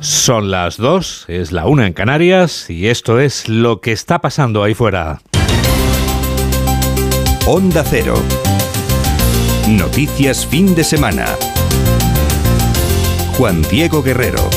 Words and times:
Son 0.00 0.50
las 0.50 0.78
dos, 0.78 1.26
es 1.28 1.52
la 1.52 1.66
una 1.66 1.86
en 1.86 1.92
Canarias 1.92 2.70
y 2.70 2.86
esto 2.86 3.20
es 3.20 3.50
lo 3.50 3.82
que 3.82 3.92
está 3.92 4.18
pasando 4.22 4.62
ahí 4.62 4.72
fuera. 4.72 5.20
Onda 7.46 7.84
Cero. 7.84 8.14
Noticias 9.68 10.46
fin 10.46 10.74
de 10.74 10.84
semana. 10.84 11.26
Juan 13.36 13.60
Diego 13.70 14.02
Guerrero. 14.02 14.48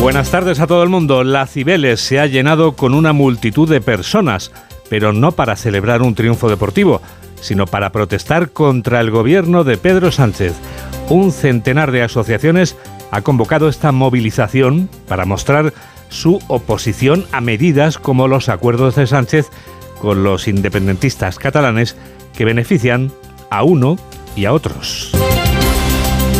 Buenas 0.00 0.30
tardes 0.30 0.60
a 0.60 0.66
todo 0.66 0.82
el 0.82 0.90
mundo. 0.90 1.24
La 1.24 1.46
Cibeles 1.46 2.00
se 2.02 2.20
ha 2.20 2.26
llenado 2.26 2.72
con 2.72 2.92
una 2.92 3.14
multitud 3.14 3.70
de 3.70 3.80
personas, 3.80 4.52
pero 4.90 5.14
no 5.14 5.32
para 5.32 5.56
celebrar 5.56 6.02
un 6.02 6.14
triunfo 6.14 6.50
deportivo, 6.50 7.00
sino 7.40 7.66
para 7.66 7.90
protestar 7.90 8.50
contra 8.50 9.00
el 9.00 9.10
gobierno 9.10 9.64
de 9.64 9.78
Pedro 9.78 10.12
Sánchez. 10.12 10.52
Un 11.08 11.32
centenar 11.32 11.90
de 11.90 12.02
asociaciones 12.02 12.76
ha 13.10 13.22
convocado 13.22 13.68
esta 13.68 13.92
movilización 13.92 14.88
para 15.06 15.24
mostrar 15.24 15.72
su 16.08 16.38
oposición 16.48 17.26
a 17.32 17.40
medidas 17.40 17.98
como 17.98 18.28
los 18.28 18.48
acuerdos 18.48 18.96
de 18.96 19.06
Sánchez 19.06 19.50
con 20.00 20.22
los 20.22 20.48
independentistas 20.48 21.38
catalanes 21.38 21.96
que 22.36 22.44
benefician 22.44 23.10
a 23.50 23.62
uno 23.62 23.96
y 24.36 24.44
a 24.44 24.52
otros. 24.52 25.12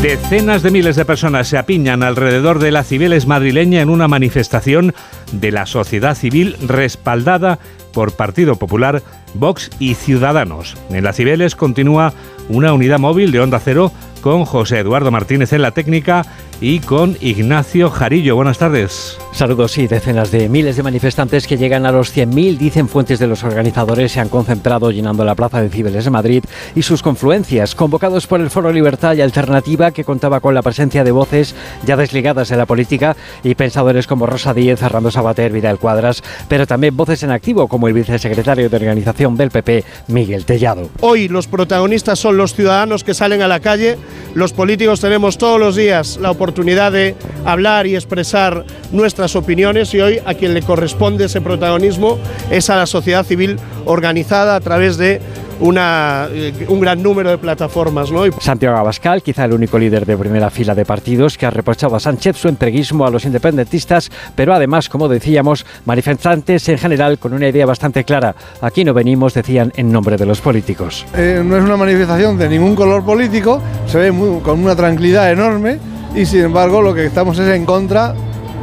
Decenas 0.02 0.62
de 0.62 0.70
miles 0.70 0.94
de 0.94 1.04
personas 1.04 1.48
se 1.48 1.58
apiñan 1.58 2.04
alrededor 2.04 2.60
de 2.60 2.70
la 2.70 2.84
Cibeles 2.84 3.26
madrileña 3.26 3.80
en 3.80 3.90
una 3.90 4.06
manifestación 4.06 4.94
de 5.32 5.50
la 5.50 5.66
sociedad 5.66 6.14
civil 6.14 6.56
respaldada 6.64 7.58
por 7.92 8.12
Partido 8.12 8.54
Popular, 8.54 9.02
Vox 9.34 9.70
y 9.80 9.94
Ciudadanos. 9.94 10.76
En 10.90 11.02
la 11.02 11.12
Cibeles 11.12 11.56
continúa 11.56 12.12
una 12.48 12.72
unidad 12.72 13.00
móvil 13.00 13.32
de 13.32 13.40
Onda 13.40 13.58
Cero 13.58 13.90
con 14.20 14.44
José 14.44 14.78
Eduardo 14.78 15.10
Martínez 15.10 15.52
en 15.52 15.62
la 15.62 15.72
técnica 15.72 16.24
y 16.60 16.80
con 16.80 17.16
Ignacio 17.20 17.90
Jarillo. 17.90 18.34
Buenas 18.34 18.58
tardes. 18.58 19.18
Saludos 19.32 19.78
y 19.78 19.86
decenas 19.86 20.32
de 20.32 20.48
miles 20.48 20.76
de 20.76 20.82
manifestantes 20.82 21.46
que 21.46 21.56
llegan 21.56 21.86
a 21.86 21.92
los 21.92 22.16
100.000, 22.16 22.58
dicen 22.58 22.88
fuentes 22.88 23.20
de 23.20 23.28
los 23.28 23.44
organizadores, 23.44 24.10
se 24.10 24.20
han 24.20 24.28
concentrado 24.28 24.90
llenando 24.90 25.24
la 25.24 25.36
plaza 25.36 25.62
de 25.62 25.68
Cibeles 25.68 26.04
de 26.04 26.10
Madrid 26.10 26.44
y 26.74 26.82
sus 26.82 27.02
confluencias, 27.02 27.74
convocados 27.74 28.26
por 28.26 28.40
el 28.40 28.50
Foro 28.50 28.72
Libertad 28.72 29.14
y 29.14 29.20
Alternativa, 29.20 29.92
que 29.92 30.04
contaba 30.04 30.40
con 30.40 30.54
la 30.54 30.62
presencia 30.62 31.04
de 31.04 31.12
voces 31.12 31.54
ya 31.86 31.96
desligadas 31.96 32.48
de 32.48 32.56
la 32.56 32.66
política 32.66 33.16
y 33.44 33.54
pensadores 33.54 34.08
como 34.08 34.26
Rosa 34.26 34.54
Díez, 34.54 34.80
Fernando 34.80 35.12
Sabater, 35.12 35.52
Vidal 35.52 35.78
Cuadras, 35.78 36.24
pero 36.48 36.66
también 36.66 36.96
voces 36.96 37.22
en 37.22 37.30
activo 37.30 37.68
como 37.68 37.86
el 37.86 37.94
vicesecretario 37.94 38.68
de 38.68 38.76
organización 38.76 39.36
del 39.36 39.50
PP, 39.50 39.84
Miguel 40.08 40.44
Tellado. 40.44 40.90
Hoy 41.00 41.28
los 41.28 41.46
protagonistas 41.46 42.18
son 42.18 42.36
los 42.36 42.54
ciudadanos 42.54 43.04
que 43.04 43.14
salen 43.14 43.42
a 43.42 43.48
la 43.48 43.60
calle, 43.60 43.98
los 44.34 44.52
políticos 44.52 45.00
tenemos 45.00 45.38
todos 45.38 45.60
los 45.60 45.76
días 45.76 46.18
la 46.20 46.30
oportunidad 46.32 46.47
de 46.58 47.14
hablar 47.44 47.86
y 47.86 47.94
expresar 47.94 48.64
nuestras 48.92 49.36
opiniones 49.36 49.92
y 49.94 50.00
hoy 50.00 50.20
a 50.24 50.34
quien 50.34 50.54
le 50.54 50.62
corresponde 50.62 51.26
ese 51.26 51.40
protagonismo 51.40 52.18
es 52.50 52.70
a 52.70 52.76
la 52.76 52.86
sociedad 52.86 53.24
civil 53.24 53.58
organizada 53.84 54.56
a 54.56 54.60
través 54.60 54.96
de 54.96 55.20
una, 55.60 56.28
eh, 56.30 56.66
un 56.68 56.80
gran 56.80 57.02
número 57.02 57.30
de 57.30 57.38
plataformas. 57.38 58.10
¿no? 58.10 58.22
Santiago 58.40 58.76
Abascal, 58.76 59.22
quizá 59.22 59.44
el 59.44 59.52
único 59.52 59.78
líder 59.78 60.06
de 60.06 60.16
primera 60.16 60.50
fila 60.50 60.74
de 60.74 60.84
partidos 60.84 61.36
que 61.36 61.46
ha 61.46 61.50
reprochado 61.50 61.96
a 61.96 62.00
Sánchez 62.00 62.36
su 62.36 62.48
entreguismo 62.48 63.06
a 63.06 63.10
los 63.10 63.24
independentistas, 63.24 64.10
pero 64.34 64.54
además, 64.54 64.88
como 64.88 65.08
decíamos, 65.08 65.66
manifestantes 65.84 66.68
en 66.68 66.78
general 66.78 67.18
con 67.18 67.32
una 67.32 67.48
idea 67.48 67.66
bastante 67.66 68.04
clara. 68.04 68.34
Aquí 68.60 68.84
no 68.84 68.94
venimos, 68.94 69.34
decían, 69.34 69.72
en 69.76 69.90
nombre 69.90 70.16
de 70.16 70.26
los 70.26 70.40
políticos. 70.40 71.04
Eh, 71.14 71.42
no 71.44 71.56
es 71.56 71.64
una 71.64 71.76
manifestación 71.76 72.38
de 72.38 72.48
ningún 72.48 72.74
color 72.74 73.04
político, 73.04 73.60
se 73.86 73.98
ve 73.98 74.40
con 74.42 74.60
una 74.60 74.76
tranquilidad 74.76 75.30
enorme 75.30 75.78
y 76.14 76.26
sin 76.26 76.40
embargo 76.40 76.82
lo 76.82 76.94
que 76.94 77.06
estamos 77.06 77.38
es 77.38 77.48
en 77.54 77.64
contra 77.64 78.14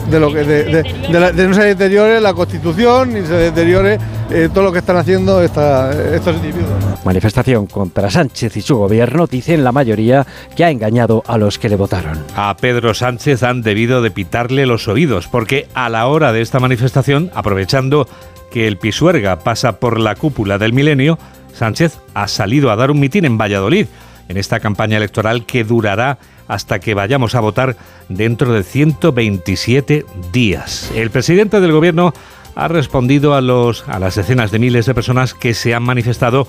de, 0.09 0.19
lo 0.19 0.31
que, 0.31 0.43
de, 0.43 1.47
no 1.47 1.53
se 1.53 1.63
deteriore 1.63 2.21
la 2.21 2.33
Constitución 2.33 3.13
ni 3.13 3.25
se 3.25 3.33
deteriore 3.33 3.97
eh, 4.29 4.49
todo 4.53 4.63
lo 4.63 4.71
que 4.71 4.79
están 4.79 4.97
haciendo 4.97 5.41
estos 5.41 6.35
individuos. 6.35 6.71
Manifestación 7.03 7.67
contra 7.67 8.09
Sánchez 8.09 8.57
y 8.57 8.61
su 8.61 8.77
gobierno, 8.77 9.27
dicen 9.27 9.63
la 9.63 9.71
mayoría 9.71 10.25
que 10.55 10.65
ha 10.65 10.71
engañado 10.71 11.23
a 11.27 11.37
los 11.37 11.59
que 11.59 11.69
le 11.69 11.75
votaron. 11.75 12.23
A 12.35 12.55
Pedro 12.57 12.93
Sánchez 12.93 13.43
han 13.43 13.61
debido 13.61 14.01
de 14.01 14.11
pitarle 14.11 14.65
los 14.65 14.87
oídos, 14.87 15.27
porque 15.27 15.67
a 15.73 15.89
la 15.89 16.07
hora 16.07 16.31
de 16.31 16.41
esta 16.41 16.59
manifestación, 16.59 17.31
aprovechando 17.33 18.07
que 18.51 18.67
el 18.67 18.77
Pisuerga 18.77 19.39
pasa 19.39 19.79
por 19.79 19.99
la 19.99 20.15
cúpula 20.15 20.57
del 20.57 20.73
milenio, 20.73 21.19
Sánchez 21.53 21.99
ha 22.13 22.27
salido 22.27 22.71
a 22.71 22.75
dar 22.75 22.91
un 22.91 22.99
mitin 22.99 23.25
en 23.25 23.37
Valladolid, 23.37 23.87
en 24.27 24.37
esta 24.37 24.59
campaña 24.59 24.97
electoral 24.97 25.45
que 25.45 25.63
durará 25.63 26.17
hasta 26.47 26.79
que 26.79 26.93
vayamos 26.93 27.35
a 27.35 27.39
votar 27.39 27.77
dentro 28.09 28.53
de 28.53 28.63
127 28.63 30.05
días. 30.31 30.91
El 30.95 31.09
presidente 31.09 31.59
del 31.59 31.71
gobierno 31.71 32.13
ha 32.55 32.67
respondido 32.67 33.35
a, 33.35 33.41
los, 33.41 33.87
a 33.87 33.99
las 33.99 34.15
decenas 34.15 34.51
de 34.51 34.59
miles 34.59 34.85
de 34.85 34.93
personas 34.93 35.33
que 35.33 35.53
se 35.53 35.73
han 35.73 35.83
manifestado 35.83 36.47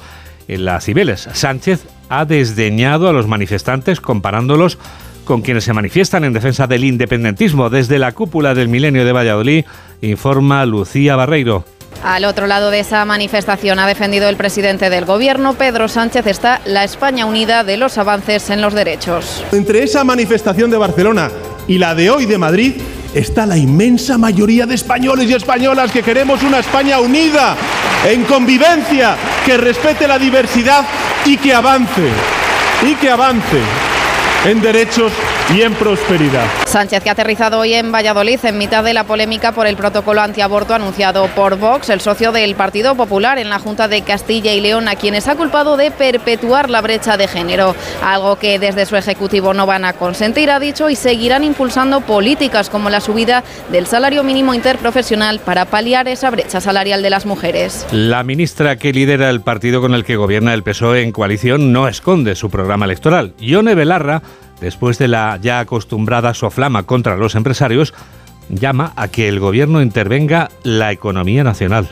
en 0.48 0.64
las 0.64 0.84
Cibeles. 0.84 1.28
Sánchez 1.32 1.86
ha 2.08 2.24
desdeñado 2.24 3.08
a 3.08 3.12
los 3.12 3.26
manifestantes 3.26 4.00
comparándolos 4.00 4.78
con 5.24 5.42
quienes 5.42 5.64
se 5.64 5.72
manifiestan 5.72 6.24
en 6.24 6.32
defensa 6.32 6.66
del 6.66 6.84
independentismo. 6.84 7.68
Desde 7.68 7.98
la 7.98 8.12
cúpula 8.12 8.54
del 8.54 8.68
milenio 8.68 9.04
de 9.04 9.12
Valladolid 9.12 9.64
informa 10.00 10.64
Lucía 10.64 11.16
Barreiro. 11.16 11.64
Al 12.02 12.24
otro 12.24 12.46
lado 12.46 12.70
de 12.70 12.80
esa 12.80 13.04
manifestación 13.04 13.78
ha 13.78 13.86
defendido 13.86 14.28
el 14.28 14.36
presidente 14.36 14.90
del 14.90 15.04
gobierno, 15.04 15.54
Pedro 15.54 15.88
Sánchez, 15.88 16.26
está 16.26 16.60
la 16.64 16.84
España 16.84 17.26
unida 17.26 17.64
de 17.64 17.76
los 17.76 17.98
avances 17.98 18.50
en 18.50 18.60
los 18.60 18.74
derechos. 18.74 19.44
Entre 19.52 19.82
esa 19.82 20.04
manifestación 20.04 20.70
de 20.70 20.76
Barcelona 20.76 21.30
y 21.66 21.78
la 21.78 21.94
de 21.94 22.10
hoy 22.10 22.26
de 22.26 22.38
Madrid 22.38 22.74
está 23.14 23.46
la 23.46 23.56
inmensa 23.56 24.18
mayoría 24.18 24.66
de 24.66 24.74
españoles 24.74 25.28
y 25.28 25.34
españolas 25.34 25.90
que 25.90 26.02
queremos 26.02 26.42
una 26.42 26.58
España 26.58 27.00
unida, 27.00 27.56
en 28.06 28.24
convivencia, 28.24 29.16
que 29.44 29.56
respete 29.56 30.06
la 30.06 30.18
diversidad 30.18 30.84
y 31.24 31.36
que 31.38 31.54
avance, 31.54 32.10
y 32.82 32.94
que 32.94 33.10
avance 33.10 33.60
en 34.44 34.60
derechos 34.60 35.12
y 35.54 35.62
en 35.62 35.72
prosperidad. 35.74 36.44
Sánchez, 36.66 37.02
que 37.02 37.08
ha 37.08 37.12
aterrizado 37.12 37.60
hoy 37.60 37.74
en 37.74 37.92
Valladolid 37.92 38.40
en 38.44 38.58
mitad 38.58 38.82
de 38.82 38.92
la 38.92 39.04
polémica 39.04 39.52
por 39.52 39.66
el 39.66 39.76
protocolo 39.76 40.20
antiaborto 40.20 40.74
anunciado 40.74 41.28
por 41.28 41.56
Vox, 41.56 41.88
el 41.90 42.00
socio 42.00 42.32
del 42.32 42.54
Partido 42.56 42.96
Popular 42.96 43.38
en 43.38 43.48
la 43.48 43.58
Junta 43.58 43.86
de 43.86 44.02
Castilla 44.02 44.52
y 44.52 44.60
León, 44.60 44.88
a 44.88 44.96
quienes 44.96 45.28
ha 45.28 45.36
culpado 45.36 45.76
de 45.76 45.90
perpetuar 45.90 46.68
la 46.68 46.80
brecha 46.80 47.16
de 47.16 47.28
género, 47.28 47.76
algo 48.02 48.36
que 48.36 48.58
desde 48.58 48.86
su 48.86 48.96
ejecutivo 48.96 49.54
no 49.54 49.66
van 49.66 49.84
a 49.84 49.92
consentir, 49.92 50.50
ha 50.50 50.58
dicho, 50.58 50.90
y 50.90 50.96
seguirán 50.96 51.44
impulsando 51.44 52.00
políticas 52.00 52.68
como 52.68 52.90
la 52.90 53.00
subida 53.00 53.44
del 53.70 53.86
salario 53.86 54.24
mínimo 54.24 54.52
interprofesional 54.52 55.38
para 55.40 55.64
paliar 55.66 56.08
esa 56.08 56.30
brecha 56.30 56.60
salarial 56.60 57.02
de 57.02 57.10
las 57.10 57.24
mujeres. 57.24 57.86
La 57.92 58.24
ministra 58.24 58.76
que 58.76 58.92
lidera 58.92 59.30
el 59.30 59.40
partido 59.40 59.80
con 59.80 59.94
el 59.94 60.04
que 60.04 60.16
gobierna 60.16 60.54
el 60.54 60.62
PSOE 60.62 61.02
en 61.02 61.12
coalición 61.12 61.72
no 61.72 61.86
esconde 61.86 62.34
su 62.34 62.50
programa 62.50 62.86
electoral. 62.86 63.34
Ione 63.38 63.74
Belarra 63.74 64.22
después 64.60 64.98
de 64.98 65.08
la 65.08 65.38
ya 65.40 65.60
acostumbrada 65.60 66.34
soflama 66.34 66.84
contra 66.84 67.16
los 67.16 67.34
empresarios, 67.34 67.94
llama 68.48 68.92
a 68.96 69.08
que 69.08 69.28
el 69.28 69.40
gobierno 69.40 69.82
intervenga 69.82 70.50
la 70.62 70.92
economía 70.92 71.44
nacional. 71.44 71.88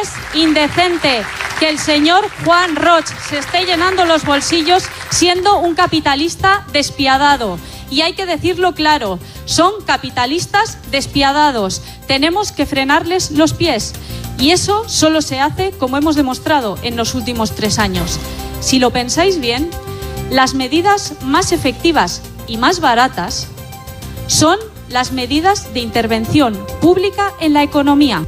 Es 0.00 0.12
indecente 0.34 1.22
que 1.58 1.68
el 1.68 1.78
señor 1.78 2.24
Juan 2.44 2.76
Roch 2.76 3.06
se 3.28 3.38
esté 3.38 3.64
llenando 3.64 4.04
los 4.04 4.24
bolsillos 4.24 4.84
siendo 5.10 5.58
un 5.58 5.74
capitalista 5.74 6.66
despiadado. 6.72 7.58
Y 7.90 8.00
hay 8.02 8.14
que 8.14 8.26
decirlo 8.26 8.74
claro, 8.74 9.18
son 9.44 9.72
capitalistas 9.86 10.78
despiadados. 10.90 11.82
Tenemos 12.06 12.52
que 12.52 12.66
frenarles 12.66 13.30
los 13.30 13.54
pies. 13.54 13.94
Y 14.38 14.50
eso 14.50 14.86
solo 14.88 15.22
se 15.22 15.40
hace 15.40 15.70
como 15.70 15.96
hemos 15.96 16.16
demostrado 16.16 16.76
en 16.82 16.96
los 16.96 17.14
últimos 17.14 17.54
tres 17.54 17.78
años. 17.78 18.18
Si 18.60 18.78
lo 18.78 18.90
pensáis 18.90 19.40
bien, 19.40 19.70
las 20.30 20.54
medidas 20.54 21.14
más 21.22 21.52
efectivas 21.52 22.22
y 22.46 22.56
más 22.58 22.80
baratas 22.80 23.48
son 24.26 24.58
las 24.88 25.12
medidas 25.12 25.72
de 25.74 25.80
intervención 25.80 26.56
pública 26.80 27.32
en 27.40 27.52
la 27.52 27.62
economía. 27.62 28.26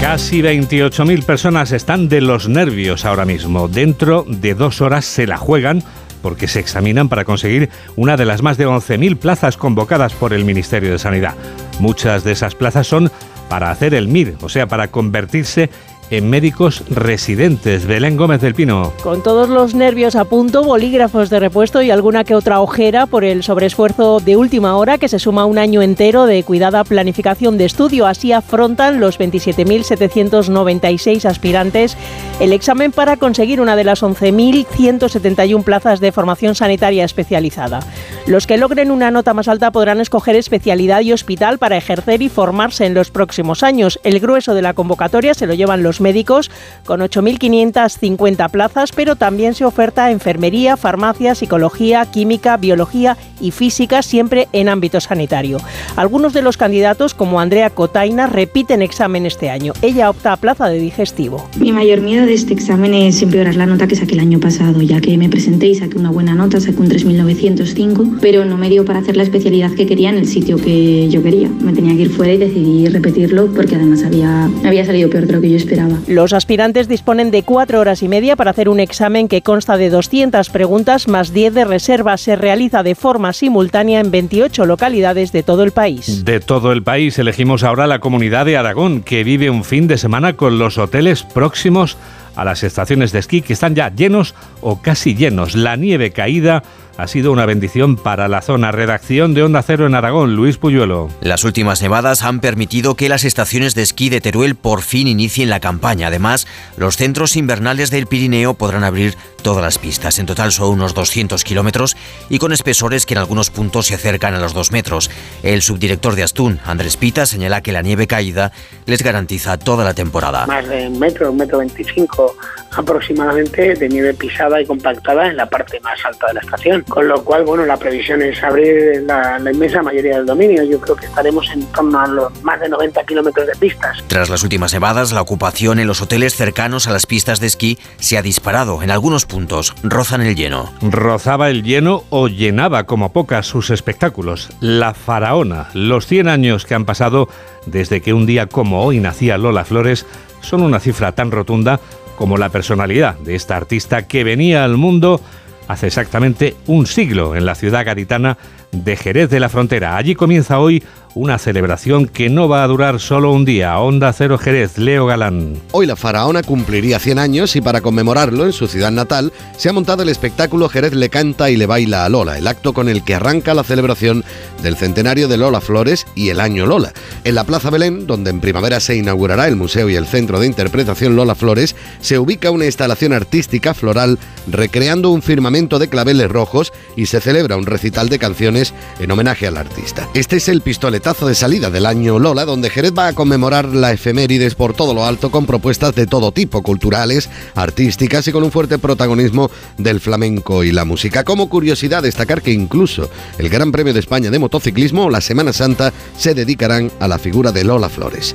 Casi 0.00 0.40
28.000 0.40 1.24
personas 1.24 1.72
están 1.72 2.08
de 2.08 2.20
los 2.20 2.48
nervios 2.48 3.04
ahora 3.04 3.24
mismo. 3.24 3.68
Dentro 3.68 4.24
de 4.26 4.54
dos 4.54 4.80
horas 4.80 5.04
se 5.04 5.26
la 5.26 5.36
juegan 5.36 5.82
porque 6.22 6.48
se 6.48 6.60
examinan 6.60 7.08
para 7.08 7.24
conseguir 7.24 7.70
una 7.96 8.16
de 8.16 8.24
las 8.24 8.42
más 8.42 8.56
de 8.56 8.66
11.000 8.66 9.18
plazas 9.18 9.56
convocadas 9.56 10.14
por 10.14 10.32
el 10.32 10.44
Ministerio 10.44 10.92
de 10.92 10.98
Sanidad. 10.98 11.34
Muchas 11.78 12.24
de 12.24 12.32
esas 12.32 12.54
plazas 12.54 12.86
son 12.86 13.10
para 13.48 13.70
hacer 13.70 13.94
el 13.94 14.08
MIR, 14.08 14.36
o 14.42 14.48
sea, 14.48 14.68
para 14.68 14.88
convertirse 14.88 15.70
en 16.10 16.28
médicos 16.28 16.82
residentes. 16.90 17.86
Belén 17.86 18.16
Gómez 18.16 18.40
del 18.40 18.54
Pino. 18.54 18.92
Con 19.02 19.22
todos 19.22 19.48
los 19.48 19.74
nervios 19.74 20.16
a 20.16 20.24
punto, 20.24 20.64
bolígrafos 20.64 21.30
de 21.30 21.38
repuesto 21.40 21.80
y 21.82 21.90
alguna 21.90 22.24
que 22.24 22.34
otra 22.34 22.60
ojera 22.60 23.06
por 23.06 23.24
el 23.24 23.42
sobreesfuerzo 23.42 24.20
de 24.20 24.36
última 24.36 24.76
hora 24.76 24.98
que 24.98 25.08
se 25.08 25.18
suma 25.18 25.46
un 25.46 25.56
año 25.58 25.80
entero 25.82 26.26
de 26.26 26.42
cuidada 26.42 26.84
planificación 26.84 27.56
de 27.58 27.66
estudio. 27.66 28.06
Así 28.06 28.32
afrontan 28.32 29.00
los 29.00 29.18
27.796 29.18 31.24
aspirantes 31.24 31.96
el 32.40 32.54
examen 32.54 32.90
para 32.90 33.18
conseguir 33.18 33.60
una 33.60 33.76
de 33.76 33.84
las 33.84 34.02
11.171 34.02 35.62
plazas 35.62 36.00
de 36.00 36.10
formación 36.10 36.54
sanitaria 36.54 37.04
especializada. 37.04 37.80
Los 38.26 38.46
que 38.46 38.56
logren 38.56 38.90
una 38.90 39.10
nota 39.10 39.34
más 39.34 39.46
alta 39.46 39.70
podrán 39.70 40.00
escoger 40.00 40.36
especialidad 40.36 41.02
y 41.02 41.12
hospital 41.12 41.58
para 41.58 41.76
ejercer 41.76 42.22
y 42.22 42.30
formarse 42.30 42.86
en 42.86 42.94
los 42.94 43.10
próximos 43.10 43.62
años. 43.62 44.00
El 44.04 44.20
grueso 44.20 44.54
de 44.54 44.62
la 44.62 44.72
convocatoria 44.72 45.34
se 45.34 45.46
lo 45.46 45.54
llevan 45.54 45.82
los 45.82 45.99
médicos 46.00 46.50
con 46.84 47.00
8.550 47.00 48.50
plazas, 48.50 48.92
pero 48.92 49.16
también 49.16 49.54
se 49.54 49.64
oferta 49.64 50.10
enfermería, 50.10 50.76
farmacia, 50.76 51.34
psicología, 51.34 52.06
química, 52.06 52.56
biología 52.56 53.16
y 53.40 53.50
física, 53.50 54.02
siempre 54.02 54.48
en 54.52 54.68
ámbito 54.68 55.00
sanitario. 55.00 55.58
Algunos 55.96 56.32
de 56.32 56.42
los 56.42 56.56
candidatos, 56.56 57.14
como 57.14 57.40
Andrea 57.40 57.70
Cotaina, 57.70 58.26
repiten 58.26 58.82
examen 58.82 59.26
este 59.26 59.50
año. 59.50 59.72
Ella 59.82 60.10
opta 60.10 60.32
a 60.32 60.36
plaza 60.36 60.68
de 60.68 60.78
digestivo. 60.78 61.48
Mi 61.58 61.72
mayor 61.72 62.00
miedo 62.00 62.26
de 62.26 62.34
este 62.34 62.54
examen 62.54 62.94
es 62.94 63.22
empeorar 63.22 63.56
la 63.56 63.66
nota 63.66 63.86
que 63.86 63.96
saqué 63.96 64.14
el 64.14 64.20
año 64.20 64.40
pasado, 64.40 64.80
ya 64.82 65.00
que 65.00 65.16
me 65.16 65.28
presenté 65.28 65.66
y 65.68 65.74
saqué 65.74 65.98
una 65.98 66.10
buena 66.10 66.34
nota, 66.34 66.60
saqué 66.60 66.80
un 66.80 66.88
3.905, 66.88 68.18
pero 68.20 68.44
no 68.44 68.56
me 68.56 68.68
dio 68.68 68.84
para 68.84 69.00
hacer 69.00 69.16
la 69.16 69.22
especialidad 69.22 69.72
que 69.72 69.86
quería 69.86 70.10
en 70.10 70.18
el 70.18 70.26
sitio 70.26 70.56
que 70.56 71.08
yo 71.08 71.22
quería. 71.22 71.48
Me 71.48 71.72
tenía 71.72 71.94
que 71.94 72.02
ir 72.02 72.10
fuera 72.10 72.32
y 72.32 72.38
decidí 72.38 72.88
repetirlo 72.88 73.46
porque 73.54 73.76
además 73.76 74.02
había, 74.04 74.50
había 74.64 74.84
salido 74.84 75.10
peor 75.10 75.26
de 75.26 75.32
lo 75.32 75.40
que 75.40 75.50
yo 75.50 75.56
esperaba. 75.56 75.89
Los 76.06 76.32
aspirantes 76.32 76.88
disponen 76.88 77.30
de 77.30 77.42
cuatro 77.42 77.80
horas 77.80 78.02
y 78.02 78.08
media 78.08 78.36
para 78.36 78.50
hacer 78.50 78.68
un 78.68 78.80
examen 78.80 79.28
que 79.28 79.42
consta 79.42 79.76
de 79.76 79.90
200 79.90 80.50
preguntas 80.50 81.08
más 81.08 81.32
10 81.32 81.54
de 81.54 81.64
reserva. 81.64 82.16
Se 82.16 82.36
realiza 82.36 82.82
de 82.82 82.94
forma 82.94 83.32
simultánea 83.32 84.00
en 84.00 84.10
28 84.10 84.66
localidades 84.66 85.32
de 85.32 85.42
todo 85.42 85.62
el 85.62 85.72
país. 85.72 86.24
De 86.24 86.40
todo 86.40 86.72
el 86.72 86.82
país 86.82 87.18
elegimos 87.18 87.62
ahora 87.62 87.86
la 87.86 88.00
comunidad 88.00 88.46
de 88.46 88.56
Aragón, 88.56 89.02
que 89.02 89.24
vive 89.24 89.50
un 89.50 89.64
fin 89.64 89.86
de 89.86 89.98
semana 89.98 90.34
con 90.36 90.58
los 90.58 90.78
hoteles 90.78 91.22
próximos 91.22 91.96
a 92.36 92.44
las 92.44 92.62
estaciones 92.62 93.12
de 93.12 93.18
esquí 93.18 93.42
que 93.42 93.52
están 93.52 93.74
ya 93.74 93.94
llenos 93.94 94.34
o 94.60 94.80
casi 94.80 95.14
llenos. 95.14 95.54
La 95.54 95.76
nieve 95.76 96.10
caída 96.10 96.62
ha 96.96 97.06
sido 97.06 97.32
una 97.32 97.46
bendición 97.46 97.96
para 97.96 98.28
la 98.28 98.42
zona. 98.42 98.72
Redacción 98.72 99.34
de 99.34 99.42
Onda 99.42 99.62
Cero 99.62 99.86
en 99.86 99.94
Aragón, 99.94 100.36
Luis 100.36 100.56
Puyuelo. 100.56 101.08
Las 101.20 101.44
últimas 101.44 101.82
nevadas 101.82 102.22
han 102.22 102.40
permitido 102.40 102.94
que 102.94 103.08
las 103.08 103.24
estaciones 103.24 103.74
de 103.74 103.82
esquí 103.82 104.08
de 104.08 104.20
Teruel 104.20 104.54
por 104.54 104.82
fin 104.82 105.08
inicien 105.08 105.50
la 105.50 105.60
campaña. 105.60 106.08
Además, 106.08 106.46
los 106.76 106.96
centros 106.96 107.36
invernales 107.36 107.90
del 107.90 108.06
Pirineo 108.06 108.54
podrán 108.54 108.84
abrir 108.84 109.16
todas 109.42 109.62
las 109.62 109.78
pistas. 109.78 110.18
En 110.18 110.26
total 110.26 110.52
son 110.52 110.68
unos 110.68 110.94
200 110.94 111.42
kilómetros 111.44 111.96
y 112.28 112.38
con 112.38 112.52
espesores 112.52 113.06
que 113.06 113.14
en 113.14 113.18
algunos 113.18 113.50
puntos 113.50 113.86
se 113.86 113.94
acercan 113.94 114.34
a 114.34 114.40
los 114.40 114.52
2 114.54 114.72
metros. 114.72 115.10
El 115.42 115.62
subdirector 115.62 116.14
de 116.14 116.22
Astún, 116.22 116.60
Andrés 116.64 116.96
Pita, 116.96 117.26
señala 117.26 117.62
que 117.62 117.72
la 117.72 117.82
nieve 117.82 118.06
caída 118.06 118.52
les 118.86 119.02
garantiza 119.02 119.58
toda 119.58 119.84
la 119.84 119.94
temporada. 119.94 120.46
Más 120.46 120.68
de 120.68 120.88
un 120.88 120.98
metro, 120.98 121.30
un 121.30 121.38
metro 121.38 121.58
veinticinco 121.58 122.36
aproximadamente 122.72 123.74
de 123.74 123.88
nieve 123.88 124.14
pisada 124.14 124.60
y 124.60 124.66
compactada 124.66 125.26
en 125.26 125.36
la 125.36 125.46
parte 125.46 125.80
más 125.80 125.98
alta 126.04 126.28
de 126.28 126.34
la 126.34 126.40
estación. 126.40 126.79
Con 126.88 127.08
lo 127.08 127.22
cual, 127.24 127.44
bueno, 127.44 127.64
la 127.66 127.76
previsión 127.76 128.22
es 128.22 128.42
abrir 128.42 129.02
la, 129.02 129.38
la 129.38 129.52
inmensa 129.52 129.82
mayoría 129.82 130.16
del 130.16 130.26
dominio. 130.26 130.62
Yo 130.64 130.80
creo 130.80 130.96
que 130.96 131.06
estaremos 131.06 131.50
en 131.52 131.64
torno 131.66 132.00
a 132.00 132.06
los 132.06 132.42
más 132.42 132.60
de 132.60 132.68
90 132.68 133.04
kilómetros 133.04 133.46
de 133.46 133.54
pistas. 133.56 133.98
Tras 134.06 134.30
las 134.30 134.42
últimas 134.42 134.72
nevadas, 134.72 135.12
la 135.12 135.20
ocupación 135.20 135.78
en 135.78 135.86
los 135.86 136.02
hoteles 136.02 136.34
cercanos 136.34 136.86
a 136.86 136.92
las 136.92 137.06
pistas 137.06 137.40
de 137.40 137.46
esquí 137.46 137.78
se 137.98 138.18
ha 138.18 138.22
disparado. 138.22 138.82
En 138.82 138.90
algunos 138.90 139.26
puntos 139.26 139.74
rozan 139.82 140.22
el 140.22 140.36
lleno. 140.36 140.72
Rozaba 140.82 141.50
el 141.50 141.62
lleno 141.62 142.04
o 142.10 142.28
llenaba 142.28 142.84
como 142.84 143.12
pocas 143.12 143.46
sus 143.46 143.70
espectáculos. 143.70 144.48
La 144.60 144.94
Faraona, 144.94 145.68
los 145.74 146.06
100 146.06 146.28
años 146.28 146.66
que 146.66 146.74
han 146.74 146.84
pasado 146.84 147.28
desde 147.66 148.00
que 148.00 148.12
un 148.12 148.26
día 148.26 148.46
como 148.46 148.84
hoy 148.84 149.00
nacía 149.00 149.38
Lola 149.38 149.64
Flores, 149.64 150.06
son 150.40 150.62
una 150.62 150.80
cifra 150.80 151.12
tan 151.12 151.30
rotunda 151.30 151.80
como 152.16 152.36
la 152.36 152.50
personalidad 152.50 153.14
de 153.16 153.34
esta 153.34 153.56
artista 153.56 154.06
que 154.06 154.24
venía 154.24 154.64
al 154.64 154.76
mundo 154.76 155.20
hace 155.70 155.86
exactamente 155.86 156.56
un 156.66 156.86
siglo 156.86 157.36
en 157.36 157.46
la 157.46 157.54
ciudad 157.54 157.84
gaditana 157.84 158.36
de 158.72 158.96
Jerez 158.96 159.30
de 159.30 159.38
la 159.38 159.48
Frontera. 159.48 159.96
Allí 159.96 160.14
comienza 160.14 160.58
hoy 160.58 160.82
una 161.14 161.38
celebración 161.38 162.06
que 162.06 162.28
no 162.28 162.48
va 162.48 162.62
a 162.62 162.66
durar 162.66 163.00
solo 163.00 163.32
un 163.32 163.44
día. 163.44 163.78
Onda 163.78 164.12
Cero 164.12 164.38
Jerez, 164.38 164.78
Leo 164.78 165.06
Galán. 165.06 165.54
Hoy 165.72 165.86
la 165.86 165.96
faraona 165.96 166.42
cumpliría 166.42 166.98
100 166.98 167.18
años 167.18 167.56
y 167.56 167.60
para 167.60 167.80
conmemorarlo 167.80 168.44
en 168.44 168.52
su 168.52 168.66
ciudad 168.66 168.90
natal 168.90 169.32
se 169.56 169.68
ha 169.68 169.72
montado 169.72 170.02
el 170.02 170.08
espectáculo 170.08 170.68
Jerez 170.68 170.94
le 170.94 171.08
canta 171.08 171.50
y 171.50 171.56
le 171.56 171.66
baila 171.66 172.04
a 172.04 172.08
Lola, 172.08 172.38
el 172.38 172.46
acto 172.46 172.72
con 172.72 172.88
el 172.88 173.04
que 173.04 173.14
arranca 173.14 173.54
la 173.54 173.64
celebración 173.64 174.24
del 174.62 174.76
centenario 174.76 175.28
de 175.28 175.36
Lola 175.36 175.60
Flores 175.60 176.06
y 176.14 176.28
el 176.28 176.40
año 176.40 176.66
Lola. 176.66 176.92
En 177.24 177.34
la 177.34 177.44
Plaza 177.44 177.70
Belén, 177.70 178.06
donde 178.06 178.30
en 178.30 178.40
primavera 178.40 178.80
se 178.80 178.96
inaugurará 178.96 179.48
el 179.48 179.56
museo 179.56 179.88
y 179.88 179.96
el 179.96 180.06
centro 180.06 180.38
de 180.38 180.46
interpretación 180.46 181.16
Lola 181.16 181.34
Flores, 181.34 181.74
se 182.00 182.18
ubica 182.18 182.50
una 182.50 182.66
instalación 182.66 183.12
artística 183.12 183.74
floral 183.74 184.18
recreando 184.48 185.10
un 185.10 185.22
firmamento 185.22 185.78
de 185.78 185.88
claveles 185.88 186.30
rojos 186.30 186.72
y 186.96 187.06
se 187.06 187.20
celebra 187.20 187.56
un 187.56 187.66
recital 187.66 188.08
de 188.08 188.18
canciones 188.18 188.74
en 188.98 189.10
homenaje 189.10 189.46
al 189.46 189.56
artista. 189.56 190.08
Este 190.14 190.36
es 190.36 190.48
el 190.48 190.62
pistoletazo 191.00 191.28
de 191.28 191.34
salida 191.34 191.70
del 191.70 191.86
año 191.86 192.18
Lola, 192.18 192.44
donde 192.44 192.68
Jerez 192.68 192.92
va 192.96 193.08
a 193.08 193.14
conmemorar 193.14 193.64
la 193.64 193.90
efemérides 193.90 194.54
por 194.54 194.74
todo 194.74 194.92
lo 194.92 195.06
alto 195.06 195.30
con 195.30 195.46
propuestas 195.46 195.94
de 195.94 196.06
todo 196.06 196.30
tipo, 196.30 196.62
culturales, 196.62 197.30
artísticas 197.54 198.28
y 198.28 198.32
con 198.32 198.44
un 198.44 198.52
fuerte 198.52 198.78
protagonismo 198.78 199.50
del 199.78 200.00
flamenco 200.00 200.62
y 200.62 200.72
la 200.72 200.84
música. 200.84 201.24
Como 201.24 201.48
curiosidad, 201.48 202.02
destacar 202.02 202.42
que 202.42 202.52
incluso 202.52 203.08
el 203.38 203.48
Gran 203.48 203.72
Premio 203.72 203.94
de 203.94 204.00
España 204.00 204.30
de 204.30 204.38
Motociclismo 204.38 205.06
o 205.06 205.10
la 205.10 205.22
Semana 205.22 205.54
Santa 205.54 205.90
se 206.18 206.34
dedicarán 206.34 206.92
a 207.00 207.08
la 207.08 207.18
figura 207.18 207.50
de 207.50 207.64
Lola 207.64 207.88
Flores. 207.88 208.34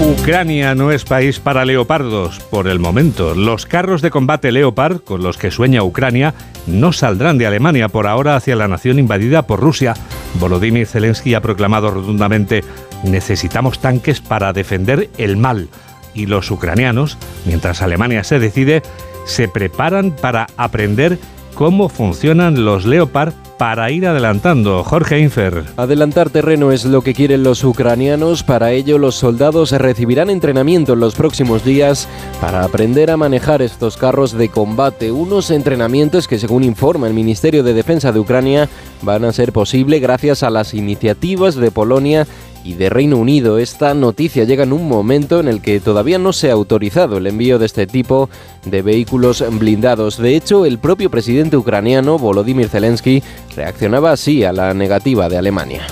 Ucrania 0.00 0.74
no 0.74 0.90
es 0.90 1.04
país 1.04 1.38
para 1.38 1.64
leopardos 1.64 2.40
por 2.50 2.66
el 2.66 2.80
momento. 2.80 3.34
Los 3.34 3.64
carros 3.64 4.02
de 4.02 4.10
combate 4.10 4.50
Leopard 4.50 5.00
con 5.00 5.22
los 5.22 5.38
que 5.38 5.52
sueña 5.52 5.84
Ucrania 5.84 6.34
no 6.66 6.92
saldrán 6.92 7.38
de 7.38 7.46
Alemania 7.46 7.88
por 7.88 8.08
ahora 8.08 8.34
hacia 8.34 8.56
la 8.56 8.66
nación 8.66 8.98
invadida 8.98 9.46
por 9.46 9.60
Rusia. 9.60 9.94
Volodymyr 10.40 10.86
Zelensky 10.86 11.34
ha 11.34 11.40
proclamado 11.40 11.92
rotundamente 11.92 12.64
necesitamos 13.04 13.78
tanques 13.78 14.20
para 14.20 14.52
defender 14.52 15.10
el 15.16 15.36
mal. 15.36 15.68
Y 16.12 16.26
los 16.26 16.50
ucranianos, 16.50 17.16
mientras 17.46 17.80
Alemania 17.80 18.24
se 18.24 18.40
decide, 18.40 18.82
se 19.26 19.48
preparan 19.48 20.10
para 20.10 20.48
aprender 20.56 21.18
cómo 21.54 21.88
funcionan 21.88 22.64
los 22.64 22.84
Leopard 22.84 23.32
para 23.58 23.90
ir 23.90 24.06
adelantando. 24.06 24.82
Jorge 24.84 25.20
Infer. 25.20 25.64
Adelantar 25.76 26.30
terreno 26.30 26.72
es 26.72 26.84
lo 26.84 27.02
que 27.02 27.14
quieren 27.14 27.42
los 27.42 27.62
ucranianos. 27.64 28.42
Para 28.42 28.72
ello, 28.72 28.98
los 28.98 29.14
soldados 29.14 29.70
recibirán 29.72 30.28
entrenamiento 30.28 30.94
en 30.94 31.00
los 31.00 31.14
próximos 31.14 31.64
días 31.64 32.08
para 32.40 32.64
aprender 32.64 33.10
a 33.10 33.16
manejar 33.16 33.62
estos 33.62 33.96
carros 33.96 34.32
de 34.32 34.48
combate. 34.48 35.12
Unos 35.12 35.50
entrenamientos 35.50 36.28
que, 36.28 36.38
según 36.38 36.64
informa 36.64 37.06
el 37.06 37.14
Ministerio 37.14 37.62
de 37.62 37.74
Defensa 37.74 38.12
de 38.12 38.20
Ucrania, 38.20 38.68
van 39.02 39.24
a 39.24 39.32
ser 39.32 39.52
posible 39.52 40.00
gracias 40.00 40.42
a 40.42 40.50
las 40.50 40.74
iniciativas 40.74 41.54
de 41.54 41.70
Polonia 41.70 42.26
y 42.64 42.74
de 42.74 42.88
Reino 42.88 43.18
Unido. 43.18 43.58
Esta 43.58 43.92
noticia 43.94 44.44
llega 44.44 44.64
en 44.64 44.72
un 44.72 44.88
momento 44.88 45.38
en 45.38 45.48
el 45.48 45.60
que 45.60 45.78
todavía 45.80 46.18
no 46.18 46.32
se 46.32 46.48
ha 46.48 46.54
autorizado 46.54 47.18
el 47.18 47.26
envío 47.26 47.58
de 47.58 47.66
este 47.66 47.86
tipo 47.86 48.30
de 48.64 48.80
vehículos 48.80 49.44
blindados. 49.50 50.16
De 50.16 50.34
hecho, 50.34 50.64
el 50.64 50.78
propio 50.78 51.10
presidente 51.10 51.58
ucraniano, 51.58 52.18
Volodymyr 52.18 52.70
Zelensky, 52.70 53.22
reaccionaba 53.54 54.12
así 54.12 54.42
a 54.42 54.52
la 54.52 54.72
negativa 54.72 55.28
de 55.28 55.36
Alemania. 55.36 55.86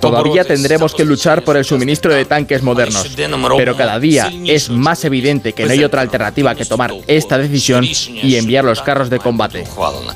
Todavía 0.00 0.44
tendremos 0.44 0.94
que 0.94 1.04
luchar 1.04 1.44
por 1.44 1.58
el 1.58 1.64
suministro 1.64 2.14
de 2.14 2.24
tanques 2.24 2.62
modernos, 2.62 3.14
pero 3.56 3.76
cada 3.76 4.00
día 4.00 4.32
es 4.46 4.70
más 4.70 5.04
evidente 5.04 5.52
que 5.52 5.66
no 5.66 5.72
hay 5.72 5.84
otra 5.84 6.00
alternativa 6.00 6.54
que 6.54 6.64
tomar 6.64 6.94
esta 7.06 7.36
decisión 7.36 7.84
y 7.84 8.36
enviar 8.36 8.64
los 8.64 8.80
carros 8.80 9.10
de 9.10 9.18
combate. 9.18 9.64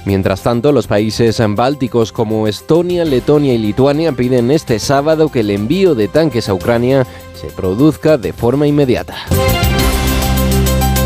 Mientras 0.07 0.43
tanto, 0.43 0.73
los 0.73 0.87
países 0.87 1.41
bálticos 1.49 2.13
como 2.13 2.49
Estonia, 2.49 3.05
Letonia 3.05 3.53
y 3.53 3.59
Lituania 3.59 4.13
piden 4.13 4.51
este 4.51 4.79
sábado 4.79 5.02
que 5.33 5.41
el 5.41 5.51
envío 5.51 5.95
de 5.95 6.09
tanques 6.09 6.49
a 6.49 6.55
Ucrania 6.55 7.07
se 7.35 7.49
produzca 7.49 8.19
de 8.19 8.33
forma 8.33 8.67
inmediata. 8.67 9.17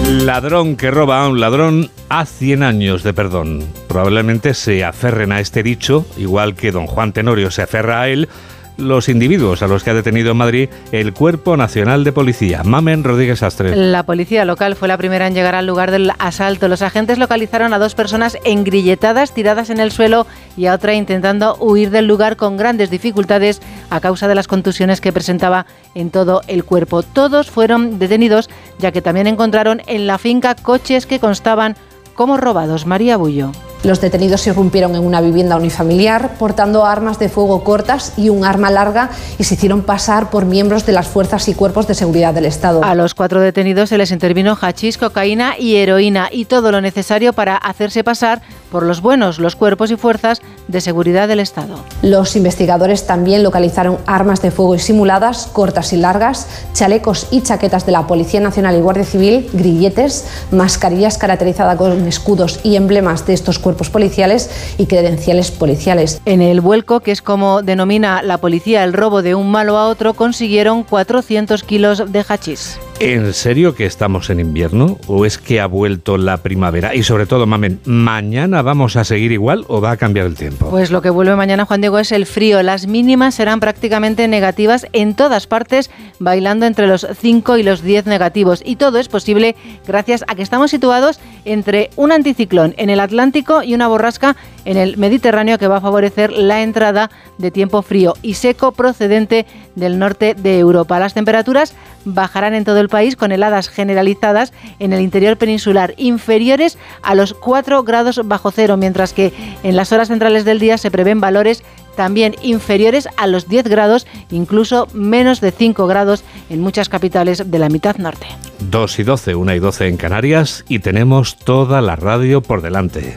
Ladrón 0.06 0.76
que 0.76 0.90
roba 0.90 1.24
a 1.24 1.28
un 1.28 1.40
ladrón 1.40 1.90
a 2.08 2.26
100 2.26 2.62
años 2.62 3.02
de 3.02 3.14
perdón. 3.14 3.64
Probablemente 3.88 4.54
se 4.54 4.84
aferren 4.84 5.32
a 5.32 5.40
este 5.40 5.62
dicho, 5.62 6.04
igual 6.16 6.54
que 6.54 6.72
don 6.72 6.86
Juan 6.86 7.12
Tenorio 7.12 7.50
se 7.50 7.62
aferra 7.62 8.02
a 8.02 8.08
él, 8.08 8.28
los 8.76 9.08
individuos 9.08 9.62
a 9.62 9.66
los 9.66 9.82
que 9.82 9.90
ha 9.90 9.94
detenido 9.94 10.32
en 10.32 10.36
Madrid 10.36 10.68
el 10.92 11.12
Cuerpo 11.12 11.56
Nacional 11.56 12.04
de 12.04 12.12
Policía. 12.12 12.62
Mamen 12.64 13.04
Rodríguez 13.04 13.42
Astre. 13.42 13.74
La 13.74 14.02
policía 14.04 14.44
local 14.44 14.76
fue 14.76 14.88
la 14.88 14.98
primera 14.98 15.26
en 15.26 15.34
llegar 15.34 15.54
al 15.54 15.66
lugar 15.66 15.90
del 15.90 16.12
asalto. 16.18 16.68
Los 16.68 16.82
agentes 16.82 17.18
localizaron 17.18 17.72
a 17.72 17.78
dos 17.78 17.94
personas 17.94 18.38
engrilletadas, 18.44 19.32
tiradas 19.32 19.70
en 19.70 19.80
el 19.80 19.92
suelo 19.92 20.26
y 20.56 20.66
a 20.66 20.74
otra 20.74 20.94
intentando 20.94 21.56
huir 21.58 21.90
del 21.90 22.06
lugar 22.06 22.36
con 22.36 22.56
grandes 22.56 22.90
dificultades 22.90 23.60
a 23.90 24.00
causa 24.00 24.28
de 24.28 24.34
las 24.34 24.48
contusiones 24.48 25.00
que 25.00 25.12
presentaba 25.12 25.66
en 25.94 26.10
todo 26.10 26.42
el 26.46 26.64
cuerpo. 26.64 27.02
Todos 27.02 27.50
fueron 27.50 27.98
detenidos 27.98 28.50
ya 28.78 28.92
que 28.92 29.02
también 29.02 29.26
encontraron 29.26 29.82
en 29.86 30.06
la 30.06 30.18
finca 30.18 30.54
coches 30.54 31.06
que 31.06 31.20
constaban 31.20 31.76
como 32.14 32.36
robados. 32.36 32.86
María 32.86 33.16
Bullo. 33.16 33.52
Los 33.82 34.00
detenidos 34.00 34.46
irrumpieron 34.46 34.96
en 34.96 35.04
una 35.04 35.20
vivienda 35.20 35.56
unifamiliar 35.56 36.34
portando 36.38 36.84
armas 36.84 37.18
de 37.18 37.28
fuego 37.28 37.62
cortas 37.62 38.14
y 38.16 38.30
un 38.30 38.44
arma 38.44 38.70
larga 38.70 39.10
y 39.38 39.44
se 39.44 39.54
hicieron 39.54 39.82
pasar 39.82 40.30
por 40.30 40.44
miembros 40.44 40.86
de 40.86 40.92
las 40.92 41.06
fuerzas 41.06 41.48
y 41.48 41.54
cuerpos 41.54 41.86
de 41.86 41.94
seguridad 41.94 42.34
del 42.34 42.46
Estado. 42.46 42.82
A 42.82 42.94
los 42.94 43.14
cuatro 43.14 43.40
detenidos 43.40 43.90
se 43.90 43.98
les 43.98 44.10
intervino 44.10 44.56
hachís, 44.60 44.98
cocaína 44.98 45.58
y 45.58 45.76
heroína 45.76 46.28
y 46.32 46.46
todo 46.46 46.72
lo 46.72 46.80
necesario 46.80 47.32
para 47.32 47.56
hacerse 47.56 48.02
pasar 48.02 48.42
por 48.70 48.82
los 48.82 49.00
buenos, 49.00 49.38
los 49.38 49.56
cuerpos 49.56 49.90
y 49.90 49.96
fuerzas 49.96 50.40
de 50.68 50.80
seguridad 50.80 51.28
del 51.28 51.40
Estado. 51.40 51.78
Los 52.02 52.36
investigadores 52.36 53.06
también 53.06 53.42
localizaron 53.42 53.98
armas 54.06 54.42
de 54.42 54.50
fuego 54.50 54.78
simuladas, 54.78 55.46
cortas 55.52 55.92
y 55.92 55.96
largas, 55.96 56.46
chalecos 56.72 57.28
y 57.30 57.42
chaquetas 57.42 57.86
de 57.86 57.92
la 57.92 58.06
Policía 58.06 58.40
Nacional 58.40 58.76
y 58.76 58.80
Guardia 58.80 59.04
Civil, 59.04 59.48
grilletes, 59.52 60.26
mascarillas 60.50 61.18
caracterizadas 61.18 61.76
con 61.76 62.06
escudos 62.06 62.60
y 62.62 62.76
emblemas 62.76 63.26
de 63.26 63.34
estos 63.34 63.58
cuerpos 63.58 63.90
policiales 63.90 64.50
y 64.78 64.86
credenciales 64.86 65.50
policiales. 65.50 66.20
En 66.24 66.42
el 66.42 66.60
vuelco, 66.60 67.00
que 67.00 67.12
es 67.12 67.22
como 67.22 67.62
denomina 67.62 68.22
la 68.22 68.38
policía 68.38 68.84
el 68.84 68.92
robo 68.92 69.22
de 69.22 69.34
un 69.34 69.50
malo 69.50 69.78
a 69.78 69.88
otro, 69.88 70.14
consiguieron 70.14 70.82
400 70.82 71.62
kilos 71.62 72.12
de 72.12 72.24
hachís. 72.28 72.78
¿En 72.98 73.34
serio 73.34 73.74
que 73.74 73.84
estamos 73.84 74.30
en 74.30 74.40
invierno? 74.40 74.98
¿O 75.06 75.26
es 75.26 75.36
que 75.36 75.60
ha 75.60 75.66
vuelto 75.66 76.16
la 76.16 76.38
primavera? 76.38 76.94
Y 76.94 77.02
sobre 77.02 77.26
todo, 77.26 77.46
mamen, 77.46 77.78
¿mañana 77.84 78.62
vamos 78.62 78.96
a 78.96 79.04
seguir 79.04 79.32
igual 79.32 79.66
o 79.68 79.82
va 79.82 79.90
a 79.90 79.96
cambiar 79.98 80.24
el 80.24 80.34
tiempo? 80.34 80.70
Pues 80.70 80.90
lo 80.90 81.02
que 81.02 81.10
vuelve 81.10 81.36
mañana, 81.36 81.66
Juan 81.66 81.82
Diego, 81.82 81.98
es 81.98 82.10
el 82.10 82.24
frío. 82.24 82.62
Las 82.62 82.86
mínimas 82.86 83.34
serán 83.34 83.60
prácticamente 83.60 84.26
negativas 84.28 84.86
en 84.94 85.14
todas 85.14 85.46
partes, 85.46 85.90
bailando 86.20 86.64
entre 86.64 86.86
los 86.86 87.06
5 87.20 87.58
y 87.58 87.62
los 87.64 87.82
10 87.82 88.06
negativos. 88.06 88.62
Y 88.64 88.76
todo 88.76 88.98
es 88.98 89.08
posible 89.08 89.56
gracias 89.86 90.24
a 90.26 90.34
que 90.34 90.42
estamos 90.42 90.70
situados 90.70 91.20
entre 91.44 91.90
un 91.96 92.12
anticiclón 92.12 92.74
en 92.78 92.88
el 92.88 93.00
Atlántico 93.00 93.62
y 93.62 93.74
una 93.74 93.88
borrasca 93.88 94.36
en 94.66 94.76
el 94.76 94.98
Mediterráneo 94.98 95.58
que 95.58 95.68
va 95.68 95.78
a 95.78 95.80
favorecer 95.80 96.32
la 96.32 96.62
entrada 96.62 97.10
de 97.38 97.50
tiempo 97.50 97.80
frío 97.80 98.14
y 98.20 98.34
seco 98.34 98.72
procedente 98.72 99.46
del 99.74 99.98
norte 99.98 100.34
de 100.34 100.58
Europa. 100.58 100.98
Las 100.98 101.14
temperaturas 101.14 101.74
bajarán 102.04 102.54
en 102.54 102.64
todo 102.64 102.80
el 102.80 102.88
país 102.88 103.16
con 103.16 103.32
heladas 103.32 103.68
generalizadas 103.68 104.52
en 104.78 104.92
el 104.92 105.00
interior 105.00 105.38
peninsular 105.38 105.94
inferiores 105.96 106.78
a 107.02 107.14
los 107.14 107.32
4 107.32 107.82
grados 107.84 108.20
bajo 108.24 108.50
cero, 108.50 108.76
mientras 108.76 109.12
que 109.12 109.32
en 109.62 109.76
las 109.76 109.92
horas 109.92 110.08
centrales 110.08 110.44
del 110.44 110.58
día 110.58 110.78
se 110.78 110.90
prevén 110.90 111.20
valores 111.20 111.62
también 111.96 112.34
inferiores 112.42 113.08
a 113.16 113.26
los 113.26 113.48
10 113.48 113.68
grados, 113.68 114.06
incluso 114.30 114.86
menos 114.92 115.40
de 115.40 115.50
5 115.50 115.86
grados 115.86 116.24
en 116.50 116.60
muchas 116.60 116.88
capitales 116.88 117.50
de 117.50 117.58
la 117.58 117.68
mitad 117.68 117.96
norte. 117.96 118.26
2 118.60 118.98
y 118.98 119.02
12, 119.02 119.34
1 119.34 119.54
y 119.54 119.58
12 119.58 119.88
en 119.88 119.96
Canarias 119.96 120.64
y 120.68 120.80
tenemos 120.80 121.36
toda 121.36 121.80
la 121.80 121.96
radio 121.96 122.42
por 122.42 122.62
delante. 122.62 123.16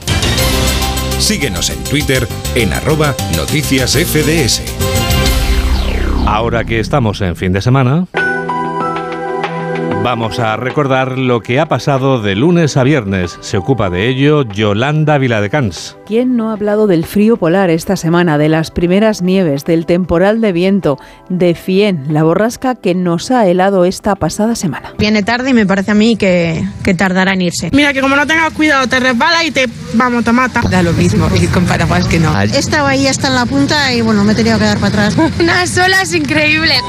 Síguenos 1.20 1.70
en 1.70 1.84
Twitter 1.84 2.28
en 2.56 2.74
arroba 2.74 3.14
noticias 3.36 3.92
FDS. 3.92 4.62
Ahora 6.26 6.64
que 6.64 6.80
estamos 6.80 7.22
en 7.22 7.36
fin 7.36 7.54
de 7.54 7.62
semana... 7.62 8.08
Vamos 10.02 10.40
a 10.40 10.56
recordar 10.56 11.18
lo 11.18 11.42
que 11.42 11.60
ha 11.60 11.66
pasado 11.66 12.22
de 12.22 12.34
lunes 12.34 12.78
a 12.78 12.84
viernes. 12.84 13.38
Se 13.42 13.58
ocupa 13.58 13.90
de 13.90 14.08
ello 14.08 14.44
Yolanda 14.44 15.18
Viladecans. 15.18 15.98
¿Quién 16.06 16.38
no 16.38 16.50
ha 16.50 16.54
hablado 16.54 16.88
del 16.88 17.06
frío 17.06 17.36
polar 17.36 17.70
esta 17.70 17.98
semana, 17.98 18.38
de 18.38 18.48
las 18.48 18.72
primeras 18.72 19.22
nieves, 19.22 19.66
del 19.66 19.86
temporal 19.86 20.40
de 20.40 20.54
viento, 20.54 20.98
de 21.28 21.54
Fien, 21.54 22.06
la 22.14 22.24
borrasca 22.24 22.76
que 22.76 22.96
nos 22.96 23.30
ha 23.30 23.46
helado 23.46 23.84
esta 23.84 24.16
pasada 24.16 24.56
semana? 24.56 24.94
Viene 24.98 25.22
tarde 25.22 25.50
y 25.50 25.54
me 25.54 25.66
parece 25.66 25.92
a 25.92 25.96
mí 25.96 26.16
que, 26.16 26.66
que 26.82 26.94
tardará 26.94 27.34
en 27.34 27.42
irse. 27.42 27.70
Mira 27.74 27.92
que 27.92 28.00
como 28.00 28.16
no 28.16 28.26
tengas 28.26 28.54
cuidado 28.54 28.88
te 28.88 29.02
resbala 29.02 29.44
y 29.44 29.52
te, 29.52 29.68
vamos, 29.96 30.24
te 30.24 30.32
mata. 30.32 30.62
Da 30.72 30.82
lo 30.82 30.94
mismo 30.94 31.28
ir 31.36 31.50
con 31.50 31.66
paraguas 31.66 32.08
que 32.08 32.20
no. 32.20 32.40
Estaba 32.42 32.90
ahí 32.90 33.06
hasta 33.06 33.28
en 33.28 33.36
la 33.36 33.46
punta 33.46 33.94
y 33.94 34.02
bueno, 34.02 34.24
me 34.24 34.32
he 34.32 34.36
tenido 34.36 34.58
que 34.58 34.66
dar 34.66 34.78
para 34.78 35.08
atrás. 35.08 35.18
Unas 35.40 35.78
olas 35.78 36.14
increíbles. 36.16 36.82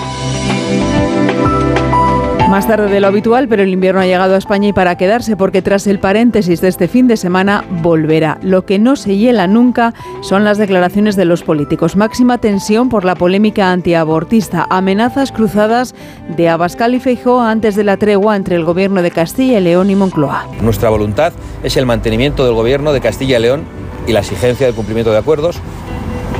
Más 2.50 2.66
tarde 2.66 2.88
de 2.88 2.98
lo 2.98 3.06
habitual, 3.06 3.46
pero 3.46 3.62
el 3.62 3.68
invierno 3.68 4.00
ha 4.00 4.06
llegado 4.06 4.34
a 4.34 4.38
España 4.38 4.66
y 4.66 4.72
para 4.72 4.96
quedarse, 4.96 5.36
porque 5.36 5.62
tras 5.62 5.86
el 5.86 6.00
paréntesis 6.00 6.60
de 6.60 6.66
este 6.66 6.88
fin 6.88 7.06
de 7.06 7.16
semana 7.16 7.64
volverá. 7.80 8.38
Lo 8.42 8.66
que 8.66 8.80
no 8.80 8.96
se 8.96 9.16
hiela 9.16 9.46
nunca 9.46 9.94
son 10.20 10.42
las 10.42 10.58
declaraciones 10.58 11.14
de 11.14 11.26
los 11.26 11.44
políticos. 11.44 11.94
Máxima 11.94 12.38
tensión 12.38 12.88
por 12.88 13.04
la 13.04 13.14
polémica 13.14 13.70
antiabortista, 13.70 14.66
amenazas 14.68 15.30
cruzadas 15.30 15.94
de 16.36 16.48
Abascal 16.48 16.96
y 16.96 16.98
Feijóo 16.98 17.40
antes 17.40 17.76
de 17.76 17.84
la 17.84 17.98
tregua 17.98 18.34
entre 18.34 18.56
el 18.56 18.64
gobierno 18.64 19.00
de 19.00 19.12
Castilla 19.12 19.60
y 19.60 19.62
León 19.62 19.88
y 19.88 19.94
Moncloa. 19.94 20.48
Nuestra 20.60 20.90
voluntad 20.90 21.32
es 21.62 21.76
el 21.76 21.86
mantenimiento 21.86 22.44
del 22.44 22.54
gobierno 22.54 22.92
de 22.92 23.00
Castilla 23.00 23.38
y 23.38 23.42
León 23.42 23.62
y 24.08 24.12
la 24.12 24.20
exigencia 24.20 24.66
del 24.66 24.74
cumplimiento 24.74 25.12
de 25.12 25.18
acuerdos 25.18 25.60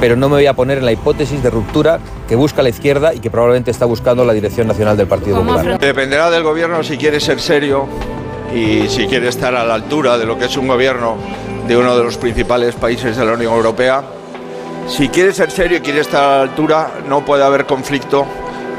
pero 0.01 0.17
no 0.17 0.29
me 0.29 0.37
voy 0.37 0.47
a 0.47 0.55
poner 0.55 0.79
en 0.79 0.87
la 0.87 0.93
hipótesis 0.93 1.43
de 1.43 1.51
ruptura 1.51 2.01
que 2.27 2.35
busca 2.35 2.63
la 2.63 2.71
izquierda 2.71 3.15
y 3.15 3.21
que 3.21 3.31
probablemente 3.31 3.71
está 3.71 3.85
buscando 3.85 4.25
la 4.25 4.33
dirección 4.33 4.67
nacional 4.67 4.97
del 4.97 5.07
Partido 5.07 5.37
Popular. 5.37 5.79
Dependerá 5.79 6.31
del 6.31 6.43
gobierno 6.43 6.83
si 6.83 6.97
quiere 6.97 7.21
ser 7.21 7.39
serio 7.39 7.87
y 8.55 8.89
si 8.89 9.07
quiere 9.07 9.29
estar 9.29 9.55
a 9.55 9.65
la 9.65 9.75
altura 9.75 10.17
de 10.17 10.25
lo 10.25 10.39
que 10.39 10.47
es 10.47 10.57
un 10.57 10.67
gobierno 10.67 11.17
de 11.69 11.77
uno 11.77 11.97
de 11.97 12.03
los 12.03 12.17
principales 12.17 12.75
países 12.75 13.17
de 13.17 13.25
la 13.25 13.35
Unión 13.35 13.53
Europea. 13.53 14.03
Si 14.89 15.09
quiere 15.09 15.33
ser 15.33 15.51
serio 15.51 15.79
y 15.79 15.81
quiere 15.81 16.01
estar 16.01 16.25
a 16.25 16.37
la 16.39 16.43
altura, 16.43 16.91
no 17.07 17.25
puede 17.25 17.45
haber 17.45 17.67
conflicto 17.67 18.27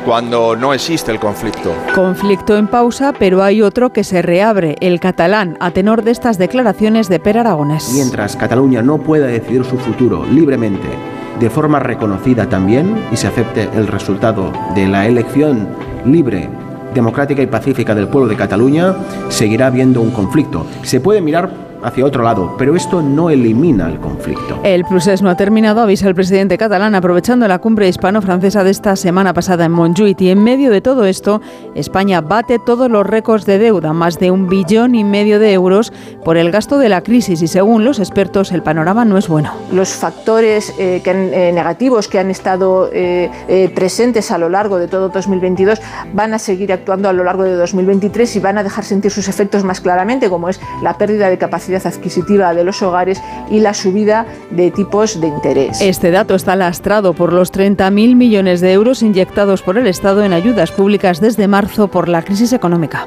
cuando 0.03 0.55
no 0.55 0.73
existe 0.73 1.11
el 1.11 1.19
conflicto. 1.19 1.73
Conflicto 1.93 2.57
en 2.57 2.67
pausa, 2.67 3.13
pero 3.17 3.43
hay 3.43 3.61
otro 3.61 3.93
que 3.93 4.03
se 4.03 4.23
reabre, 4.23 4.75
el 4.81 4.99
catalán, 4.99 5.57
a 5.59 5.71
tenor 5.71 6.03
de 6.03 6.11
estas 6.11 6.39
declaraciones 6.39 7.07
de 7.07 7.19
Per 7.19 7.37
Aragonés. 7.37 7.91
Mientras 7.93 8.35
Cataluña 8.35 8.81
no 8.81 8.97
pueda 8.97 9.27
decidir 9.27 9.63
su 9.63 9.77
futuro 9.77 10.25
libremente 10.25 11.10
de 11.39 11.49
forma 11.49 11.79
reconocida 11.79 12.47
también 12.47 12.95
y 13.11 13.17
se 13.17 13.27
acepte 13.27 13.69
el 13.73 13.87
resultado 13.87 14.51
de 14.75 14.87
la 14.87 15.07
elección 15.07 15.67
libre, 16.05 16.49
democrática 16.93 17.41
y 17.41 17.47
pacífica 17.47 17.95
del 17.95 18.07
pueblo 18.07 18.29
de 18.29 18.35
Cataluña, 18.35 18.95
seguirá 19.29 19.67
habiendo 19.67 20.01
un 20.01 20.11
conflicto. 20.11 20.65
Se 20.83 20.99
puede 20.99 21.21
mirar 21.21 21.70
hacia 21.83 22.05
otro 22.05 22.23
lado, 22.23 22.55
pero 22.57 22.75
esto 22.75 23.01
no 23.01 23.29
elimina 23.29 23.87
el 23.87 23.99
conflicto. 23.99 24.59
El 24.63 24.83
procés 24.85 25.21
no 25.21 25.29
ha 25.29 25.35
terminado, 25.35 25.81
avisa 25.81 26.07
el 26.07 26.15
presidente 26.15 26.57
catalán, 26.57 26.95
aprovechando 26.95 27.47
la 27.47 27.59
cumbre 27.59 27.87
hispano-francesa 27.87 28.63
de 28.63 28.71
esta 28.71 28.95
semana 28.95 29.33
pasada 29.33 29.65
en 29.65 29.71
Montjuic. 29.71 30.21
Y 30.21 30.29
en 30.29 30.43
medio 30.43 30.71
de 30.71 30.81
todo 30.81 31.05
esto, 31.05 31.41
España 31.75 32.21
bate 32.21 32.59
todos 32.59 32.89
los 32.89 33.05
récords 33.05 33.45
de 33.45 33.57
deuda, 33.57 33.93
más 33.93 34.19
de 34.19 34.31
un 34.31 34.47
billón 34.47 34.95
y 34.95 35.03
medio 35.03 35.39
de 35.39 35.53
euros 35.53 35.91
por 36.23 36.37
el 36.37 36.51
gasto 36.51 36.77
de 36.77 36.89
la 36.89 37.01
crisis. 37.01 37.41
Y 37.41 37.47
según 37.47 37.83
los 37.83 37.99
expertos, 37.99 38.51
el 38.51 38.61
panorama 38.61 39.05
no 39.05 39.17
es 39.17 39.27
bueno. 39.27 39.51
Los 39.71 39.89
factores 39.89 40.73
eh, 40.77 41.01
que 41.03 41.11
eh, 41.11 41.51
negativos 41.51 42.07
que 42.07 42.19
han 42.19 42.29
estado 42.29 42.89
eh, 42.93 43.71
presentes 43.73 44.31
a 44.31 44.37
lo 44.37 44.49
largo 44.49 44.77
de 44.77 44.87
todo 44.87 45.09
2022 45.09 45.81
van 46.13 46.33
a 46.33 46.39
seguir 46.39 46.73
actuando 46.73 47.09
a 47.09 47.13
lo 47.13 47.23
largo 47.23 47.43
de 47.43 47.55
2023 47.55 48.35
y 48.35 48.39
van 48.39 48.57
a 48.57 48.63
dejar 48.63 48.83
sentir 48.83 49.11
sus 49.11 49.27
efectos 49.27 49.63
más 49.63 49.81
claramente, 49.81 50.29
como 50.29 50.49
es 50.49 50.59
la 50.81 50.97
pérdida 50.97 51.29
de 51.29 51.37
capacidad 51.37 51.70
adquisitiva 51.75 52.53
de 52.53 52.63
los 52.63 52.81
hogares 52.81 53.21
y 53.49 53.59
la 53.59 53.73
subida 53.73 54.25
de 54.49 54.71
tipos 54.71 55.19
de 55.19 55.27
interés. 55.27 55.81
Este 55.81 56.11
dato 56.11 56.35
está 56.35 56.55
lastrado 56.55 57.13
por 57.13 57.33
los 57.33 57.51
30.000 57.51 58.15
millones 58.15 58.61
de 58.61 58.73
euros 58.73 59.01
inyectados 59.01 59.61
por 59.61 59.77
el 59.77 59.87
Estado 59.87 60.23
en 60.23 60.33
ayudas 60.33 60.71
públicas 60.71 61.21
desde 61.21 61.47
marzo 61.47 61.87
por 61.87 62.09
la 62.09 62.21
crisis 62.21 62.53
económica. 62.53 63.05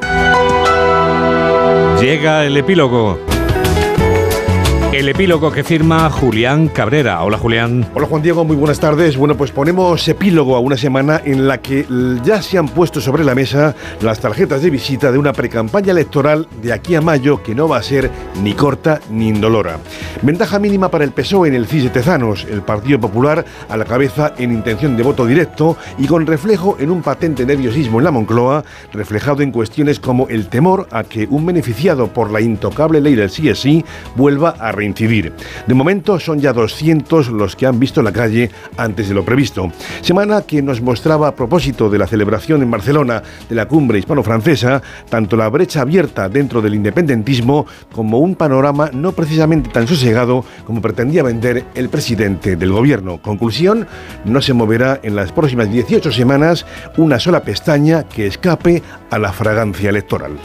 Llega 2.01 2.45
el 2.45 2.57
epílogo. 2.57 3.34
El 4.95 5.09
epílogo 5.09 5.51
que 5.51 5.65
firma 5.65 6.09
Julián 6.09 6.69
Cabrera. 6.69 7.21
Hola 7.25 7.37
Julián. 7.37 7.85
Hola 7.95 8.07
Juan 8.07 8.23
Diego, 8.23 8.45
muy 8.45 8.55
buenas 8.55 8.79
tardes. 8.79 9.17
Bueno, 9.17 9.37
pues 9.37 9.51
ponemos 9.51 10.07
epílogo 10.07 10.55
a 10.55 10.61
una 10.61 10.77
semana 10.77 11.21
en 11.25 11.49
la 11.49 11.59
que 11.59 11.85
ya 12.23 12.41
se 12.41 12.59
han 12.59 12.69
puesto 12.69 13.01
sobre 13.01 13.25
la 13.25 13.35
mesa 13.35 13.75
las 14.01 14.21
tarjetas 14.21 14.63
de 14.63 14.71
visita 14.71 15.11
de 15.11 15.19
una 15.19 15.33
precampaña 15.33 15.91
electoral 15.91 16.47
de 16.63 16.73
aquí 16.73 16.95
a 16.95 17.01
mayo 17.01 17.43
que 17.43 17.57
no 17.57 17.67
va 17.67 17.79
a 17.79 17.83
ser 17.83 18.09
ni 18.41 18.53
corta 18.53 19.01
ni 19.11 19.31
indolora. 19.31 19.81
Ventaja 20.23 20.61
mínima 20.61 20.89
para 20.93 21.03
el 21.03 21.11
PSOE 21.11 21.49
en 21.49 21.55
el 21.55 21.67
CIS 21.67 21.93
Tezanos, 21.93 22.47
el 22.49 22.63
Partido 22.63 23.01
Popular 23.01 23.45
a 23.69 23.77
la 23.77 23.87
cabeza 23.87 24.35
en 24.39 24.53
intención 24.53 24.97
de 24.97 25.03
voto 25.03 25.27
directo 25.27 25.77
y 25.99 26.07
con 26.07 26.25
reflejo 26.25 26.77
en 26.79 26.93
un 26.93 27.03
patente 27.03 27.45
nerviosismo 27.45 27.99
en 27.99 28.05
la 28.05 28.13
Moncloa, 28.13 28.63
reflejado 28.93 29.43
en 29.43 29.51
cuestiones 29.51 29.99
como 29.99 30.29
el 30.29 30.47
temor 30.47 30.87
a 30.93 31.03
que 31.03 31.27
un 31.29 31.45
beneficiado 31.45 32.07
por 32.13 32.31
la 32.31 32.41
intocable 32.41 33.01
ley 33.01 33.17
del 33.17 33.31
sí 33.31 33.85
vuelva 34.15 34.51
a 34.51 34.71
De 34.85 35.75
momento 35.75 36.19
son 36.19 36.41
ya 36.41 36.53
200 36.53 37.29
los 37.29 37.57
que 37.57 37.67
han 37.67 37.79
visto 37.79 38.03
la 38.03 38.13
calle 38.13 38.51
antes 38.77 39.09
de 39.09 39.15
lo 39.15 39.25
previsto. 39.25 39.71
Semana 40.03 40.43
que 40.43 40.63
nos 40.63 40.81
mostraba 40.81 41.29
a 41.29 41.35
propósito 41.35 41.89
de 41.89 41.99
la 41.99 42.07
celebración 42.07 42.63
en 42.63 42.71
Barcelona 42.71 43.23
de 43.49 43.55
la 43.55 43.67
cumbre 43.67 43.99
hispano-francesa, 43.99 44.83
tanto 45.09 45.37
la 45.37 45.49
brecha 45.49 45.83
abierta 45.83 46.29
dentro 46.29 46.61
del 46.61 46.75
independentismo 46.75 47.67
como 47.93 48.19
un 48.19 48.35
panorama 48.35 48.91
no 48.93 49.13
precisamente 49.13 49.71
tan 49.71 49.87
sosegado 49.87 50.45
como 50.67 50.83
pretendía 50.83 51.23
vender 51.23 51.65
el 51.75 51.89
presidente 51.89 52.57
del 52.57 52.73
gobierno. 52.73 53.21
Conclusión, 53.21 53.87
no 54.25 54.43
se 54.43 54.55
moverá 54.55 55.01
en 55.03 55.17
las 55.17 55.33
próximas 55.33 55.71
18 55.71 56.13
semanas 56.13 56.67
una 56.97 57.19
sola 57.19 57.43
pestaña 57.43 58.05
que 58.05 58.27
escape 58.27 58.83
a 59.11 59.19
la 59.19 59.33
fragancia 59.33 59.91
electoral. 59.91 60.39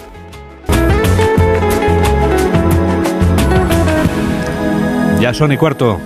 Ya 5.20 5.34
son 5.34 5.52
y 5.52 5.58
cuarto. 5.58 6.00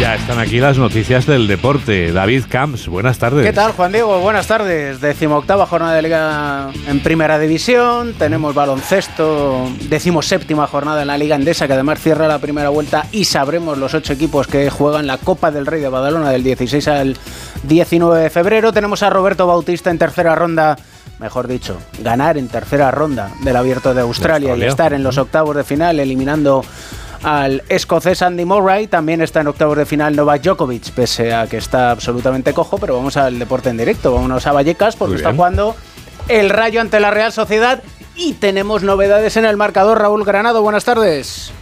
Ya 0.00 0.16
están 0.16 0.40
aquí 0.40 0.58
las 0.58 0.78
noticias 0.78 1.26
del 1.26 1.46
deporte. 1.46 2.10
David 2.10 2.44
Camps, 2.48 2.88
buenas 2.88 3.18
tardes. 3.18 3.46
¿Qué 3.46 3.52
tal, 3.52 3.70
Juan 3.72 3.92
Diego? 3.92 4.18
Buenas 4.18 4.48
tardes. 4.48 5.00
Decimoctava 5.00 5.66
jornada 5.66 5.94
de 5.94 6.02
Liga 6.02 6.70
en 6.88 7.00
Primera 7.00 7.38
División. 7.38 8.14
Tenemos 8.18 8.52
baloncesto, 8.52 9.70
decimoséptima 9.88 10.66
jornada 10.66 11.02
en 11.02 11.08
la 11.08 11.18
Liga 11.18 11.36
Endesa, 11.36 11.68
que 11.68 11.74
además 11.74 12.00
cierra 12.00 12.26
la 12.26 12.38
primera 12.40 12.70
vuelta 12.70 13.06
y 13.12 13.26
sabremos 13.26 13.78
los 13.78 13.94
ocho 13.94 14.14
equipos 14.14 14.48
que 14.48 14.70
juegan 14.70 15.06
la 15.06 15.18
Copa 15.18 15.52
del 15.52 15.66
Rey 15.66 15.82
de 15.82 15.88
Badalona 15.88 16.30
del 16.30 16.42
16 16.42 16.88
al 16.88 17.16
19 17.64 18.22
de 18.22 18.30
febrero. 18.30 18.72
Tenemos 18.72 19.04
a 19.04 19.10
Roberto 19.10 19.46
Bautista 19.46 19.90
en 19.90 19.98
tercera 19.98 20.34
ronda 20.34 20.76
mejor 21.18 21.48
dicho, 21.48 21.78
ganar 22.00 22.38
en 22.38 22.48
tercera 22.48 22.90
ronda 22.90 23.30
del 23.42 23.56
Abierto 23.56 23.94
de 23.94 24.00
Australia 24.00 24.56
y 24.56 24.62
estar 24.64 24.92
en 24.92 25.02
los 25.02 25.18
octavos 25.18 25.56
de 25.56 25.64
final 25.64 26.00
eliminando 26.00 26.64
al 27.22 27.62
escocés 27.68 28.22
Andy 28.22 28.44
Murray. 28.44 28.86
También 28.86 29.20
está 29.20 29.40
en 29.40 29.48
octavos 29.48 29.76
de 29.76 29.86
final 29.86 30.16
Novak 30.16 30.42
Djokovic, 30.42 30.90
pese 30.92 31.34
a 31.34 31.46
que 31.46 31.58
está 31.58 31.90
absolutamente 31.90 32.52
cojo, 32.54 32.78
pero 32.78 32.96
vamos 32.96 33.16
al 33.16 33.38
deporte 33.38 33.70
en 33.70 33.76
directo. 33.76 34.14
Vámonos 34.14 34.46
a 34.46 34.52
Vallecas 34.52 34.96
porque 34.96 35.16
está 35.16 35.32
jugando 35.34 35.76
el 36.28 36.50
Rayo 36.50 36.80
ante 36.80 37.00
la 37.00 37.10
Real 37.10 37.32
Sociedad 37.32 37.82
y 38.16 38.34
tenemos 38.34 38.82
novedades 38.82 39.36
en 39.36 39.44
el 39.44 39.56
marcador. 39.56 39.98
Raúl 39.98 40.24
Granado, 40.24 40.62
buenas 40.62 40.84
tardes. 40.84 41.52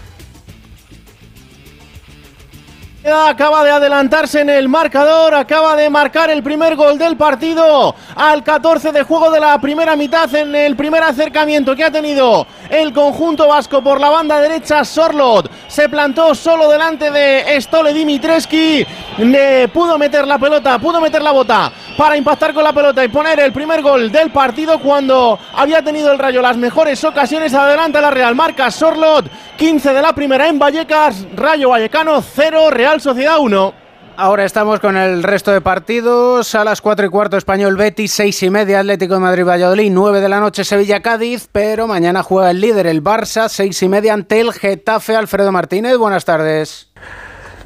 Acaba 3.11 3.65
de 3.65 3.71
adelantarse 3.71 4.41
en 4.41 4.51
el 4.51 4.69
marcador, 4.69 5.35
acaba 5.35 5.77
de 5.77 5.89
marcar 5.89 6.31
el 6.31 6.43
primer 6.43 6.77
gol 6.77 6.99
del 6.99 7.17
partido 7.17 7.95
al 8.15 8.43
14 8.43 8.93
de 8.93 9.03
juego 9.03 9.31
de 9.31 9.41
la 9.41 9.59
primera 9.61 9.97
mitad 9.97 10.33
en 10.35 10.55
el 10.55 10.77
primer 10.77 11.03
acercamiento 11.03 11.75
que 11.75 11.85
ha 11.85 11.91
tenido 11.91 12.47
el 12.69 12.93
conjunto 12.93 13.49
vasco 13.49 13.83
por 13.83 13.99
la 13.99 14.11
banda 14.11 14.41
derecha. 14.41 14.85
Sorlot 14.85 15.51
se 15.79 15.89
plantó 15.89 16.35
solo 16.35 16.69
delante 16.69 17.09
de 17.13 17.61
Stole 17.61 17.93
Dimitreski, 17.93 18.85
le 19.19 19.69
pudo 19.69 19.97
meter 19.97 20.27
la 20.27 20.37
pelota, 20.37 20.77
pudo 20.81 21.01
meter 21.01 21.23
la 21.23 21.31
bota 21.31 21.71
para 21.97 22.17
impactar 22.17 22.53
con 22.53 22.65
la 22.65 22.73
pelota 22.73 23.05
y 23.05 23.09
poner 23.09 23.39
el 23.39 23.53
primer 23.53 23.81
gol 23.81 24.11
del 24.11 24.31
partido 24.31 24.81
cuando 24.81 25.39
había 25.55 25.81
tenido 25.81 26.11
el 26.11 26.19
Rayo 26.19 26.43
las 26.43 26.57
mejores 26.57 27.05
ocasiones. 27.05 27.55
Adelanta 27.55 28.01
la 28.01 28.11
Real, 28.11 28.35
marca 28.35 28.73
Sorlot, 28.73 29.27
15 29.57 29.93
de 29.93 30.03
la 30.03 30.13
primera 30.13 30.49
en 30.49 30.59
Vallecas, 30.59 31.25
Rayo 31.37 31.69
Vallecano 31.69 32.21
0, 32.23 32.71
Real 32.71 33.01
Sociedad 33.01 33.39
1. 33.39 33.78
Ahora 34.21 34.45
estamos 34.45 34.81
con 34.81 34.97
el 34.97 35.23
resto 35.23 35.53
de 35.53 35.61
partidos. 35.61 36.57
A 36.57 36.65
las 36.65 36.81
4 36.81 37.07
y 37.07 37.09
cuarto 37.09 37.37
Español 37.37 37.77
Betis, 37.77 38.11
6 38.15 38.43
y 38.43 38.51
media 38.51 38.81
Atlético 38.81 39.15
de 39.15 39.21
Madrid 39.21 39.45
Valladolid, 39.45 39.93
9 39.93 40.21
de 40.21 40.29
la 40.29 40.41
noche 40.41 40.65
Sevilla 40.65 41.03
Cádiz, 41.03 41.49
pero 41.53 41.87
mañana 41.87 42.25
juega 42.25 42.51
el 42.51 42.61
líder, 42.61 42.89
el 42.89 43.01
Barça, 43.01 43.49
6 43.49 43.81
y 43.81 43.89
media 43.89 44.15
ante 44.15 44.41
el 44.41 44.53
Getafe. 44.53 45.15
Alfredo 45.15 45.53
Martínez, 45.53 45.97
buenas 45.99 46.25
tardes. 46.25 46.91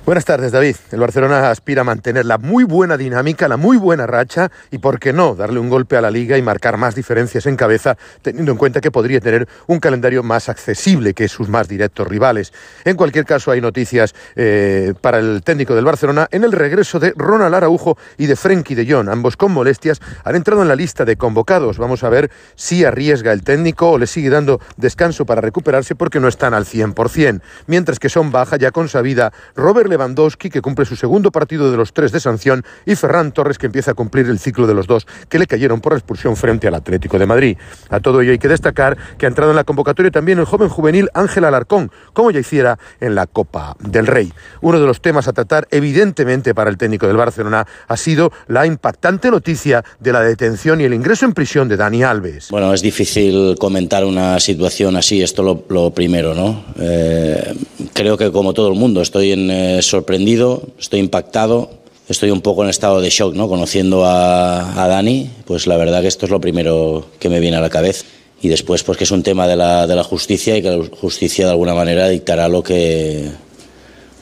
Buenas 0.04 0.25
tardes, 0.25 0.50
David. 0.50 0.75
El 0.90 0.99
Barcelona 0.99 1.49
aspira 1.49 1.82
a 1.82 1.85
mantener 1.85 2.26
la 2.26 2.37
muy 2.37 2.64
buena 2.64 2.97
dinámica, 2.97 3.47
la 3.47 3.56
muy 3.56 3.76
buena 3.76 4.04
racha 4.04 4.50
y, 4.73 4.78
por 4.78 4.99
qué 4.99 5.12
no, 5.12 5.37
darle 5.37 5.61
un 5.61 5.68
golpe 5.68 5.97
a 5.97 6.00
la 6.00 6.11
liga 6.11 6.37
y 6.37 6.42
marcar 6.42 6.76
más 6.76 6.97
diferencias 6.97 7.47
en 7.47 7.54
cabeza, 7.54 7.97
teniendo 8.21 8.50
en 8.50 8.59
cuenta 8.59 8.80
que 8.80 8.90
podría 8.90 9.21
tener 9.21 9.47
un 9.68 9.78
calendario 9.78 10.25
más 10.25 10.49
accesible 10.49 11.14
que 11.14 11.28
sus 11.28 11.49
más 11.49 11.68
directos 11.68 12.09
rivales. 12.09 12.52
En 12.85 12.97
cualquier 12.97 13.25
caso, 13.25 13.52
hay 13.52 13.61
noticias 13.61 14.12
eh, 14.35 14.92
para 15.00 15.21
el 15.21 15.40
técnico 15.44 15.76
del 15.76 15.85
Barcelona 15.85 16.26
en 16.32 16.42
el 16.42 16.50
regreso 16.50 16.99
de 16.99 17.12
Ronald 17.14 17.54
Araujo 17.54 17.97
y 18.18 18.26
de 18.26 18.35
Frenkie 18.35 18.75
de 18.75 18.92
Jong. 18.92 19.09
Ambos 19.09 19.37
con 19.37 19.52
molestias 19.52 20.00
han 20.25 20.35
entrado 20.35 20.62
en 20.62 20.68
la 20.68 20.75
lista 20.75 21.04
de 21.04 21.14
convocados. 21.14 21.78
Vamos 21.78 22.02
a 22.02 22.09
ver 22.09 22.28
si 22.56 22.85
arriesga 22.85 23.32
el 23.32 23.44
técnico 23.44 23.92
o 23.92 23.99
le 23.99 24.09
sigue 24.09 24.30
dando 24.30 24.61
descanso 24.76 25.26
para 25.26 25.40
recuperarse 25.40 25.94
porque 25.94 26.18
no 26.18 26.26
están 26.26 26.54
al 26.54 26.64
100%. 26.64 27.40
Mientras 27.68 28.00
que 28.00 28.09
son 28.09 28.32
baja 28.32 28.56
ya 28.56 28.73
con 28.73 28.88
sabida 28.88 29.32
Robert 29.54 29.91
Lewandowski, 29.92 30.50
que 30.50 30.61
cumple 30.61 30.84
su 30.84 30.96
segundo 30.96 31.30
partido 31.30 31.70
de 31.70 31.76
los 31.76 31.92
tres 31.92 32.12
de 32.12 32.20
sanción, 32.20 32.64
y 32.87 32.96
Ferran 32.96 33.32
Torres, 33.32 33.58
que 33.58 33.66
empieza 33.66 33.92
a 33.92 33.94
cumplir 33.94 34.26
el 34.26 34.38
ciclo 34.38 34.66
de 34.66 34.75
los 34.75 34.87
dos 34.87 35.06
que 35.28 35.38
le 35.38 35.46
cayeron 35.46 35.80
por 35.80 35.92
expulsión 35.92 36.37
frente 36.37 36.68
al 36.68 36.75
Atlético 36.75 37.18
de 37.18 37.26
Madrid. 37.26 37.56
A 37.90 38.00
todo 38.00 38.20
ello 38.20 38.32
hay 38.32 38.38
que 38.38 38.49
destacar 38.49 38.96
que 39.18 39.26
ha 39.26 39.28
entrado 39.28 39.50
en 39.50 39.56
la 39.56 39.64
convocatoria 39.64 40.11
también 40.11 40.38
el 40.38 40.44
joven 40.44 40.68
juvenil 40.68 41.08
Ángel 41.14 41.44
Alarcón, 41.44 41.90
como 42.12 42.30
ya 42.30 42.40
hiciera 42.40 42.78
en 43.00 43.14
la 43.14 43.26
Copa 43.26 43.76
del 43.81 44.07
Rey. 44.07 44.33
Uno 44.61 44.81
de 44.81 44.87
los 44.87 45.00
temas 45.00 45.28
a 45.28 45.33
tratar, 45.33 45.68
evidentemente, 45.70 46.55
para 46.55 46.70
el 46.70 46.76
técnico 46.76 47.07
del 47.07 47.16
Barcelona 47.16 47.66
ha 47.88 47.96
sido 47.96 48.33
la 48.48 48.66
impactante 48.66 49.31
noticia 49.31 49.85
de 50.00 50.12
la 50.12 50.20
detención 50.20 50.81
y 50.81 50.85
el 50.85 50.94
ingreso 50.94 51.26
en 51.26 51.33
prisión 51.33 51.68
de 51.68 51.76
Dani 51.76 52.02
Alves. 52.02 52.48
Bueno, 52.50 52.72
es 52.72 52.83
difícil 52.83 53.57
comentar 53.59 54.05
una 54.05 54.40
situación 54.40 54.96
así, 54.96 55.22
esto 55.22 55.42
lo, 55.68 55.90
primero, 55.90 56.35
¿no? 56.35 56.64
Eh, 56.78 57.55
creo 57.92 58.16
que 58.16 58.33
como 58.33 58.55
todo 58.55 58.68
el 58.68 58.78
mundo 58.78 59.02
estoy 59.02 59.33
en, 59.33 59.50
eh, 59.50 59.82
sorprendido, 59.87 60.62
estoy 60.79 61.01
impactado, 61.01 61.71
estoy 62.09 62.31
un 62.31 62.40
poco 62.40 62.64
en 62.64 62.71
estado 62.71 63.01
de 63.01 63.11
shock, 63.11 63.35
¿no? 63.35 63.49
Conociendo 63.49 64.05
a, 64.05 64.83
a, 64.83 64.88
Dani, 64.88 65.31
pues 65.45 65.66
la 65.66 65.77
verdad 65.77 66.03
que 66.03 66.09
esto 66.09 66.27
es 66.27 66.31
lo 66.31 66.40
primero 66.40 67.07
que 67.18 67.29
me 67.29 67.40
viene 67.40 67.57
a 67.57 67.61
la 67.61 67.71
cabeza. 67.71 68.05
Y 68.40 68.49
después, 68.49 68.83
pues 68.83 68.99
que 68.99 69.05
es 69.05 69.11
un 69.11 69.23
tema 69.23 69.47
de 69.47 69.57
la, 69.57 69.87
de 69.87 69.95
la 69.95 70.03
justicia 70.03 70.57
y 70.57 70.62
que 70.62 70.71
la 70.71 70.85
justicia 71.01 71.45
de 71.47 71.53
alguna 71.53 71.75
manera 71.75 72.09
dictará 72.09 72.49
lo 72.49 72.62
que, 72.62 73.31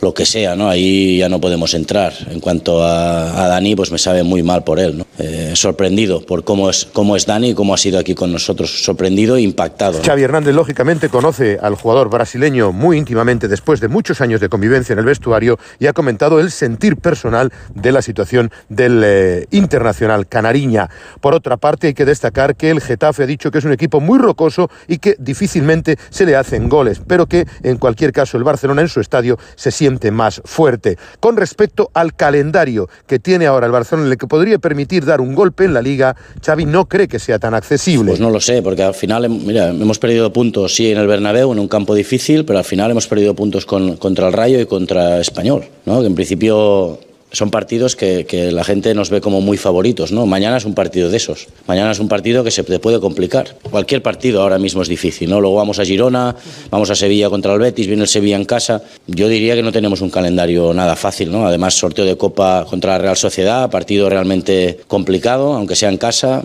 lo 0.01 0.15
que 0.15 0.25
sea, 0.25 0.57
¿no? 0.57 0.69
Ahí 0.69 1.19
ya 1.19 1.29
no 1.29 1.41
podemos 1.41 1.75
entrar. 1.75 2.13
En 2.31 2.41
cuanto 2.41 2.83
a, 2.83 3.45
a 3.45 3.49
Dani, 3.49 3.77
pues 3.77 3.93
me 3.93 3.99
sabe 3.99 4.23
muy 4.23 4.43
mal 4.43 4.65
por 4.65 4.81
él, 4.81 4.99
¿no? 4.99 5.07
Eh, 5.19 5.53
sorprendido 5.55 6.25
por 6.25 6.45
cómo 6.45 6.71
es, 6.71 6.87
cómo 6.93 7.17
es 7.17 7.27
Dani 7.27 7.51
y 7.51 7.55
cómo 7.55 7.75
ha 7.75 7.77
sido 7.77 7.99
aquí 7.99 8.15
con 8.15 8.33
nosotros. 8.33 8.83
Sorprendido 8.85 9.37
e 9.37 9.43
impactado. 9.43 9.99
¿no? 9.99 10.05
Xavi 10.05 10.23
Hernández, 10.23 10.55
lógicamente, 10.55 11.09
conoce 11.09 11.59
al 11.61 11.75
jugador 11.75 12.09
brasileño 12.09 12.73
muy 12.73 12.97
íntimamente 12.97 13.49
después 13.49 13.81
de 13.81 13.89
muchos 13.89 14.21
años 14.21 14.41
de 14.41 14.49
convivencia 14.49 14.95
en 14.95 15.01
el 15.01 15.05
vestuario 15.05 15.59
y 15.79 15.87
ha 15.87 15.93
comentado 15.93 16.41
el 16.41 16.51
sentir 16.51 16.97
personal 16.97 17.53
de 17.75 17.93
la 17.93 18.01
situación 18.01 18.51
del 18.69 19.03
eh, 19.05 19.47
internacional 19.51 20.27
canariña. 20.27 20.89
Por 21.21 21.35
otra 21.35 21.59
parte, 21.59 21.89
hay 21.89 21.95
que 21.95 22.05
destacar 22.05 22.57
que 22.57 22.71
el 22.71 22.81
Getafe 22.81 23.25
ha 23.25 23.27
dicho 23.27 23.51
que 23.51 23.59
es 23.59 23.65
un 23.65 23.73
equipo 23.73 24.01
muy 24.01 24.19
rocoso 24.19 24.71
y 24.89 24.99
que 24.99 25.17
difícilmente 25.19 25.99
se 26.09 26.25
le 26.25 26.37
hacen 26.37 26.69
goles, 26.69 27.03
pero 27.07 27.27
que 27.27 27.47
en 27.63 27.77
cualquier 27.77 28.13
caso 28.13 28.39
el 28.39 28.45
Barcelona 28.45 28.83
en 28.83 28.89
su 28.89 29.01
estadio 29.01 29.39
se 29.57 29.71
siente 29.71 29.90
más 30.11 30.41
fuerte. 30.45 30.97
Con 31.21 31.37
respecto 31.37 31.91
al 31.95 32.15
calendario 32.15 32.89
que 33.07 33.19
tiene 33.19 33.47
ahora 33.47 33.67
el 33.67 33.73
Barcelona, 33.73 34.09
el 34.09 34.19
que 34.19 34.27
podría 34.27 34.59
permitir 34.59 35.05
dar 35.05 35.21
un 35.21 35.35
golpe 35.35 35.65
en 35.65 35.75
la 35.75 35.83
liga, 35.83 36.17
Xavi 36.45 36.65
no 36.65 36.87
cree 36.87 37.09
que 37.09 37.19
sea 37.19 37.39
tan 37.39 37.55
accesible. 37.55 38.13
Pues 38.13 38.21
no 38.21 38.31
lo 38.31 38.41
sé, 38.41 38.63
porque 38.63 38.83
al 38.83 38.95
final, 38.95 39.29
mira, 39.29 39.71
hemos 39.71 39.99
perdido 39.99 40.33
puntos, 40.33 40.75
sí, 40.75 40.91
en 40.91 40.99
el 40.99 41.07
Bernabéu, 41.07 41.53
en 41.53 41.59
un 41.59 41.69
campo 41.69 41.95
difícil, 41.95 42.45
pero 42.45 42.59
al 42.59 42.65
final 42.65 42.91
hemos 42.91 43.07
perdido 43.07 43.35
puntos 43.35 43.67
con, 43.67 43.97
contra 43.97 44.27
el 44.29 44.33
Rayo 44.33 44.61
y 44.61 44.67
contra 44.67 45.21
Español, 45.21 45.65
¿no? 45.87 46.01
que 46.01 46.07
en 46.07 46.15
principio 46.15 46.99
son 47.33 47.51
partidos 47.51 47.97
que, 47.97 48.51
la 48.53 48.65
gente 48.65 48.95
nos 48.95 49.11
ve 49.11 49.21
como 49.21 49.41
muy 49.41 49.57
favoritos, 49.57 50.13
¿no? 50.13 50.27
Mañana 50.27 50.57
es 50.57 50.65
un 50.65 50.75
partido 50.75 51.11
de 51.11 51.17
esos. 51.17 51.49
Mañana 51.67 51.93
es 51.93 51.99
un 51.99 52.09
partido 52.09 52.43
que 52.43 52.51
se 52.51 52.63
te 52.63 52.79
puede 52.79 53.01
complicar. 53.01 53.57
Cualquier 53.71 54.03
partido 54.03 54.43
ahora 54.43 54.59
mismo 54.59 54.83
es 54.83 54.89
difícil, 54.89 55.31
¿no? 55.31 55.41
Luego 55.41 55.57
vamos 55.57 55.79
a 55.79 55.85
Girona, 55.85 56.35
vamos 56.71 56.91
a 56.91 56.95
Sevilla 56.95 57.31
contra 57.31 57.53
el 57.55 57.61
Betis, 57.61 57.87
viene 57.87 58.03
el 58.03 58.09
Sevilla 58.09 58.37
en 58.37 58.45
casa. 58.45 58.83
Yo 59.07 59.29
diría 59.29 59.55
que 59.55 59.63
no 59.63 59.73
tenemos 59.73 60.01
un 60.01 60.11
calendario 60.11 60.73
nada 60.75 60.97
fácil, 60.97 61.31
¿no? 61.31 61.47
Además, 61.47 61.75
sorteo 61.75 62.05
de 62.05 62.17
Copa 62.17 62.67
contra 62.69 62.93
la 62.93 62.99
Real 62.99 63.17
Sociedad, 63.17 63.71
partido 63.71 64.09
realmente 64.09 64.81
complicado, 64.89 65.53
aunque 65.55 65.77
sea 65.77 65.89
en 65.89 65.99
casa 65.99 66.43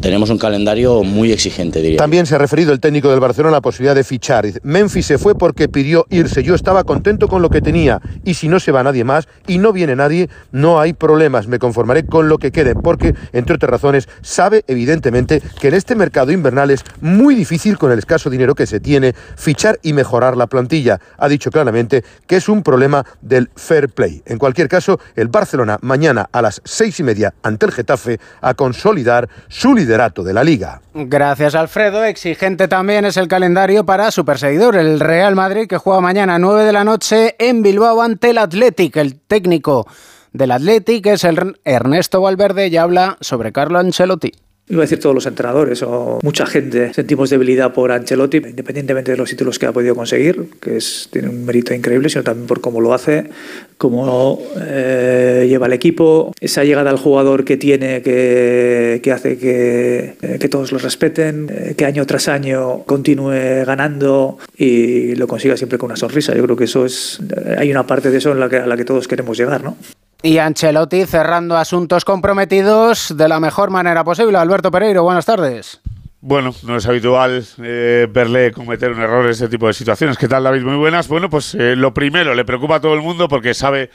tenemos 0.00 0.30
un 0.30 0.38
calendario 0.38 1.02
muy 1.02 1.32
exigente, 1.32 1.80
diría. 1.82 1.98
También 1.98 2.26
se 2.26 2.34
ha 2.34 2.38
referido 2.38 2.72
el 2.72 2.80
técnico 2.80 3.10
del 3.10 3.20
Barcelona 3.20 3.56
a 3.56 3.58
la 3.58 3.60
posibilidad 3.60 3.94
de 3.94 4.04
fichar. 4.04 4.46
Memphis 4.62 5.06
se 5.06 5.18
fue 5.18 5.36
porque 5.36 5.68
pidió 5.68 6.06
irse. 6.10 6.42
Yo 6.42 6.54
estaba 6.54 6.84
contento 6.84 7.28
con 7.28 7.42
lo 7.42 7.50
que 7.50 7.60
tenía. 7.60 8.00
Y 8.24 8.34
si 8.34 8.48
no 8.48 8.60
se 8.60 8.70
va 8.70 8.82
nadie 8.82 9.04
más 9.04 9.26
y 9.46 9.58
no 9.58 9.72
viene 9.72 9.96
nadie, 9.96 10.28
no 10.52 10.78
hay 10.80 10.92
problemas. 10.92 11.48
Me 11.48 11.58
conformaré 11.58 12.06
con 12.06 12.28
lo 12.28 12.38
que 12.38 12.52
quede. 12.52 12.74
Porque, 12.74 13.14
entre 13.32 13.56
otras 13.56 13.70
razones, 13.70 14.08
sabe 14.22 14.64
evidentemente 14.68 15.42
que 15.60 15.68
en 15.68 15.74
este 15.74 15.94
mercado 15.96 16.30
invernal 16.30 16.70
es 16.70 16.84
muy 17.00 17.34
difícil, 17.34 17.76
con 17.78 17.90
el 17.90 17.98
escaso 17.98 18.30
dinero 18.30 18.54
que 18.54 18.66
se 18.66 18.80
tiene, 18.80 19.14
fichar 19.36 19.80
y 19.82 19.92
mejorar 19.92 20.36
la 20.36 20.46
plantilla. 20.46 21.00
Ha 21.16 21.28
dicho 21.28 21.50
claramente 21.50 22.04
que 22.26 22.36
es 22.36 22.48
un 22.48 22.62
problema 22.62 23.04
del 23.20 23.50
fair 23.56 23.88
play. 23.88 24.22
En 24.26 24.38
cualquier 24.38 24.68
caso, 24.68 25.00
el 25.16 25.28
Barcelona 25.28 25.78
mañana 25.82 26.28
a 26.30 26.42
las 26.42 26.60
seis 26.64 27.00
y 27.00 27.02
media 27.02 27.34
ante 27.42 27.66
el 27.66 27.72
Getafe 27.72 28.20
a 28.40 28.54
consolidar 28.54 29.28
su 29.48 29.74
liderato 29.78 30.22
de 30.22 30.34
la 30.34 30.44
liga. 30.44 30.80
Gracias, 30.94 31.54
Alfredo. 31.54 32.04
Exigente 32.04 32.68
también 32.68 33.04
es 33.04 33.16
el 33.16 33.28
calendario 33.28 33.84
para 33.84 34.10
su 34.10 34.24
perseguidor, 34.24 34.76
el 34.76 35.00
Real 35.00 35.34
Madrid, 35.34 35.66
que 35.66 35.78
juega 35.78 36.00
mañana 36.00 36.34
a 36.34 36.38
9 36.38 36.64
de 36.64 36.72
la 36.72 36.84
noche 36.84 37.36
en 37.38 37.62
Bilbao 37.62 38.02
ante 38.02 38.30
el 38.30 38.38
Athletic. 38.38 38.96
El 38.96 39.20
técnico 39.20 39.86
del 40.32 40.50
Athletic 40.50 41.06
es 41.06 41.24
el 41.24 41.58
Ernesto 41.64 42.20
Valverde 42.20 42.68
y 42.68 42.76
habla 42.76 43.16
sobre 43.20 43.52
Carlo 43.52 43.78
Ancelotti. 43.78 44.32
Iba 44.68 44.82
a 44.82 44.84
decir 44.84 45.00
todos 45.00 45.14
los 45.14 45.26
entrenadores 45.26 45.82
o 45.82 46.18
mucha 46.22 46.46
gente, 46.46 46.92
sentimos 46.92 47.30
debilidad 47.30 47.72
por 47.72 47.90
Ancelotti, 47.92 48.38
independientemente 48.38 49.12
de 49.12 49.16
los 49.16 49.30
títulos 49.30 49.58
que 49.58 49.66
ha 49.66 49.72
podido 49.72 49.94
conseguir, 49.94 50.46
que 50.60 50.76
es, 50.76 51.08
tiene 51.10 51.28
un 51.28 51.44
mérito 51.44 51.72
increíble, 51.74 52.08
sino 52.08 52.22
también 52.22 52.46
por 52.46 52.60
cómo 52.60 52.80
lo 52.80 52.92
hace, 52.92 53.30
cómo 53.78 54.42
eh, 54.60 55.46
lleva 55.48 55.66
el 55.66 55.72
equipo, 55.72 56.32
esa 56.40 56.64
llegada 56.64 56.90
al 56.90 56.98
jugador 56.98 57.44
que 57.44 57.56
tiene 57.56 58.02
que, 58.02 59.00
que 59.02 59.12
hace 59.12 59.38
que, 59.38 60.14
eh, 60.20 60.38
que, 60.38 60.48
todos 60.48 60.72
lo 60.72 60.78
respeten, 60.78 61.48
eh, 61.50 61.74
que 61.76 61.84
año 61.84 62.04
tras 62.06 62.28
año 62.28 62.84
continúe 62.84 63.64
ganando 63.64 64.38
y 64.56 65.14
lo 65.14 65.26
consiga 65.26 65.56
siempre 65.56 65.78
con 65.78 65.88
una 65.88 65.96
sonrisa. 65.96 66.34
Yo 66.34 66.42
creo 66.44 66.56
que 66.56 66.64
eso 66.64 66.84
es, 66.84 67.20
hay 67.56 67.70
una 67.70 67.86
parte 67.86 68.10
de 68.10 68.18
eso 68.18 68.32
en 68.32 68.40
la 68.40 68.48
que, 68.48 68.56
a 68.56 68.66
la 68.66 68.76
que 68.76 68.84
todos 68.84 69.08
queremos 69.08 69.38
llegar, 69.38 69.62
¿no? 69.62 69.76
Y 70.22 70.38
Ancelotti 70.38 71.06
cerrando 71.06 71.56
asuntos 71.56 72.04
comprometidos 72.04 73.16
de 73.16 73.28
la 73.28 73.38
mejor 73.38 73.70
manera 73.70 74.02
posible. 74.02 74.36
Alberto 74.36 74.70
Pereiro, 74.70 75.04
buenas 75.04 75.26
tardes. 75.26 75.80
Bueno, 76.20 76.52
no 76.64 76.76
es 76.76 76.86
habitual 76.86 77.46
eh, 77.62 78.08
verle 78.10 78.50
cometer 78.50 78.90
un 78.90 79.00
error 79.00 79.24
en 79.24 79.30
ese 79.30 79.48
tipo 79.48 79.68
de 79.68 79.72
situaciones. 79.72 80.18
¿Qué 80.18 80.26
tal, 80.26 80.42
David? 80.42 80.62
Muy 80.62 80.76
buenas. 80.76 81.06
Bueno, 81.06 81.30
pues 81.30 81.54
eh, 81.54 81.76
lo 81.76 81.94
primero, 81.94 82.34
le 82.34 82.44
preocupa 82.44 82.76
a 82.76 82.80
todo 82.80 82.94
el 82.94 83.02
mundo 83.02 83.28
porque 83.28 83.54
sabe 83.54 83.90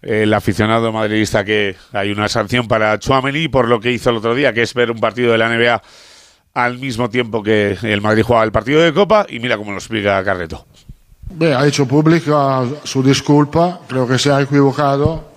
eh, 0.00 0.22
el 0.22 0.32
aficionado 0.32 0.92
madridista 0.92 1.44
que 1.44 1.74
hay 1.92 2.12
una 2.12 2.28
sanción 2.28 2.68
para 2.68 2.96
Chouameni 3.00 3.48
por 3.48 3.66
lo 3.66 3.80
que 3.80 3.90
hizo 3.90 4.10
el 4.10 4.18
otro 4.18 4.36
día, 4.36 4.52
que 4.52 4.62
es 4.62 4.72
ver 4.74 4.92
un 4.92 5.00
partido 5.00 5.32
de 5.32 5.38
la 5.38 5.48
NBA 5.48 5.82
al 6.54 6.78
mismo 6.78 7.10
tiempo 7.10 7.42
que 7.42 7.76
el 7.82 8.00
Madrid 8.00 8.22
jugaba 8.22 8.44
el 8.44 8.52
partido 8.52 8.80
de 8.80 8.94
Copa 8.94 9.26
y 9.28 9.40
mira 9.40 9.56
cómo 9.56 9.72
lo 9.72 9.78
explica 9.78 10.22
Carreto. 10.22 10.64
ha 11.40 11.66
hecho 11.66 11.88
pública 11.88 12.62
su 12.84 13.02
disculpa, 13.02 13.80
creo 13.88 14.06
que 14.06 14.16
se 14.20 14.30
ha 14.30 14.40
equivocado, 14.40 15.33